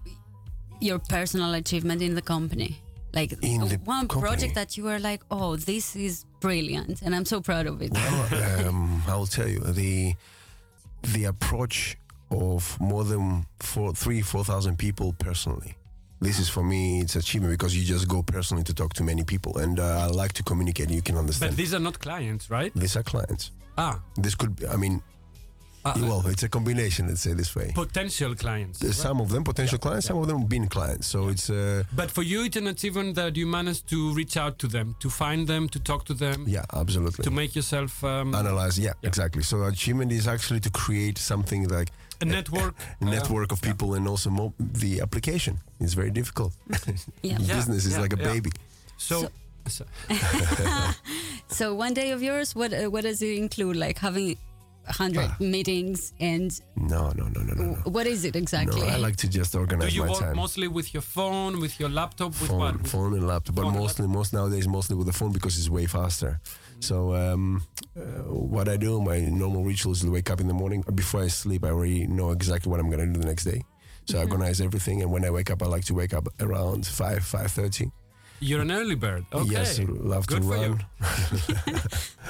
your 0.80 1.00
personal 1.00 1.54
achievement 1.54 2.02
in 2.02 2.16
the 2.16 2.22
company? 2.22 2.72
Like 3.14 3.34
In 3.42 3.62
the 3.68 3.78
one 3.86 4.08
company? 4.08 4.22
project 4.22 4.56
that 4.56 4.78
you 4.78 4.84
were 4.86 5.00
like, 5.00 5.22
oh, 5.30 5.56
this 5.56 5.96
is 5.96 6.26
brilliant, 6.40 7.02
and 7.02 7.14
I'm 7.16 7.26
so 7.26 7.42
proud 7.42 7.68
of 7.68 7.82
it. 7.82 7.92
Well, 7.94 8.68
um, 8.68 9.04
I 9.08 9.16
will 9.16 9.28
tell 9.28 9.48
you 9.48 9.60
the 9.60 10.16
the 11.16 11.26
approach 11.26 11.98
of 12.30 12.80
more 12.80 13.04
than 13.04 13.46
four, 13.60 13.94
three, 13.94 14.22
four 14.22 14.44
thousand 14.46 14.78
people 14.78 15.14
personally 15.14 15.76
this 16.22 16.38
is 16.40 16.48
for 16.48 16.64
me 16.64 17.02
it's 17.02 17.16
achievement 17.16 17.52
because 17.52 17.76
you 17.76 17.84
just 17.84 18.08
go 18.08 18.22
personally 18.22 18.64
to 18.64 18.74
talk 18.74 18.94
to 18.94 19.04
many 19.04 19.24
people 19.24 19.58
and 19.58 19.80
uh, 19.80 20.06
I 20.06 20.08
like 20.08 20.34
to 20.34 20.44
communicate. 20.44 20.90
You 20.92 21.02
can 21.02 21.18
understand. 21.18 21.50
But 21.50 21.54
understand. 21.54 21.58
these 21.58 21.74
are 21.74 21.80
not 21.80 22.00
clients, 22.00 22.50
right? 22.52 22.72
These 22.76 22.96
are 22.96 23.04
clients. 23.04 23.52
Ah, 23.78 24.00
This 24.16 24.36
could 24.36 24.56
be, 24.56 24.68
I 24.68 24.76
mean, 24.76 25.02
uh, 25.86 25.94
well, 25.98 26.24
it's 26.28 26.44
a 26.44 26.50
combination. 26.50 27.08
Let's 27.08 27.22
say 27.22 27.34
this 27.34 27.56
way. 27.56 27.72
potential 27.74 28.36
clients. 28.36 28.80
There's 28.80 28.98
right? 29.00 29.08
Some 29.10 29.20
of 29.22 29.30
them 29.30 29.44
potential 29.44 29.78
clients, 29.80 30.06
some 30.08 30.18
of 30.18 30.28
them 30.28 30.46
been 30.46 30.68
clients. 30.68 31.08
So 31.08 31.30
it's 31.30 31.50
uh, 31.50 31.84
But 31.96 32.12
for 32.12 32.22
you, 32.24 32.44
it's 32.46 32.58
an 32.58 32.68
achievement 32.68 33.16
that 33.16 33.36
you 33.36 33.48
managed 33.48 33.88
to 33.90 34.14
reach 34.14 34.38
out 34.38 34.60
to 34.60 34.68
them, 34.68 34.96
to 35.00 35.10
find 35.10 35.48
them, 35.48 35.68
to 35.70 35.80
talk 35.80 36.06
to 36.06 36.14
them, 36.14 36.46
yeah, 36.48 36.66
absolutely. 36.74 37.24
to 37.24 37.32
make 37.32 37.56
yourself 37.56 38.04
um, 38.04 38.36
Analyze, 38.36 38.78
yeah, 38.80 38.94
Yeah. 39.02 39.08
exactly. 39.10 39.44
So 39.44 39.64
achievement 39.64 40.12
is 40.12 40.28
actually 40.28 40.60
to 40.62 40.70
create 40.70 41.18
something 41.18 41.68
like 41.68 41.90
a 42.22 42.26
network. 42.26 42.76
a 43.02 43.06
network 43.06 43.52
of 43.52 43.62
people 43.62 43.96
and 43.96 44.08
also 44.08 44.30
mo- 44.30 44.54
the 44.60 45.02
application 45.02 45.60
is 45.80 45.94
very 45.96 46.12
difficult. 46.12 46.54
Yeah. 47.24 47.38
Yeah, 47.40 47.56
Business 47.58 47.86
is 47.86 47.94
yeah, 47.94 48.02
like 48.02 48.14
a 48.14 48.18
yeah. 48.20 48.34
baby. 48.34 48.52
So, 48.98 49.22
So- 49.22 49.30
so- 49.68 49.86
So 51.48 51.74
one 51.76 51.94
day 51.94 52.12
of 52.12 52.22
yours, 52.24 52.56
what 52.56 52.74
uh, 52.74 52.90
what 52.90 53.04
does 53.04 53.22
it 53.22 53.38
include? 53.38 53.76
Like 53.76 54.00
having 54.00 54.32
a 54.32 54.38
hundred 54.92 55.30
Ah. 55.32 55.38
meetings 55.40 56.14
and 56.20 56.52
No, 56.76 57.12
no, 57.20 57.26
no, 57.36 57.42
no, 57.42 57.54
no. 57.54 57.64
no. 57.64 57.76
what 57.96 58.06
is 58.08 58.24
it 58.26 58.36
exactly? 58.36 58.82
No, 58.82 58.88
I 58.88 58.98
like 58.98 59.16
to 59.18 59.28
just 59.28 59.56
organize. 59.56 59.94
do 59.94 59.94
organize 59.94 59.96
you 59.96 60.04
my 60.04 60.10
work 60.12 60.20
time. 60.20 60.36
mostly 60.36 60.68
with 60.68 60.94
your 60.94 61.02
phone, 61.04 61.60
with 61.60 61.80
your 61.80 61.90
laptop, 61.90 62.30
with 62.40 62.50
phone, 62.50 62.60
what? 62.60 62.88
Phone 62.88 63.14
and 63.14 63.28
laptop, 63.28 63.56
but 63.56 63.64
phone 63.64 63.74
and 63.74 63.82
mostly, 63.84 64.08
most 64.08 64.34
nowadays, 64.34 64.68
mostly 64.68 64.96
with 64.96 65.08
the 65.08 65.14
phone 65.14 65.32
because 65.32 65.58
it's 65.60 65.70
way 65.70 65.86
faster. 65.86 66.40
So, 66.80 67.14
um, 67.14 67.64
uh, 67.96 68.02
what 68.56 68.68
I 68.68 68.78
do, 68.78 69.02
my 69.02 69.20
normal 69.22 69.64
ritual 69.64 69.92
is 69.94 70.02
to 70.02 70.10
wake 70.12 70.30
up 70.32 70.40
in 70.42 70.48
the 70.48 70.54
morning. 70.54 70.84
Before 70.96 71.22
I 71.24 71.28
sleep, 71.30 71.64
I 71.64 71.70
already 71.70 72.08
know 72.08 72.32
exactly 72.32 72.70
what 72.72 72.80
I'm 72.80 72.90
gonna 72.90 73.06
do 73.06 73.20
the 73.20 73.26
next 73.28 73.44
day. 73.46 73.62
So 74.06 74.18
I 74.20 74.22
organize 74.24 74.60
everything, 74.62 75.02
and 75.04 75.12
when 75.12 75.24
I 75.24 75.30
wake 75.30 75.52
up, 75.52 75.62
I 75.62 75.68
like 75.68 75.86
to 75.86 75.94
wake 75.94 76.14
up 76.14 76.28
around 76.40 76.86
five, 76.88 77.24
five 77.24 77.52
thirty. 77.52 77.92
You're 78.44 78.62
an 78.62 78.72
early 78.72 78.96
bird. 78.96 79.24
Okay. 79.32 79.52
Yes, 79.52 79.80
love 79.88 80.26
Good 80.26 80.42
to 80.42 80.48
for 80.48 80.58
you. 80.58 80.80
run. 81.00 81.82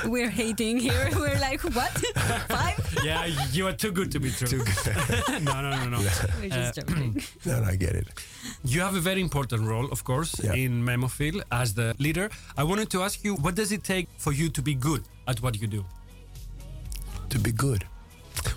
We're 0.11 0.29
hating 0.29 0.77
here. 0.77 1.09
We're 1.15 1.39
like, 1.39 1.61
what? 1.63 1.91
Five? 2.49 2.97
Yeah, 3.03 3.27
you 3.53 3.65
are 3.67 3.71
too 3.71 3.93
good 3.93 4.11
to 4.11 4.19
be 4.19 4.29
true. 4.29 4.47
Too 4.47 4.57
good. 4.63 5.41
no, 5.41 5.61
no, 5.61 5.69
no, 5.71 5.87
no. 5.89 5.97
We're 6.41 6.49
just 6.49 6.77
Uh, 6.79 6.81
joking. 6.81 7.23
no, 7.45 7.61
no, 7.61 7.65
I 7.65 7.77
get 7.77 7.95
it. 7.95 8.07
You 8.65 8.81
have 8.81 8.95
a 8.95 8.99
very 8.99 9.21
important 9.21 9.61
role, 9.65 9.87
of 9.89 10.03
course, 10.03 10.35
Yeah. 10.43 10.53
in 10.53 10.83
Memofil 10.83 11.41
as 11.49 11.73
the 11.75 11.95
leader. 11.97 12.29
I 12.57 12.63
wanted 12.65 12.89
to 12.89 13.03
ask 13.03 13.23
you, 13.23 13.35
what 13.35 13.55
does 13.55 13.71
it 13.71 13.83
take 13.85 14.07
for 14.17 14.33
you 14.33 14.49
to 14.49 14.61
be 14.61 14.75
good 14.75 15.03
at 15.27 15.41
what 15.41 15.61
you 15.61 15.67
do? 15.67 15.85
To 17.29 17.39
be 17.39 17.53
good. 17.53 17.85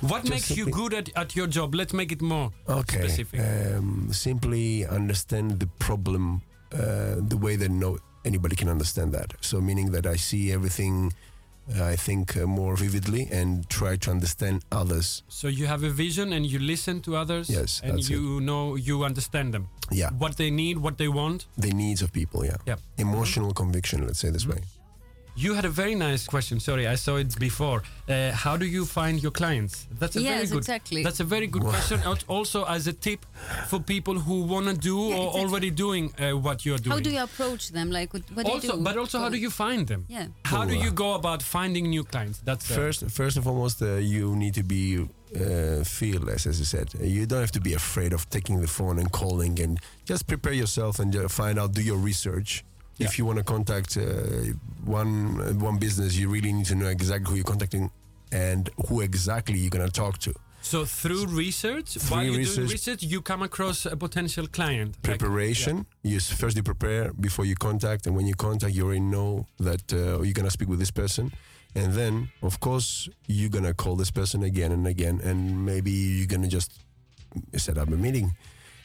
What 0.00 0.22
Just 0.22 0.30
makes 0.30 0.50
you 0.56 0.66
good 0.66 0.92
at, 0.92 1.08
at 1.16 1.36
your 1.36 1.46
job? 1.46 1.74
Let's 1.74 1.92
make 1.92 2.10
it 2.10 2.20
more 2.20 2.50
Okay. 2.68 2.98
specific. 2.98 3.38
Um, 3.40 4.08
simply 4.12 4.84
understand 4.86 5.60
the 5.60 5.66
problem 5.78 6.42
uh, 6.74 7.14
the 7.28 7.36
way 7.36 7.56
that 7.56 7.70
no 7.70 7.98
anybody 8.24 8.56
can 8.56 8.68
understand 8.68 9.12
that. 9.12 9.34
So 9.40 9.60
meaning 9.60 9.92
that 9.92 10.06
I 10.06 10.16
see 10.16 10.50
everything, 10.52 11.12
uh, 11.76 11.84
I 11.92 11.96
think 11.96 12.36
uh, 12.36 12.46
more 12.46 12.74
vividly 12.76 13.28
and 13.32 13.68
try 13.68 13.96
to 13.96 14.10
understand 14.10 14.62
others. 14.72 15.22
so 15.28 15.48
you 15.48 15.66
have 15.66 15.82
a 15.84 15.90
vision 15.90 16.32
and 16.32 16.44
you 16.46 16.58
listen 16.58 17.00
to 17.02 17.16
others. 17.16 17.48
Yes, 17.48 17.80
and 17.84 17.98
you 18.10 18.40
know 18.40 18.76
you 18.76 19.04
understand 19.04 19.52
them. 19.54 19.68
Yeah, 19.90 20.10
What 20.18 20.36
they 20.36 20.50
need, 20.50 20.78
what 20.78 20.96
they 20.96 21.08
want. 21.08 21.46
the 21.58 21.70
needs 21.72 22.02
of 22.02 22.10
people. 22.12 22.44
Yeah, 22.44 22.56
Yeah. 22.66 22.76
emotional 22.98 23.52
conviction. 23.52 24.06
Let's 24.06 24.18
say 24.18 24.30
this 24.30 24.46
way. 24.46 24.60
You 25.36 25.54
had 25.54 25.64
a 25.64 25.68
very 25.68 25.96
nice 25.96 26.28
question. 26.28 26.60
Sorry, 26.60 26.86
I 26.86 26.94
saw 26.94 27.16
it 27.16 27.36
before. 27.40 27.82
Uh, 28.08 28.30
how 28.30 28.56
do 28.56 28.66
you 28.66 28.84
find 28.84 29.20
your 29.20 29.32
clients? 29.32 29.88
That's 29.98 30.14
a 30.14 30.20
very 30.20 30.34
Yes, 30.40 30.50
good. 30.50 30.58
exactly. 30.58 31.02
That's 31.02 31.18
a 31.18 31.24
very 31.24 31.48
good 31.48 31.62
question. 31.62 32.00
Also, 32.28 32.64
as 32.64 32.86
a 32.86 32.92
tip 32.92 33.26
for 33.66 33.80
people 33.80 34.14
who 34.14 34.42
want 34.44 34.66
to 34.66 34.74
do 34.74 34.96
Yeah, 34.96 35.16
or 35.16 35.26
exactly. 35.26 35.40
already 35.42 35.70
doing 35.70 36.04
uh, 36.20 36.36
what 36.38 36.64
you're 36.64 36.78
doing. 36.78 36.92
How 36.96 37.00
do 37.00 37.10
you 37.10 37.22
approach 37.22 37.70
them? 37.70 37.90
Like, 37.90 38.14
what, 38.14 38.22
what 38.34 38.46
do 38.46 38.52
also, 38.52 38.66
you 38.68 38.72
do? 38.78 38.84
but 38.84 38.96
also, 38.96 39.18
how 39.18 39.28
do 39.28 39.36
you 39.36 39.50
find 39.50 39.88
them? 39.88 40.04
Yeah. 40.08 40.26
How 40.44 40.64
do 40.64 40.74
you 40.74 40.90
uh, 40.90 41.02
go 41.04 41.14
about 41.14 41.42
finding 41.42 41.90
new 41.90 42.04
clients? 42.04 42.38
That's 42.44 42.70
uh, 42.70 42.74
First, 42.74 43.10
first 43.10 43.36
and 43.36 43.44
foremost, 43.44 43.82
uh, 43.82 43.96
you 43.96 44.36
need 44.36 44.54
to 44.54 44.62
be 44.62 44.98
uh, 45.34 45.82
fearless, 45.82 46.46
as 46.46 46.60
you 46.60 46.64
said. 46.64 46.94
You 47.00 47.26
don't 47.26 47.40
have 47.40 47.52
to 47.52 47.60
be 47.60 47.74
afraid 47.74 48.12
of 48.12 48.30
taking 48.30 48.60
the 48.60 48.68
phone 48.68 49.00
and 49.00 49.10
calling, 49.10 49.58
and 49.60 49.80
just 50.04 50.28
prepare 50.28 50.52
yourself 50.52 51.00
and 51.00 51.14
uh, 51.16 51.26
find 51.28 51.58
out. 51.58 51.72
Do 51.72 51.82
your 51.82 51.98
research. 51.98 52.64
Yeah. 52.98 53.06
If 53.08 53.18
you 53.18 53.24
want 53.26 53.38
to 53.38 53.44
contact 53.44 53.96
uh, 53.96 54.02
one 54.84 55.40
uh, 55.40 55.52
one 55.68 55.78
business, 55.78 56.16
you 56.16 56.28
really 56.28 56.52
need 56.52 56.66
to 56.66 56.74
know 56.74 56.86
exactly 56.88 57.30
who 57.30 57.36
you're 57.36 57.44
contacting 57.44 57.90
and 58.30 58.70
who 58.88 59.00
exactly 59.00 59.58
you're 59.58 59.70
gonna 59.70 59.88
talk 59.88 60.18
to. 60.18 60.32
So 60.62 60.84
through 60.86 61.26
research, 61.26 61.88
Through 61.90 62.16
while 62.16 62.24
you're 62.24 62.32
doing 62.34 62.46
research- 62.46 62.70
research, 62.72 63.02
you 63.02 63.20
come 63.20 63.42
across 63.42 63.84
a 63.86 63.96
potential 63.96 64.46
client. 64.46 64.90
Like- 64.96 65.18
Preparation. 65.18 65.86
You 66.02 66.20
first 66.20 66.56
you 66.56 66.62
prepare 66.62 67.12
before 67.20 67.44
you 67.44 67.54
contact, 67.56 68.06
and 68.06 68.16
when 68.16 68.26
you 68.26 68.34
contact, 68.34 68.72
you 68.74 68.84
already 68.86 69.00
know 69.00 69.46
that 69.58 69.92
uh, 69.92 70.22
you're 70.22 70.32
gonna 70.32 70.50
speak 70.50 70.68
with 70.68 70.78
this 70.78 70.90
person. 70.92 71.32
And 71.76 71.92
then, 71.92 72.28
of 72.42 72.60
course, 72.60 73.08
you're 73.26 73.50
gonna 73.50 73.74
call 73.74 73.96
this 73.96 74.10
person 74.12 74.42
again 74.44 74.70
and 74.72 74.86
again, 74.86 75.20
and 75.24 75.66
maybe 75.66 75.90
you're 75.90 76.28
gonna 76.34 76.48
just 76.58 76.70
set 77.56 77.76
up 77.76 77.88
a 77.88 77.96
meeting. 77.96 78.36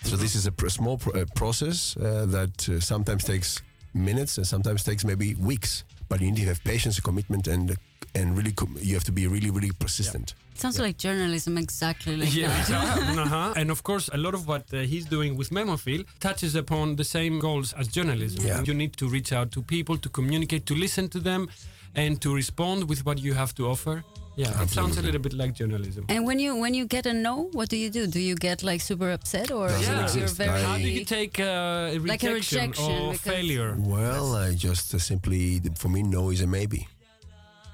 So 0.04 0.16
this 0.18 0.34
is 0.36 0.48
a 0.48 0.52
pr- 0.52 0.70
small 0.70 0.98
pr- 0.98 1.16
uh, 1.18 1.26
process 1.36 1.96
uh, 1.98 2.26
that 2.30 2.68
uh, 2.68 2.80
sometimes 2.80 3.24
takes 3.24 3.62
minutes 3.94 4.38
and 4.38 4.46
sometimes 4.48 4.84
takes 4.84 5.04
maybe 5.06 5.36
weeks. 5.36 5.84
But 6.10 6.22
you 6.22 6.32
need 6.32 6.38
to 6.42 6.46
have 6.48 6.64
patience, 6.64 7.00
commitment, 7.00 7.48
and 7.48 7.76
and 8.16 8.36
really 8.38 8.52
com- 8.52 8.76
you 8.82 8.96
have 8.96 9.04
to 9.04 9.12
be 9.12 9.28
really, 9.28 9.52
really 9.52 9.72
persistent. 9.80 10.34
Sounds 10.56 10.80
like 10.80 10.98
journalism, 10.98 11.58
exactly 11.58 12.18
like 12.18 12.34
Yeah, 12.36 12.48
that. 12.48 12.70
yeah, 12.70 13.22
uh-huh. 13.24 13.54
and 13.56 13.70
of 13.70 13.84
course, 13.84 14.10
a 14.12 14.18
lot 14.18 14.34
of 14.34 14.48
what 14.48 14.64
uh, 14.74 14.78
he's 14.80 15.06
doing 15.06 15.38
with 15.38 15.52
Memofil 15.52 16.06
touches 16.20 16.56
upon 16.56 16.96
the 16.96 17.04
same 17.04 17.40
goals 17.40 17.74
as 17.74 17.88
journalism. 17.88 18.44
Yeah. 18.46 18.64
You 18.64 18.74
need 18.74 18.94
to 18.98 19.08
reach 19.08 19.32
out 19.32 19.52
to 19.52 19.62
people, 19.62 19.98
to 19.98 20.10
communicate, 20.10 20.66
to 20.66 20.74
listen 20.76 21.08
to 21.10 21.20
them, 21.20 21.50
and 21.96 22.20
to 22.22 22.34
respond 22.34 22.90
with 22.90 23.06
what 23.06 23.20
you 23.20 23.34
have 23.36 23.54
to 23.56 23.68
offer. 23.68 24.04
Yeah, 24.40 24.64
it 24.64 24.70
sounds 24.70 24.98
a 24.98 25.02
little 25.02 25.20
bit 25.20 25.34
like 25.34 25.54
journalism. 25.54 26.06
And 26.08 26.26
when 26.26 26.40
you 26.40 26.56
when 26.64 26.74
you 26.74 26.86
get 26.96 27.06
a 27.06 27.14
no, 27.14 27.50
what 27.58 27.68
do 27.68 27.76
you 27.76 27.90
do? 27.90 28.08
Do 28.08 28.22
you 28.30 28.36
get 28.36 28.64
like 28.64 28.80
super 28.80 29.12
upset 29.12 29.52
or 29.52 29.68
Doesn't 29.68 29.94
you're 29.94 30.04
exist. 30.04 30.38
very 30.38 30.62
How 30.62 30.78
do 30.78 30.88
you 30.98 31.04
take 31.04 31.36
uh, 31.42 31.44
a 31.44 31.98
rejection, 32.00 32.08
Like 32.08 32.24
a 32.24 32.34
rejection, 32.34 32.92
or 33.10 33.14
failure? 33.16 33.76
Well, 33.78 34.28
I 34.36 34.56
just 34.56 34.94
uh, 34.94 35.00
simply, 35.00 35.60
for 35.76 35.90
me, 35.90 36.04
no 36.04 36.30
is 36.30 36.40
a 36.42 36.48
maybe. 36.48 36.88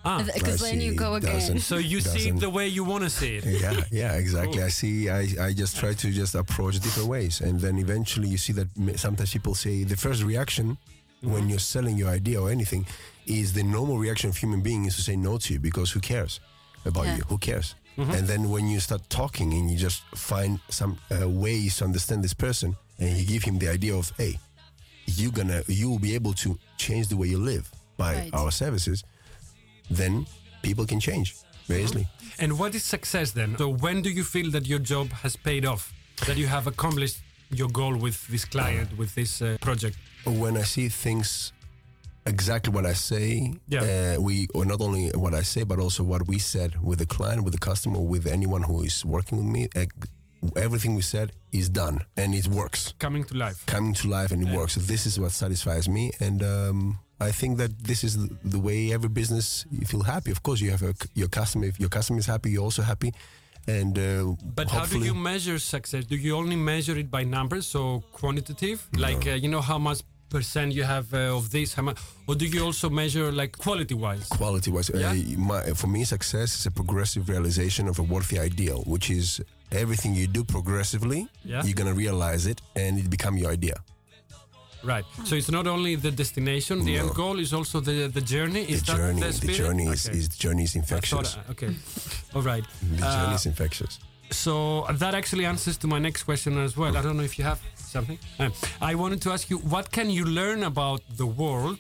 Ah, 0.08 0.24
because 0.24 0.60
then 0.62 0.82
you 0.82 0.94
go 0.96 1.16
again. 1.16 1.60
so 1.60 1.78
you 1.78 2.00
see 2.02 2.30
it 2.30 2.40
the 2.40 2.50
way 2.50 2.68
you 2.68 2.84
want 2.84 3.04
to 3.04 3.10
see 3.10 3.38
it. 3.38 3.44
yeah 3.46 3.82
yeah 4.02 4.14
exactly 4.24 4.58
Cool. 4.60 4.70
i 4.70 4.70
see 4.70 5.10
I, 5.10 5.22
I 5.48 5.50
just 5.62 5.74
try 5.82 5.94
to 6.04 6.08
just 6.22 6.36
approach 6.36 6.76
different 6.86 7.10
ways 7.10 7.42
and 7.42 7.60
then 7.60 7.76
eventually 7.80 8.28
you 8.34 8.38
see 8.38 8.54
that 8.54 8.68
sometimes 9.06 9.32
people 9.34 9.56
say 9.56 9.84
the 9.84 9.98
first 10.06 10.22
reaction 10.24 10.78
when 11.34 11.50
you're 11.50 11.66
selling 11.76 11.98
your 11.98 12.10
idea 12.20 12.38
or 12.40 12.52
anything 12.52 12.86
is 13.26 13.54
the 13.54 13.64
normal 13.64 13.98
reaction 13.98 14.30
of 14.30 14.38
human 14.38 14.62
being 14.62 14.86
is 14.86 14.96
to 14.98 15.02
say 15.02 15.16
no 15.16 15.40
to 15.40 15.54
you 15.54 15.60
because 15.60 15.90
who 15.96 16.00
cares 16.00 16.40
about 16.86 17.06
Yeah. 17.06 17.18
you 17.18 17.24
who 17.30 17.38
cares 17.38 17.76
and 17.98 18.28
then 18.28 18.50
when 18.50 18.68
you 18.68 18.80
start 18.82 19.02
talking 19.10 19.54
and 19.54 19.72
you 19.72 19.78
just 19.78 20.04
find 20.16 20.60
some 20.70 20.98
uh, 21.12 21.30
ways 21.30 21.78
to 21.78 21.86
understand 21.86 22.22
this 22.24 22.34
person 22.34 22.76
and 23.00 23.18
you 23.18 23.26
give 23.26 23.44
him 23.44 23.58
the 23.60 23.70
idea 23.70 23.96
of 23.96 24.12
hey 24.18 24.38
you're 25.06 25.32
gonna 25.32 25.62
you 25.68 25.90
will 25.90 26.00
be 26.00 26.14
able 26.16 26.34
to 26.34 26.50
change 26.78 27.08
the 27.08 27.16
way 27.16 27.28
you 27.28 27.38
live 27.40 27.66
by 27.98 28.14
Right. 28.14 28.34
our 28.34 28.52
services 28.52 29.04
then 29.90 30.26
people 30.62 30.86
can 30.86 31.00
change 31.00 31.36
very 31.68 31.84
easily 31.84 32.08
And 32.38 32.52
what 32.60 32.76
is 32.76 32.84
success 32.84 33.32
then? 33.32 33.56
So 33.58 33.70
when 33.70 34.02
do 34.02 34.10
you 34.10 34.24
feel 34.26 34.52
that 34.52 34.66
your 34.68 34.80
job 34.80 35.08
has 35.24 35.38
paid 35.38 35.66
off? 35.66 35.94
That 36.28 36.36
you 36.36 36.48
have 36.48 36.68
accomplished 36.68 37.18
your 37.50 37.70
goal 37.70 37.96
with 37.96 38.18
this 38.28 38.44
client, 38.46 38.90
with 38.98 39.16
this 39.16 39.42
uh, 39.42 39.56
project? 39.62 39.96
when 40.26 40.58
I 40.58 40.64
see 40.64 40.90
things 40.90 41.54
exactly 42.26 42.74
what 42.74 42.86
I 42.86 42.94
say, 42.94 43.54
Yeah. 43.68 44.16
uh, 44.18 44.22
we 44.22 44.48
or 44.54 44.66
not 44.66 44.82
only 44.82 45.10
what 45.16 45.34
I 45.34 45.44
say, 45.44 45.64
but 45.64 45.80
also 45.80 46.04
what 46.04 46.28
we 46.28 46.40
said 46.40 46.72
with 46.82 47.00
the 47.00 47.06
client, 47.06 47.44
with 47.44 47.54
the 47.54 47.60
customer, 47.60 48.00
with 48.00 48.26
anyone 48.28 48.64
who 48.64 48.82
is 48.84 49.06
working 49.06 49.38
with 49.38 49.48
me. 49.48 49.68
Uh, 49.76 49.86
everything 50.56 50.94
we 50.96 51.02
said 51.02 51.32
is 51.52 51.70
done 51.70 52.00
and 52.18 52.36
it 52.36 52.48
works, 52.48 52.94
Coming 53.00 53.24
to 53.26 53.34
life. 53.38 53.66
coming 53.66 53.94
to 53.96 54.08
life 54.08 54.32
and 54.32 54.48
it 54.48 54.56
works. 54.56 54.74
So 54.74 54.82
this 54.82 55.06
is 55.06 55.20
what 55.20 55.32
satisfies 55.32 55.88
me, 55.90 56.12
and 56.20 56.44
um, 56.44 57.00
I 57.20 57.32
think 57.32 57.58
that 57.58 57.72
this 57.84 58.04
is 58.04 58.14
the- 58.44 58.60
way 58.60 58.94
every 58.94 59.10
business 59.10 59.66
you 59.72 59.86
feel 59.86 60.04
happy. 60.04 60.32
Of 60.32 60.42
course, 60.44 60.60
you 60.62 60.72
have 60.72 60.84
a, 60.84 60.94
your 61.16 61.30
customer. 61.30 61.66
If 61.66 61.80
your 61.80 61.90
customer 61.90 62.20
is 62.20 62.26
happy, 62.28 62.52
you're 62.52 62.64
also 62.64 62.84
happy. 62.84 63.12
And 63.68 63.98
uh, 63.98 64.36
But 64.60 64.70
how 64.70 64.86
do 64.86 65.00
you 65.00 65.16
measure 65.16 65.58
success? 65.58 66.06
Do 66.06 66.16
you 66.16 66.36
only 66.36 66.56
measure 66.56 66.96
it 67.00 67.10
by 67.10 67.24
numbers, 67.24 67.66
so 67.66 68.04
quantitative, 68.12 68.88
like 68.96 69.26
uh, 69.26 69.32
you 69.44 69.50
know 69.50 69.62
how 69.62 69.80
much 69.80 70.02
percent 70.30 70.74
you 70.74 70.84
have 70.84 71.14
uh, 71.14 71.38
of 71.38 71.50
this, 71.52 71.74
how 71.74 71.84
much, 71.84 71.98
or 72.28 72.36
do 72.36 72.46
you 72.46 72.64
also 72.64 72.90
measure 72.90 73.32
like 73.32 73.58
quality-wise? 73.58 74.28
quality 74.30 74.72
wise 74.72 74.90
Yeah? 74.94 75.12
uh, 75.12 75.40
my, 75.40 75.62
for 75.74 75.88
me 75.88 76.04
success 76.04 76.60
is 76.60 76.66
a 76.66 76.72
progressive 76.72 77.30
realization 77.30 77.88
of 77.88 78.00
a 78.00 78.04
worthy 78.04 78.40
ideal 78.40 78.84
which 78.86 79.10
is 79.10 79.42
everything 79.72 80.16
you 80.16 80.28
do 80.28 80.44
progressively 80.44 81.28
Yeah. 81.44 81.64
you're 81.64 81.76
gonna 81.76 81.94
realize 81.94 82.46
it 82.48 82.62
and 82.76 82.98
it 83.00 83.10
become 83.10 83.38
your 83.38 83.52
idea 83.52 83.76
Right. 84.84 85.06
So 85.24 85.34
it's 85.36 85.50
not 85.50 85.66
only 85.66 85.96
the 85.96 86.12
destination, 86.12 86.86
the 86.86 86.98
No. 86.98 87.06
end 87.08 87.16
goal 87.16 87.40
is 87.40 87.54
also 87.54 87.80
the 87.80 88.08
the 88.18 88.22
journey. 88.22 88.64
Is 88.70 88.82
the 88.84 88.92
that 88.92 88.98
journey 89.00 89.22
the 89.22 89.48
the 89.48 89.54
journey 89.62 89.86
is, 89.88 90.06
Okay. 90.08 90.18
is 90.20 90.28
journey 90.44 90.64
is 90.64 90.76
I 90.76 90.82
thought, 90.82 90.84
infectious 90.84 91.38
uh, 91.38 91.52
okay. 91.54 91.72
All 92.36 92.44
right. 92.44 92.64
the 92.98 93.06
Uh, 93.08 93.16
journey 93.16 93.36
is 93.36 93.46
infectious 93.46 93.94
So 94.30 94.86
that 95.02 95.14
actually 95.16 95.46
answers 95.54 95.78
to 95.78 95.88
my 95.88 96.00
next 96.08 96.22
question 96.30 96.52
as 96.68 96.74
well. 96.78 96.94
I 96.98 97.02
don't 97.06 97.18
know 97.20 97.24
if 97.32 97.36
you 97.40 97.46
have 97.52 97.60
something. 97.96 98.20
I 98.92 98.94
wanted 99.04 99.20
to 99.26 99.30
ask 99.36 99.44
you, 99.52 99.58
what 99.74 99.86
can 99.98 100.08
you 100.18 100.26
learn 100.40 100.60
about 100.64 101.02
the 101.22 101.26
world 101.42 101.78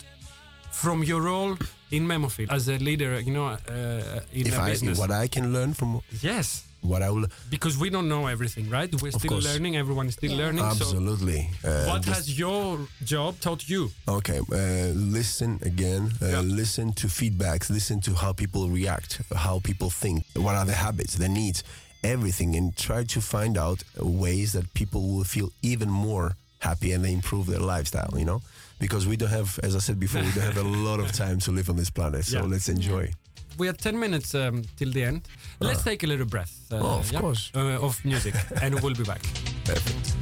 from 0.81 0.97
your 1.09 1.21
role 1.31 1.53
in 1.97 2.03
Memophil 2.13 2.47
as 2.57 2.63
a 2.75 2.77
leader? 2.89 3.11
You 3.27 3.33
know, 3.37 3.47
uh, 3.47 4.37
in 4.39 4.45
If 4.49 4.57
a 4.57 4.61
I, 4.67 4.69
business. 4.71 4.95
what 5.03 5.11
I 5.23 5.27
can 5.35 5.45
learn 5.55 5.73
from 5.79 5.89
yes, 6.29 6.47
what 6.91 7.01
I 7.07 7.09
will 7.15 7.25
because 7.55 7.75
we 7.83 7.89
don't 7.95 8.07
know 8.13 8.23
everything, 8.35 8.65
right? 8.77 8.89
We're 9.01 9.11
still 9.21 9.33
course. 9.35 9.45
learning. 9.51 9.73
Everyone 9.83 10.07
is 10.11 10.15
still 10.21 10.35
learning. 10.43 10.63
So, 10.63 10.73
absolutely. 10.75 11.41
uh, 11.63 11.85
what 11.91 12.03
has 12.13 12.23
your 12.43 12.67
job 13.13 13.31
taught 13.45 13.61
you? 13.73 13.81
Okay, 14.07 14.39
uh, 14.39 14.91
listen 15.17 15.51
again. 15.71 16.03
Uh, 16.21 16.25
Yeah. 16.33 16.41
Listen 16.61 16.87
to 17.01 17.05
feedbacks. 17.19 17.65
Listen 17.79 17.97
to 18.07 18.11
how 18.23 18.31
people 18.43 18.63
react, 18.79 19.11
how 19.45 19.55
people 19.69 19.89
think, 20.03 20.17
what 20.45 20.55
are 20.59 20.65
their 20.71 20.81
habits, 20.87 21.13
their 21.21 21.33
needs, 21.41 21.59
everything, 22.03 22.55
and 22.55 22.75
try 22.75 23.03
to 23.03 23.21
find 23.21 23.57
out 23.57 23.83
ways 23.99 24.53
that 24.53 24.73
people 24.73 25.01
will 25.01 25.23
feel 25.23 25.51
even 25.61 25.89
more 25.89 26.35
happy 26.59 26.91
and 26.93 27.03
they 27.05 27.13
improve 27.13 27.45
their 27.47 27.59
lifestyle. 27.59 28.13
You 28.17 28.25
know, 28.25 28.41
because 28.79 29.07
we 29.07 29.15
don't 29.17 29.29
have, 29.29 29.59
as 29.63 29.75
I 29.75 29.79
said 29.79 29.99
before, 29.99 30.21
we 30.21 30.31
don't 30.31 30.43
have 30.53 30.57
a 30.57 30.63
lot 30.89 30.99
of 30.99 31.11
time 31.11 31.39
to 31.39 31.51
live 31.51 31.69
on 31.69 31.75
this 31.75 31.89
planet. 31.89 32.25
So 32.25 32.37
Yeah. 32.39 32.43
let's 32.45 32.69
enjoy. 32.69 33.11
We 33.57 33.67
have 33.67 33.77
10 33.77 33.97
minutes 33.97 34.35
um, 34.35 34.63
till 34.75 34.91
the 34.91 35.03
end. 35.05 35.21
Let's 35.61 35.81
take 35.83 36.03
a 36.03 36.07
little 36.07 36.25
breath. 36.25 36.53
uh, 36.71 36.75
Oh, 36.81 36.99
of 36.99 37.13
course. 37.13 37.51
uh, 37.55 37.79
of 37.85 38.03
music, 38.03 38.35
and 38.61 38.81
we'll 38.81 38.93
be 38.95 39.03
back. 39.05 39.21
Perfect. 39.63 40.15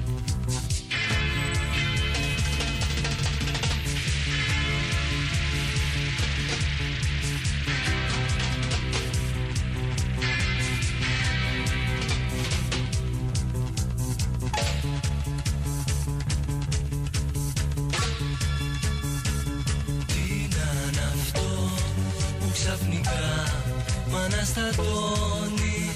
Μ' 24.43 24.45
αναστατώνει 24.45 25.95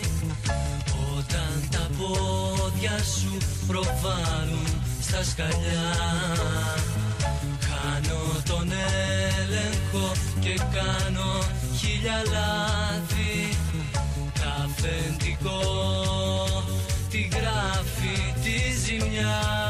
Όταν 1.17 1.67
τα 1.71 1.89
πόδια 1.97 2.97
σου 3.03 3.37
προβάλλουν 3.67 4.67
στα 5.01 5.23
σκαλιά 5.23 5.93
Χάνω 7.59 8.41
τον 8.45 8.71
έλεγχο 9.39 10.11
και 10.39 10.53
κάνω 10.73 11.43
χίλια 11.77 12.21
λάθη. 12.31 13.57
Τα 14.33 14.65
αφεντικό 14.65 15.61
τη 17.09 17.29
γράφει 17.31 18.33
τη 18.43 18.79
ζημιά 18.85 19.66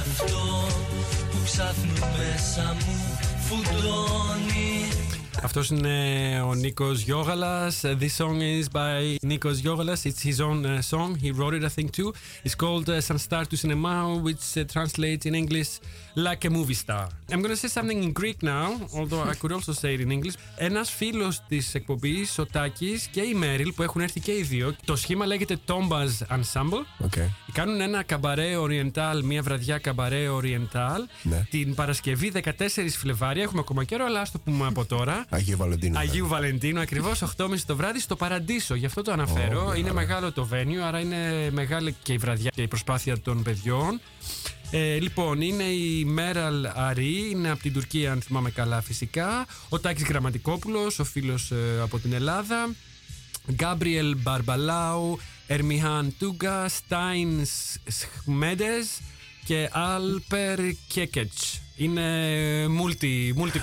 αυτό 0.00 0.66
που 1.30 1.38
ξάφνου 1.44 1.92
μέσα 2.16 2.76
μου 2.84 3.18
φουντώνει 3.46 4.99
Αυτός 5.42 5.68
είναι 5.68 5.94
ο 6.46 6.54
Νίκος 6.54 7.00
Γιώγαλας. 7.00 7.80
Uh, 7.84 7.96
This 8.00 8.24
song 8.24 8.36
is 8.40 8.66
by 8.72 9.16
Nikos 9.30 9.58
Yogalas. 9.66 10.00
It's 10.10 10.22
his 10.28 10.38
own 10.48 10.60
uh, 10.66 10.82
song. 10.92 11.10
He 11.24 11.30
wrote 11.38 11.54
it, 11.58 11.64
I 11.64 11.72
think, 11.76 11.88
too. 11.98 12.10
It's 12.46 12.54
called 12.62 12.86
uh, 12.88 13.00
San 13.08 13.18
Star 13.26 13.44
to 13.50 13.56
Cinema, 13.62 13.94
which 14.26 14.44
uh, 14.56 14.64
translates 14.74 15.24
in 15.28 15.34
English 15.42 15.70
like 16.26 16.42
a 16.48 16.50
movie 16.58 16.78
star. 16.84 17.04
I'm 17.32 17.40
going 17.44 17.54
to 17.56 17.60
say 17.64 17.70
something 17.78 18.00
in 18.06 18.12
Greek 18.20 18.38
now, 18.54 18.66
although 18.98 19.22
I 19.32 19.34
could 19.40 19.52
also 19.56 19.72
say 19.82 19.90
it 19.96 20.00
in 20.06 20.10
English. 20.18 20.34
Ένας 20.56 20.90
φίλος 20.90 21.40
της 21.48 21.74
εκπομπής, 21.74 22.38
ο 22.38 22.46
Τάκης 22.46 23.06
και 23.06 23.20
η 23.20 23.34
Μέριλ, 23.34 23.72
που 23.72 23.82
έχουν 23.82 24.00
έρθει 24.00 24.20
και 24.20 24.32
οι 24.32 24.42
δύο, 24.42 24.74
το 24.84 24.96
σχήμα 24.96 25.26
λέγεται 25.26 25.56
Tombas 25.66 26.36
Ensemble. 26.36 27.06
Okay. 27.06 27.28
Κάνουν 27.52 27.80
ένα 27.80 28.02
καμπαρέ 28.02 28.54
Oriental, 28.62 29.20
μια 29.24 29.42
βραδιά 29.42 29.78
καμπαρέ 29.78 30.26
Oriental, 30.40 30.98
Ναι. 31.22 31.46
την 31.50 31.74
Παρασκευή 31.74 32.32
14 32.44 32.96
Φλεβάρι. 32.98 33.40
Έχουμε 33.40 33.60
ακόμα 33.60 33.84
καιρό, 33.84 34.04
αλλά 34.04 34.20
ας 34.20 34.30
το 34.30 34.38
πούμε 34.38 34.66
από 34.66 34.84
τώρα. 34.84 35.24
Αγίου 35.30 35.56
Βαλεντίνου. 35.56 35.98
Αγίου 35.98 36.26
Βαλεντίνου, 36.26 36.80
ακριβώς 36.80 37.22
8.30 37.36 37.58
το 37.66 37.76
βράδυ 37.76 38.00
στο 38.00 38.16
Παραντήσο. 38.16 38.74
Γι' 38.74 38.86
αυτό 38.86 39.02
το 39.02 39.12
αναφέρω. 39.12 39.66
Ω, 39.66 39.72
είναι 39.72 39.80
ωραία. 39.80 39.92
μεγάλο 39.92 40.32
το 40.32 40.48
venue, 40.52 40.82
άρα 40.84 41.00
είναι 41.00 41.50
μεγάλη 41.50 41.96
και 42.02 42.12
η 42.12 42.16
βραδιά 42.16 42.50
και 42.54 42.62
η 42.62 42.68
προσπάθεια 42.68 43.20
των 43.20 43.42
παιδιών. 43.42 44.00
Ε, 44.70 44.98
λοιπόν, 45.00 45.40
είναι 45.40 45.62
η 45.62 46.04
Μέραλ 46.04 46.66
Αρή, 46.74 47.30
είναι 47.30 47.50
από 47.50 47.62
την 47.62 47.72
Τουρκία, 47.72 48.12
αν 48.12 48.20
θυμάμαι 48.20 48.50
καλά, 48.50 48.80
φυσικά. 48.80 49.46
Ο 49.68 49.78
Τάκης 49.78 50.04
Γραμματικόπουλος, 50.04 50.98
ο 50.98 51.04
φίλος 51.04 51.50
ε, 51.50 51.80
από 51.82 51.98
την 51.98 52.12
Ελλάδα. 52.12 52.74
Γκάμπριελ 53.52 54.16
Μπαρμπαλάου, 54.16 55.18
Ερμιχάν 55.46 56.14
Τούγκα, 56.18 56.68
Στάιν 56.68 57.46
Σχμέντες 57.86 59.00
και 59.44 59.68
Άλπερ 59.72 60.58
Κέκετς. 60.88 61.60
Είναι 61.79 62.01
multi, 62.67 63.33
multi 63.41 63.59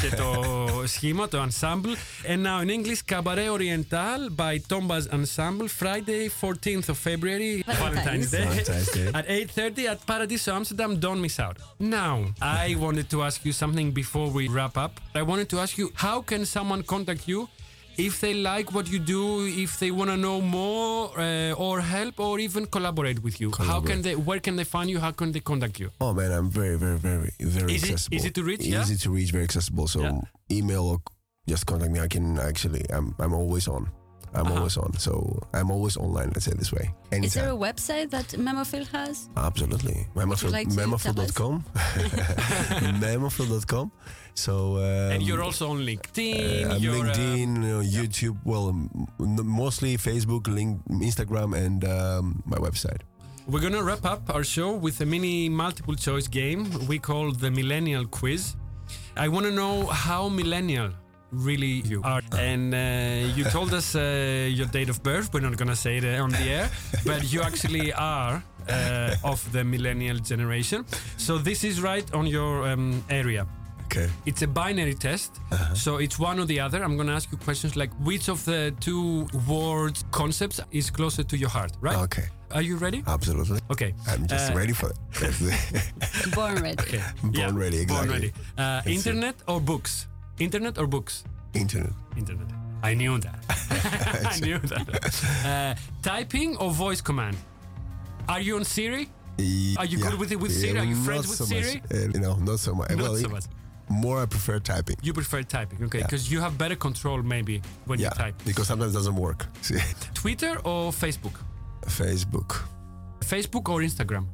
και 0.00 0.16
το 0.16 0.44
σχήμα, 0.86 1.28
το 1.28 1.46
ensemble. 1.48 1.96
And 2.30 2.42
now 2.42 2.60
in 2.60 2.70
English, 2.70 3.00
Cabaret 3.12 3.48
Oriental 3.48 4.20
by 4.36 4.54
Tombas 4.70 5.04
Ensemble, 5.16 5.68
Friday 5.80 6.28
14th 6.40 6.88
of 6.88 6.98
February, 7.08 7.64
Valentine's 7.66 8.30
Day, 8.30 8.44
Valentine's 8.44 8.90
Day. 8.92 9.10
at 9.18 9.26
8.30 9.26 9.84
at 9.92 9.98
Paradiso 10.06 10.50
Amsterdam. 10.58 10.90
Don't 11.06 11.20
miss 11.26 11.38
out. 11.46 11.56
Now, 11.78 12.16
I 12.40 12.76
wanted 12.84 13.06
to 13.12 13.22
ask 13.28 13.38
you 13.46 13.52
something 13.62 13.88
before 14.02 14.28
we 14.36 14.48
wrap 14.48 14.76
up. 14.76 14.92
I 15.14 15.22
wanted 15.30 15.48
to 15.52 15.56
ask 15.64 15.72
you, 15.80 15.86
how 15.94 16.16
can 16.30 16.42
someone 16.56 16.82
contact 16.94 17.22
you 17.32 17.40
if 17.97 18.19
they 18.21 18.33
like 18.33 18.73
what 18.73 18.89
you 18.89 18.99
do, 18.99 19.45
if 19.45 19.79
they 19.79 19.91
want 19.91 20.09
to 20.09 20.17
know 20.17 20.41
more 20.41 21.11
uh, 21.19 21.53
or 21.53 21.81
help 21.81 22.19
or 22.19 22.39
even 22.39 22.65
collaborate 22.65 23.21
with 23.23 23.39
you? 23.41 23.51
How 23.57 23.81
can 23.81 24.01
they, 24.01 24.15
where 24.15 24.39
can 24.39 24.55
they 24.55 24.63
find 24.63 24.89
you? 24.89 24.99
How 24.99 25.11
can 25.11 25.31
they 25.31 25.39
contact 25.41 25.79
you? 25.79 25.91
Oh 25.99 26.13
man, 26.13 26.31
I'm 26.31 26.49
very, 26.49 26.77
very, 26.77 26.97
very, 26.97 27.31
very 27.39 27.73
Easy- 27.73 27.87
accessible. 27.93 28.15
easy 28.15 28.31
to 28.31 28.43
reach, 28.43 28.61
Easy 28.61 28.71
yeah? 28.71 28.83
to 28.85 29.09
reach, 29.11 29.31
very 29.31 29.43
accessible. 29.43 29.87
So 29.87 30.01
Yeah. 30.01 30.19
email 30.51 30.83
or 30.85 31.01
just 31.47 31.65
contact 31.65 31.91
me. 31.91 31.99
I 31.99 32.07
can 32.07 32.37
actually. 32.39 32.83
I'm. 32.91 33.15
I'm 33.19 33.33
always 33.33 33.67
on. 33.67 33.89
I'm 34.33 34.45
Uh-huh. 34.45 34.55
always 34.59 34.77
on. 34.77 34.93
So 34.97 35.41
I'm 35.53 35.69
always 35.71 35.97
online. 35.97 36.29
Let's 36.29 36.45
say 36.45 36.51
it 36.51 36.57
this 36.59 36.71
way. 36.71 36.93
Anytime. 37.11 37.23
Is 37.25 37.33
there 37.33 37.49
a 37.49 37.57
website 37.57 38.11
that 38.11 38.27
Memophil 38.39 38.87
has? 38.87 39.27
Absolutely. 39.35 40.07
Memophil, 40.15 40.51
like 40.51 40.69
to 40.69 40.75
tell 40.75 40.93
us? 40.93 41.03
memophil.com. 41.03 41.65
memophil.com. 43.01 43.91
So. 44.33 44.77
Um, 44.77 45.11
and 45.13 45.23
you're 45.23 45.41
also 45.43 45.69
on 45.71 45.79
LinkedIn. 45.85 46.65
uh, 46.65 46.73
uh, 46.73 46.79
LinkedIn, 46.79 47.51
uh, 47.63 47.83
YouTube. 47.83 48.37
Well, 48.43 48.69
m- 48.69 49.07
m- 49.19 49.45
mostly 49.47 49.97
Facebook, 49.97 50.47
link, 50.47 50.81
Instagram, 50.89 51.55
and 51.55 51.83
um, 51.85 52.43
my 52.45 52.57
website. 52.57 53.01
We're 53.47 53.59
gonna 53.61 53.83
wrap 53.83 54.05
up 54.05 54.29
our 54.33 54.43
show 54.43 54.71
with 54.75 55.01
a 55.01 55.05
mini 55.05 55.49
multiple 55.49 55.95
choice 55.95 56.27
game 56.27 56.69
we 56.87 56.99
call 56.99 57.31
the 57.31 57.49
Millennial 57.51 58.05
Quiz. 58.05 58.55
I 59.17 59.27
want 59.27 59.45
to 59.45 59.51
know 59.51 59.87
how 59.87 60.29
millennial 60.29 60.91
really 61.31 61.81
you 61.91 62.01
are. 62.03 62.21
And 62.37 62.73
uh, 62.73 63.35
you 63.35 63.43
told 63.45 63.73
us 63.73 63.95
uh, 63.95 64.47
your 64.49 64.67
date 64.67 64.89
of 64.89 65.01
birth. 65.01 65.33
We're 65.33 65.41
not 65.41 65.57
gonna 65.57 65.75
say 65.75 65.97
it 65.97 66.05
uh, 66.05 66.23
on 66.23 66.29
the 66.29 66.43
air, 66.57 66.69
but 67.05 67.31
you 67.33 67.41
actually 67.41 67.91
are 67.93 68.43
uh, 68.69 69.15
of 69.23 69.41
the 69.51 69.63
millennial 69.63 70.19
generation. 70.19 70.85
So 71.17 71.37
this 71.37 71.63
is 71.63 71.81
right 71.81 72.05
on 72.13 72.27
your 72.27 72.67
um, 72.69 73.03
area. 73.09 73.47
Okay. 73.91 74.09
It's 74.25 74.41
a 74.41 74.47
binary 74.47 74.93
test, 74.93 75.41
so 75.73 75.97
it's 75.97 76.17
one 76.17 76.39
or 76.39 76.45
the 76.45 76.59
other. 76.61 76.81
I'm 76.81 76.95
going 76.95 77.07
to 77.07 77.13
ask 77.13 77.29
you 77.31 77.37
questions 77.37 77.75
like 77.75 77.91
which 77.99 78.29
of 78.29 78.43
the 78.45 78.73
two 78.79 79.27
words 79.47 80.05
concepts 80.11 80.61
is 80.71 80.89
closer 80.89 81.23
to 81.23 81.35
your 81.37 81.49
heart, 81.49 81.73
right? 81.81 81.97
Okay. 81.97 82.23
Are 82.53 82.61
you 82.61 82.77
ready? 82.77 83.03
Absolutely. 83.05 83.59
Okay. 83.69 83.93
I'm 84.07 84.27
just 84.27 84.51
Uh, 84.51 84.55
ready 84.55 84.73
for 84.73 84.89
it. 84.91 84.97
Born 86.35 86.55
ready. 86.63 86.77
Okay. 86.83 87.01
Born 87.23 87.57
ready, 87.57 87.79
exactly. 87.79 88.07
Born 88.07 88.23
exactly. 88.23 88.31
ready. 88.31 88.31
Uh, 88.57 88.81
it. 88.85 88.93
internet 88.95 89.35
or 89.47 89.59
books? 89.61 90.07
Internet 90.39 90.77
or 90.77 90.87
books? 90.87 91.23
Internet. 91.53 91.93
Internet. 92.17 92.47
I 92.83 92.93
knew 92.93 93.19
that. 93.19 93.39
I 94.33 94.39
knew 94.39 94.57
that. 94.57 94.87
Uh, 95.45 95.75
typing 96.01 96.55
or 96.57 96.71
voice 96.71 97.01
command? 97.01 97.37
Are 98.27 98.39
you 98.41 98.55
on 98.55 98.63
Siri? 98.63 99.09
Are 99.77 99.85
you 99.85 99.97
good 99.97 100.17
with 100.19 100.31
it 100.31 100.39
with 100.39 100.51
Siri? 100.51 100.79
Are 100.79 100.85
you 100.85 100.95
friends 100.95 101.27
not 101.27 101.29
with 101.29 101.37
so 101.37 101.45
Siri? 101.45 101.81
Much. 101.81 101.91
Uh, 101.91 102.11
you 102.15 102.19
know, 102.19 102.35
not 102.35 102.59
so 102.59 102.73
much. 102.73 102.89
Not 102.89 102.99
well, 102.99 103.15
so 103.15 103.29
much. 103.29 103.45
More, 103.91 104.21
I 104.23 104.25
prefer 104.25 104.59
typing. 104.59 104.97
You 105.03 105.13
prefer 105.13 105.43
typing, 105.43 105.83
okay? 105.85 105.99
Yeah. 105.99 106.05
Because 106.05 106.31
you 106.31 106.39
have 106.41 106.57
better 106.57 106.75
control 106.75 107.21
maybe 107.21 107.61
when 107.85 107.99
yeah, 107.99 108.09
you 108.09 108.15
type. 108.23 108.35
because 108.45 108.67
sometimes 108.67 108.93
it 108.93 108.97
doesn't 108.97 109.15
work. 109.15 109.45
See, 109.61 109.77
Twitter 110.13 110.57
or 110.63 110.91
Facebook? 110.91 111.35
Facebook, 111.85 112.63
Facebook 113.19 113.69
or 113.69 113.79
Instagram? 113.81 114.25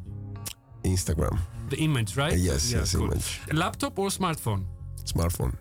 Instagram, 0.84 1.38
The 1.70 1.78
image, 1.78 2.16
right? 2.18 2.34
Uh, 2.34 2.36
yes, 2.36 2.72
Yeah, 2.72 2.80
yes, 2.80 2.96
cool. 2.96 3.06
image, 3.12 3.40
Laptop 3.52 3.98
or 4.00 4.10
smartphone? 4.10 4.64
smartphone, 5.06 5.54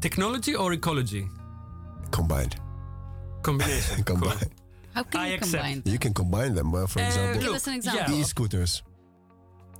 Technology 0.00 0.54
or 0.54 0.72
ecology? 0.72 1.28
combined, 2.10 2.56
Combination. 3.42 4.02
Cool. 4.04 4.16
combined. 4.16 4.50
How 4.94 5.02
can 5.02 5.20
I 5.20 5.28
you 5.28 5.34
accept. 5.34 5.62
combine? 5.64 5.82
You 5.86 5.98
can 5.98 6.14
combine 6.14 6.54
them. 6.54 6.74
Uh, 6.74 6.86
for 6.86 7.00
Uh, 7.00 7.06
example, 7.06 7.34
Give 7.34 7.46
look, 7.48 7.56
us 7.56 7.66
an 7.66 7.72
yeah. 7.72 7.78
example. 7.78 8.14
e-scooters. 8.20 8.82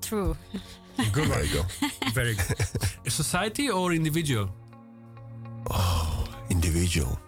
True. 0.02 0.36
Good 1.12 1.28
There 1.28 1.38
one. 1.38 1.46
you 1.48 1.54
go. 1.54 1.64
Very 2.12 2.34
good. 2.34 3.10
Society 3.10 3.68
or 3.70 3.92
individual? 3.92 4.48
Oh, 5.70 6.24
individual. 6.50 7.18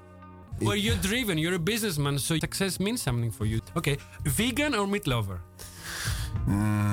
Well, 0.60 0.76
you're 0.76 0.96
driven, 0.96 1.36
you're 1.38 1.54
a 1.54 1.58
businessman, 1.58 2.18
so 2.18 2.38
success 2.38 2.80
means 2.80 3.02
something 3.02 3.30
for 3.30 3.44
you. 3.44 3.60
Okay, 3.76 3.98
vegan 4.24 4.74
or 4.74 4.86
meat 4.86 5.06
lover? 5.06 5.40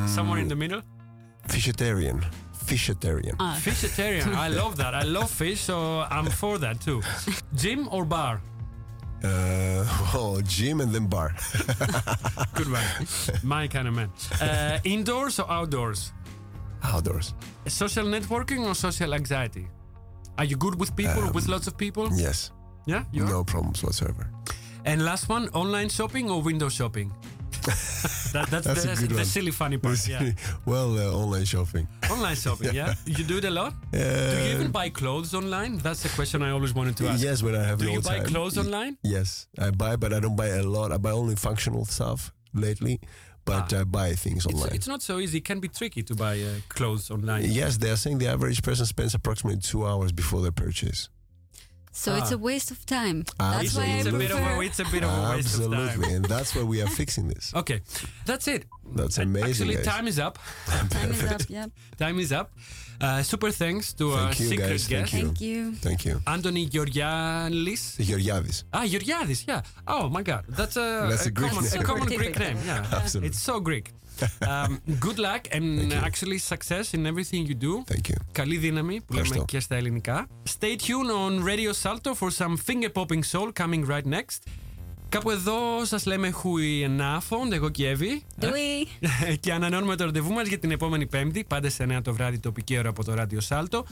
Somewhere 0.08 0.40
in 0.40 0.48
the 0.48 0.56
middle? 0.56 0.82
Vegetarian. 1.48 2.26
Vegetarian. 2.66 3.36
Ah, 3.40 3.58
Fishitarian. 3.60 4.34
I 4.36 4.48
love 4.62 4.78
that. 4.78 4.94
I 4.96 5.04
love 5.04 5.30
fish, 5.30 5.62
so 5.62 6.02
I'm 6.10 6.26
for 6.28 6.58
that 6.60 6.80
too. 6.82 7.02
Gym 7.56 7.88
or 7.92 8.06
bar? 8.06 8.42
Uh, 9.24 9.86
well, 10.14 10.42
gym 10.44 10.82
and 10.82 10.92
then 10.94 11.08
bar. 11.08 11.34
Good 12.56 12.70
one. 12.72 12.84
My 13.44 13.68
kind 13.68 13.88
of 13.88 13.94
man. 13.94 14.10
Uh, 14.42 14.80
indoors 14.84 15.40
or 15.40 15.50
outdoors? 15.50 16.12
Outdoors. 16.84 17.34
Social 17.68 18.06
networking 18.06 18.66
or 18.68 18.76
social 18.76 19.14
anxiety? 19.14 19.68
Are 20.38 20.46
you 20.46 20.58
good 20.58 20.80
with 20.80 20.96
people, 20.96 21.32
with 21.34 21.48
lots 21.48 21.68
of 21.68 21.78
people? 21.78 22.10
Yes. 22.14 22.52
Yeah, 22.86 23.04
you 23.12 23.24
are? 23.24 23.30
No 23.30 23.44
problems 23.44 23.84
whatsoever. 23.84 24.30
And 24.86 25.06
last 25.06 25.30
one, 25.30 25.48
online 25.54 25.90
shopping 25.90 26.30
or 26.30 26.42
window 26.42 26.70
shopping? 26.70 27.12
that, 27.64 28.48
that's 28.50 28.66
That's 28.68 28.84
a 28.84 28.88
the, 28.90 28.96
good 29.02 29.10
the 29.12 29.16
one. 29.16 29.26
silly 29.26 29.52
funny 29.52 29.78
part. 29.78 30.06
Yeah. 30.06 30.32
well, 30.66 30.98
uh, 31.00 31.14
online 31.24 31.46
shopping. 31.46 31.88
Online 32.12 32.36
shopping, 32.36 32.74
yeah? 32.80 32.94
You 33.06 33.24
do 33.24 33.38
it 33.38 33.46
a 33.46 33.50
lot? 33.52 33.74
do 33.92 34.00
you 34.00 34.56
even 34.56 34.72
buy 34.72 34.90
clothes 34.90 35.34
online? 35.34 35.78
That's 35.78 36.04
a 36.04 36.10
question 36.10 36.42
I 36.42 36.50
always 36.52 36.74
wanted 36.74 36.98
to 36.98 37.08
ask. 37.08 37.24
Yes, 37.24 37.42
when 37.42 37.56
I 37.56 37.64
have 37.64 37.80
Do 37.80 37.86
no 37.86 37.92
you 37.94 38.02
buy 38.02 38.18
time. 38.18 38.26
clothes 38.26 38.58
online? 38.58 38.98
Yes, 39.04 39.48
I 39.58 39.72
buy, 39.72 39.96
but 39.96 40.12
I 40.12 40.20
don't 40.20 40.36
buy 40.36 40.48
a 40.48 40.64
lot. 40.64 40.92
I 40.92 40.98
buy 40.98 41.12
only 41.12 41.36
functional 41.36 41.86
stuff 41.86 42.34
lately, 42.54 43.00
but 43.46 43.74
I 43.74 43.84
buy 43.84 44.14
things 44.14 44.46
Ah. 44.46 44.50
It's, 44.50 44.62
online. 44.62 44.76
it's 44.76 44.88
not 44.88 45.02
so 45.02 45.20
easy. 45.20 45.38
It 45.40 45.46
can 45.46 45.60
be 45.60 45.68
tricky 45.68 46.04
to 46.04 46.16
buy 46.16 46.40
uh, 46.42 46.48
clothes 46.70 47.12
online. 47.12 47.44
yes, 47.46 47.78
they 47.78 47.90
are 47.90 47.96
saying 47.98 48.20
the 48.20 48.28
average 48.28 48.62
person 48.64 48.86
spends 48.86 49.14
approximately 49.14 49.60
two 49.60 49.86
hours 49.86 50.12
before 50.12 50.42
their 50.42 50.52
purchase. 50.52 51.10
So 51.94 52.16
it's 52.20 52.32
Ah. 52.32 52.36
a 52.36 52.38
waste 52.50 52.70
of 52.72 52.80
time. 52.86 53.24
That's 53.40 53.76
why 53.78 53.84
I 53.84 53.88
It's 54.02 54.08
a 54.08 54.12
bit 54.12 54.32
of 54.32 54.40
a, 54.40 54.62
it's 54.62 54.80
a 54.80 54.86
bit 54.94 55.04
of 55.04 55.12
a 55.14 55.22
waste 55.38 55.56
of 55.56 55.72
Absolutely, 55.72 56.06
time. 56.08 56.16
and 56.16 56.26
that's 56.26 56.52
why 56.56 56.64
we 56.64 56.82
are 56.84 56.90
fixing 57.02 57.26
this. 57.34 57.46
Okay, 57.62 57.80
that's 58.26 58.48
it. 58.48 58.66
That's 59.00 59.18
amazing. 59.18 59.50
Actually, 59.50 59.76
guys. 59.76 59.86
time 59.94 60.08
is 60.12 60.20
up. 60.20 60.36
Time 60.90 61.12
is 61.12 61.24
up. 61.24 61.42
Yeah. 61.50 61.68
Time 61.98 62.18
is 62.20 62.32
up. 62.34 62.52
Uh, 63.02 63.22
super 63.24 63.52
thanks 63.52 63.92
to 64.00 64.12
our 64.12 64.28
Thank 64.28 64.40
you, 64.40 64.48
secret 64.50 64.70
guys. 64.70 64.88
guest, 64.88 65.12
Thank 65.12 65.26
Thank 65.26 65.42
you. 65.42 65.60
Thank 65.88 66.06
you. 66.06 66.22
Anthony 66.28 66.68
Georgialis. 66.70 67.98
Georgiadis. 68.00 68.64
Ah, 68.74 68.86
Georgiadis, 68.86 69.46
yeah. 69.48 69.62
Oh 69.88 70.10
my 70.10 70.22
God, 70.22 70.46
that's 70.50 70.78
a, 70.78 71.08
That's 71.10 71.26
a 71.26 71.32
Greek 71.32 71.52
common, 71.52 71.64
name. 71.72 71.82
a 71.82 71.84
common 71.84 72.08
Greek 72.22 72.40
name. 72.40 72.58
Yeah, 72.66 72.86
Absolutely. 72.92 73.30
it's 73.30 73.40
so 73.40 73.60
Greek. 73.60 73.92
Um, 74.41 74.81
good 75.07 75.19
luck 75.19 75.43
and 75.57 75.93
actually 76.09 76.39
success 76.39 76.87
in 76.97 77.07
everything 77.07 77.43
you 77.47 77.55
do. 77.69 77.85
Thank 77.95 78.09
you. 78.09 78.17
Καλή 78.33 78.57
δύναμη 78.57 79.01
που 79.01 79.13
λέμε 79.13 79.21
Ευχαριστώ. 79.23 79.45
και 79.45 79.61
στα 79.61 79.77
ελληνικά. 79.77 80.27
Stay 80.59 80.77
tuned 80.77 81.11
on 81.27 81.45
Radio 81.45 81.73
Salto 81.83 82.15
for 82.15 82.31
some 82.31 82.57
finger 82.57 82.89
popping 82.95 83.23
soul 83.33 83.53
coming 83.53 83.85
right 83.87 84.07
next. 84.07 84.39
Κάπου 85.14 85.32
εδώ 85.32 85.86
σας 85.86 86.06
λέμε 86.06 86.34
Hui 86.44 86.84
Ενάφον, 86.84 87.54
εγώ 87.54 87.70
και 87.70 87.84
η 87.84 87.86
Εύη. 87.86 88.24
Doei. 88.42 89.08
και 89.40 89.54
ανανεώνουμε 89.54 89.96
το 89.96 90.04
ραντεβού 90.06 90.34
μας 90.34 90.48
για 90.48 90.60
την 90.60 90.72
επόμενη 90.72 91.06
Πέμπτη, 91.06 91.46
πάντα 91.48 91.70
σε 91.70 91.86
9 91.90 92.00
το 92.04 92.14
βράδυ 92.14 92.40
τοπική 92.40 92.78
ώρα 92.78 92.90
από 92.90 93.04
το 93.04 93.14
Radio 93.18 93.48
Salto. 93.48 93.84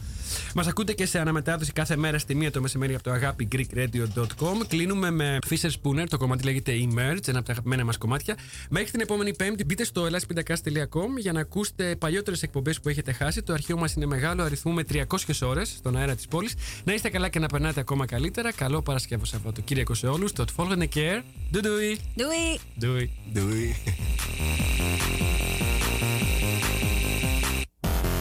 Μας 0.56 0.68
ακούτε 0.68 0.94
και 0.94 1.06
σε 1.06 1.20
αναμετάδοση 1.20 1.72
κάθε 1.72 1.96
μέρα 1.96 2.18
στη 2.18 2.36
μία 2.36 2.52
το 2.52 2.62
μεσημέρι 2.62 2.94
από 2.94 3.04
το 3.04 3.12
αγάπη 3.12 3.48
greekradio.com. 3.52 4.66
Κλείνουμε 4.68 5.12
με 5.12 5.38
Fisher 5.50 5.70
Spooner, 5.70 6.06
το 6.10 6.18
κομμάτι 6.18 6.44
λέγεται 6.44 6.72
Emerge, 6.72 7.28
ένα 7.28 7.38
από 7.38 7.48
τα 7.48 7.52
αγαπημένα 7.52 7.86
μας 7.86 7.98
κομμάτια. 7.98 8.38
Μέχρι 8.70 8.92
την 8.92 9.00
επόμενη 9.00 9.36
Πέμπτη 9.36 9.66
μπείτε 9.66 9.84
στο 9.84 10.08
elaspindacast.com 10.12 11.18
για 11.18 11.32
να 11.32 11.40
ακούσετε 11.40 11.96
παλιότερες 11.96 12.44
εκπομπές 12.44 12.80
που 12.80 12.90
έχετε 12.90 13.12
χάσει. 13.12 13.42
Το 13.42 13.54
αρχείο 13.54 13.78
μας 13.78 13.94
είναι 13.94 14.06
μεγάλο, 14.06 14.44
αριθμούμε 14.44 14.84
300 14.84 15.04
ώρες 15.42 15.70
στον 15.70 15.98
αέρα 15.98 16.16
της 16.16 16.28
πόλης. 16.28 16.54
Να 16.84 16.94
είστε 16.94 17.10
καλά 17.10 17.30
και 17.30 17.40
να 17.40 17.48
περνάτε 17.48 17.80
ακόμα 17.80 18.06
καλύτερα. 18.06 18.52
Καλό 18.52 18.82
Παρασκευό 18.82 19.26
Σαββατοκύριακο 19.26 19.94
σε 19.94 20.08
όλους. 20.08 20.32
Το 20.32 20.46
folgende 20.58 20.88
keer. 21.12 21.24
Doei 21.52 21.64
doei. 21.64 22.00
Doei. 22.16 22.60
Doei. 22.76 23.10
Doei. 23.34 23.76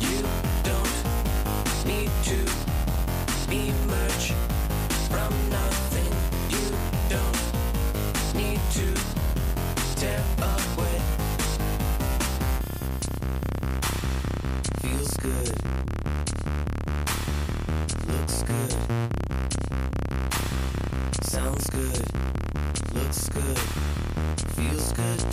You 0.00 0.22
don't 0.64 1.06
need 1.86 2.10
to 2.24 2.38
emerge 3.50 4.32
from 5.08 5.32
nothing. 5.50 6.12
You 6.50 6.66
don't 7.08 7.40
need 8.34 8.60
to 8.74 8.86
tear 9.96 10.22
away. 10.42 10.96
Feels 14.82 15.16
good. 15.16 15.50
Looks 18.08 18.42
good. 18.42 18.72
Sounds 21.22 21.70
good. 21.70 22.39
Looks 23.10 23.28
good. 23.30 23.58
Feels 24.54 24.92
good 24.92 25.29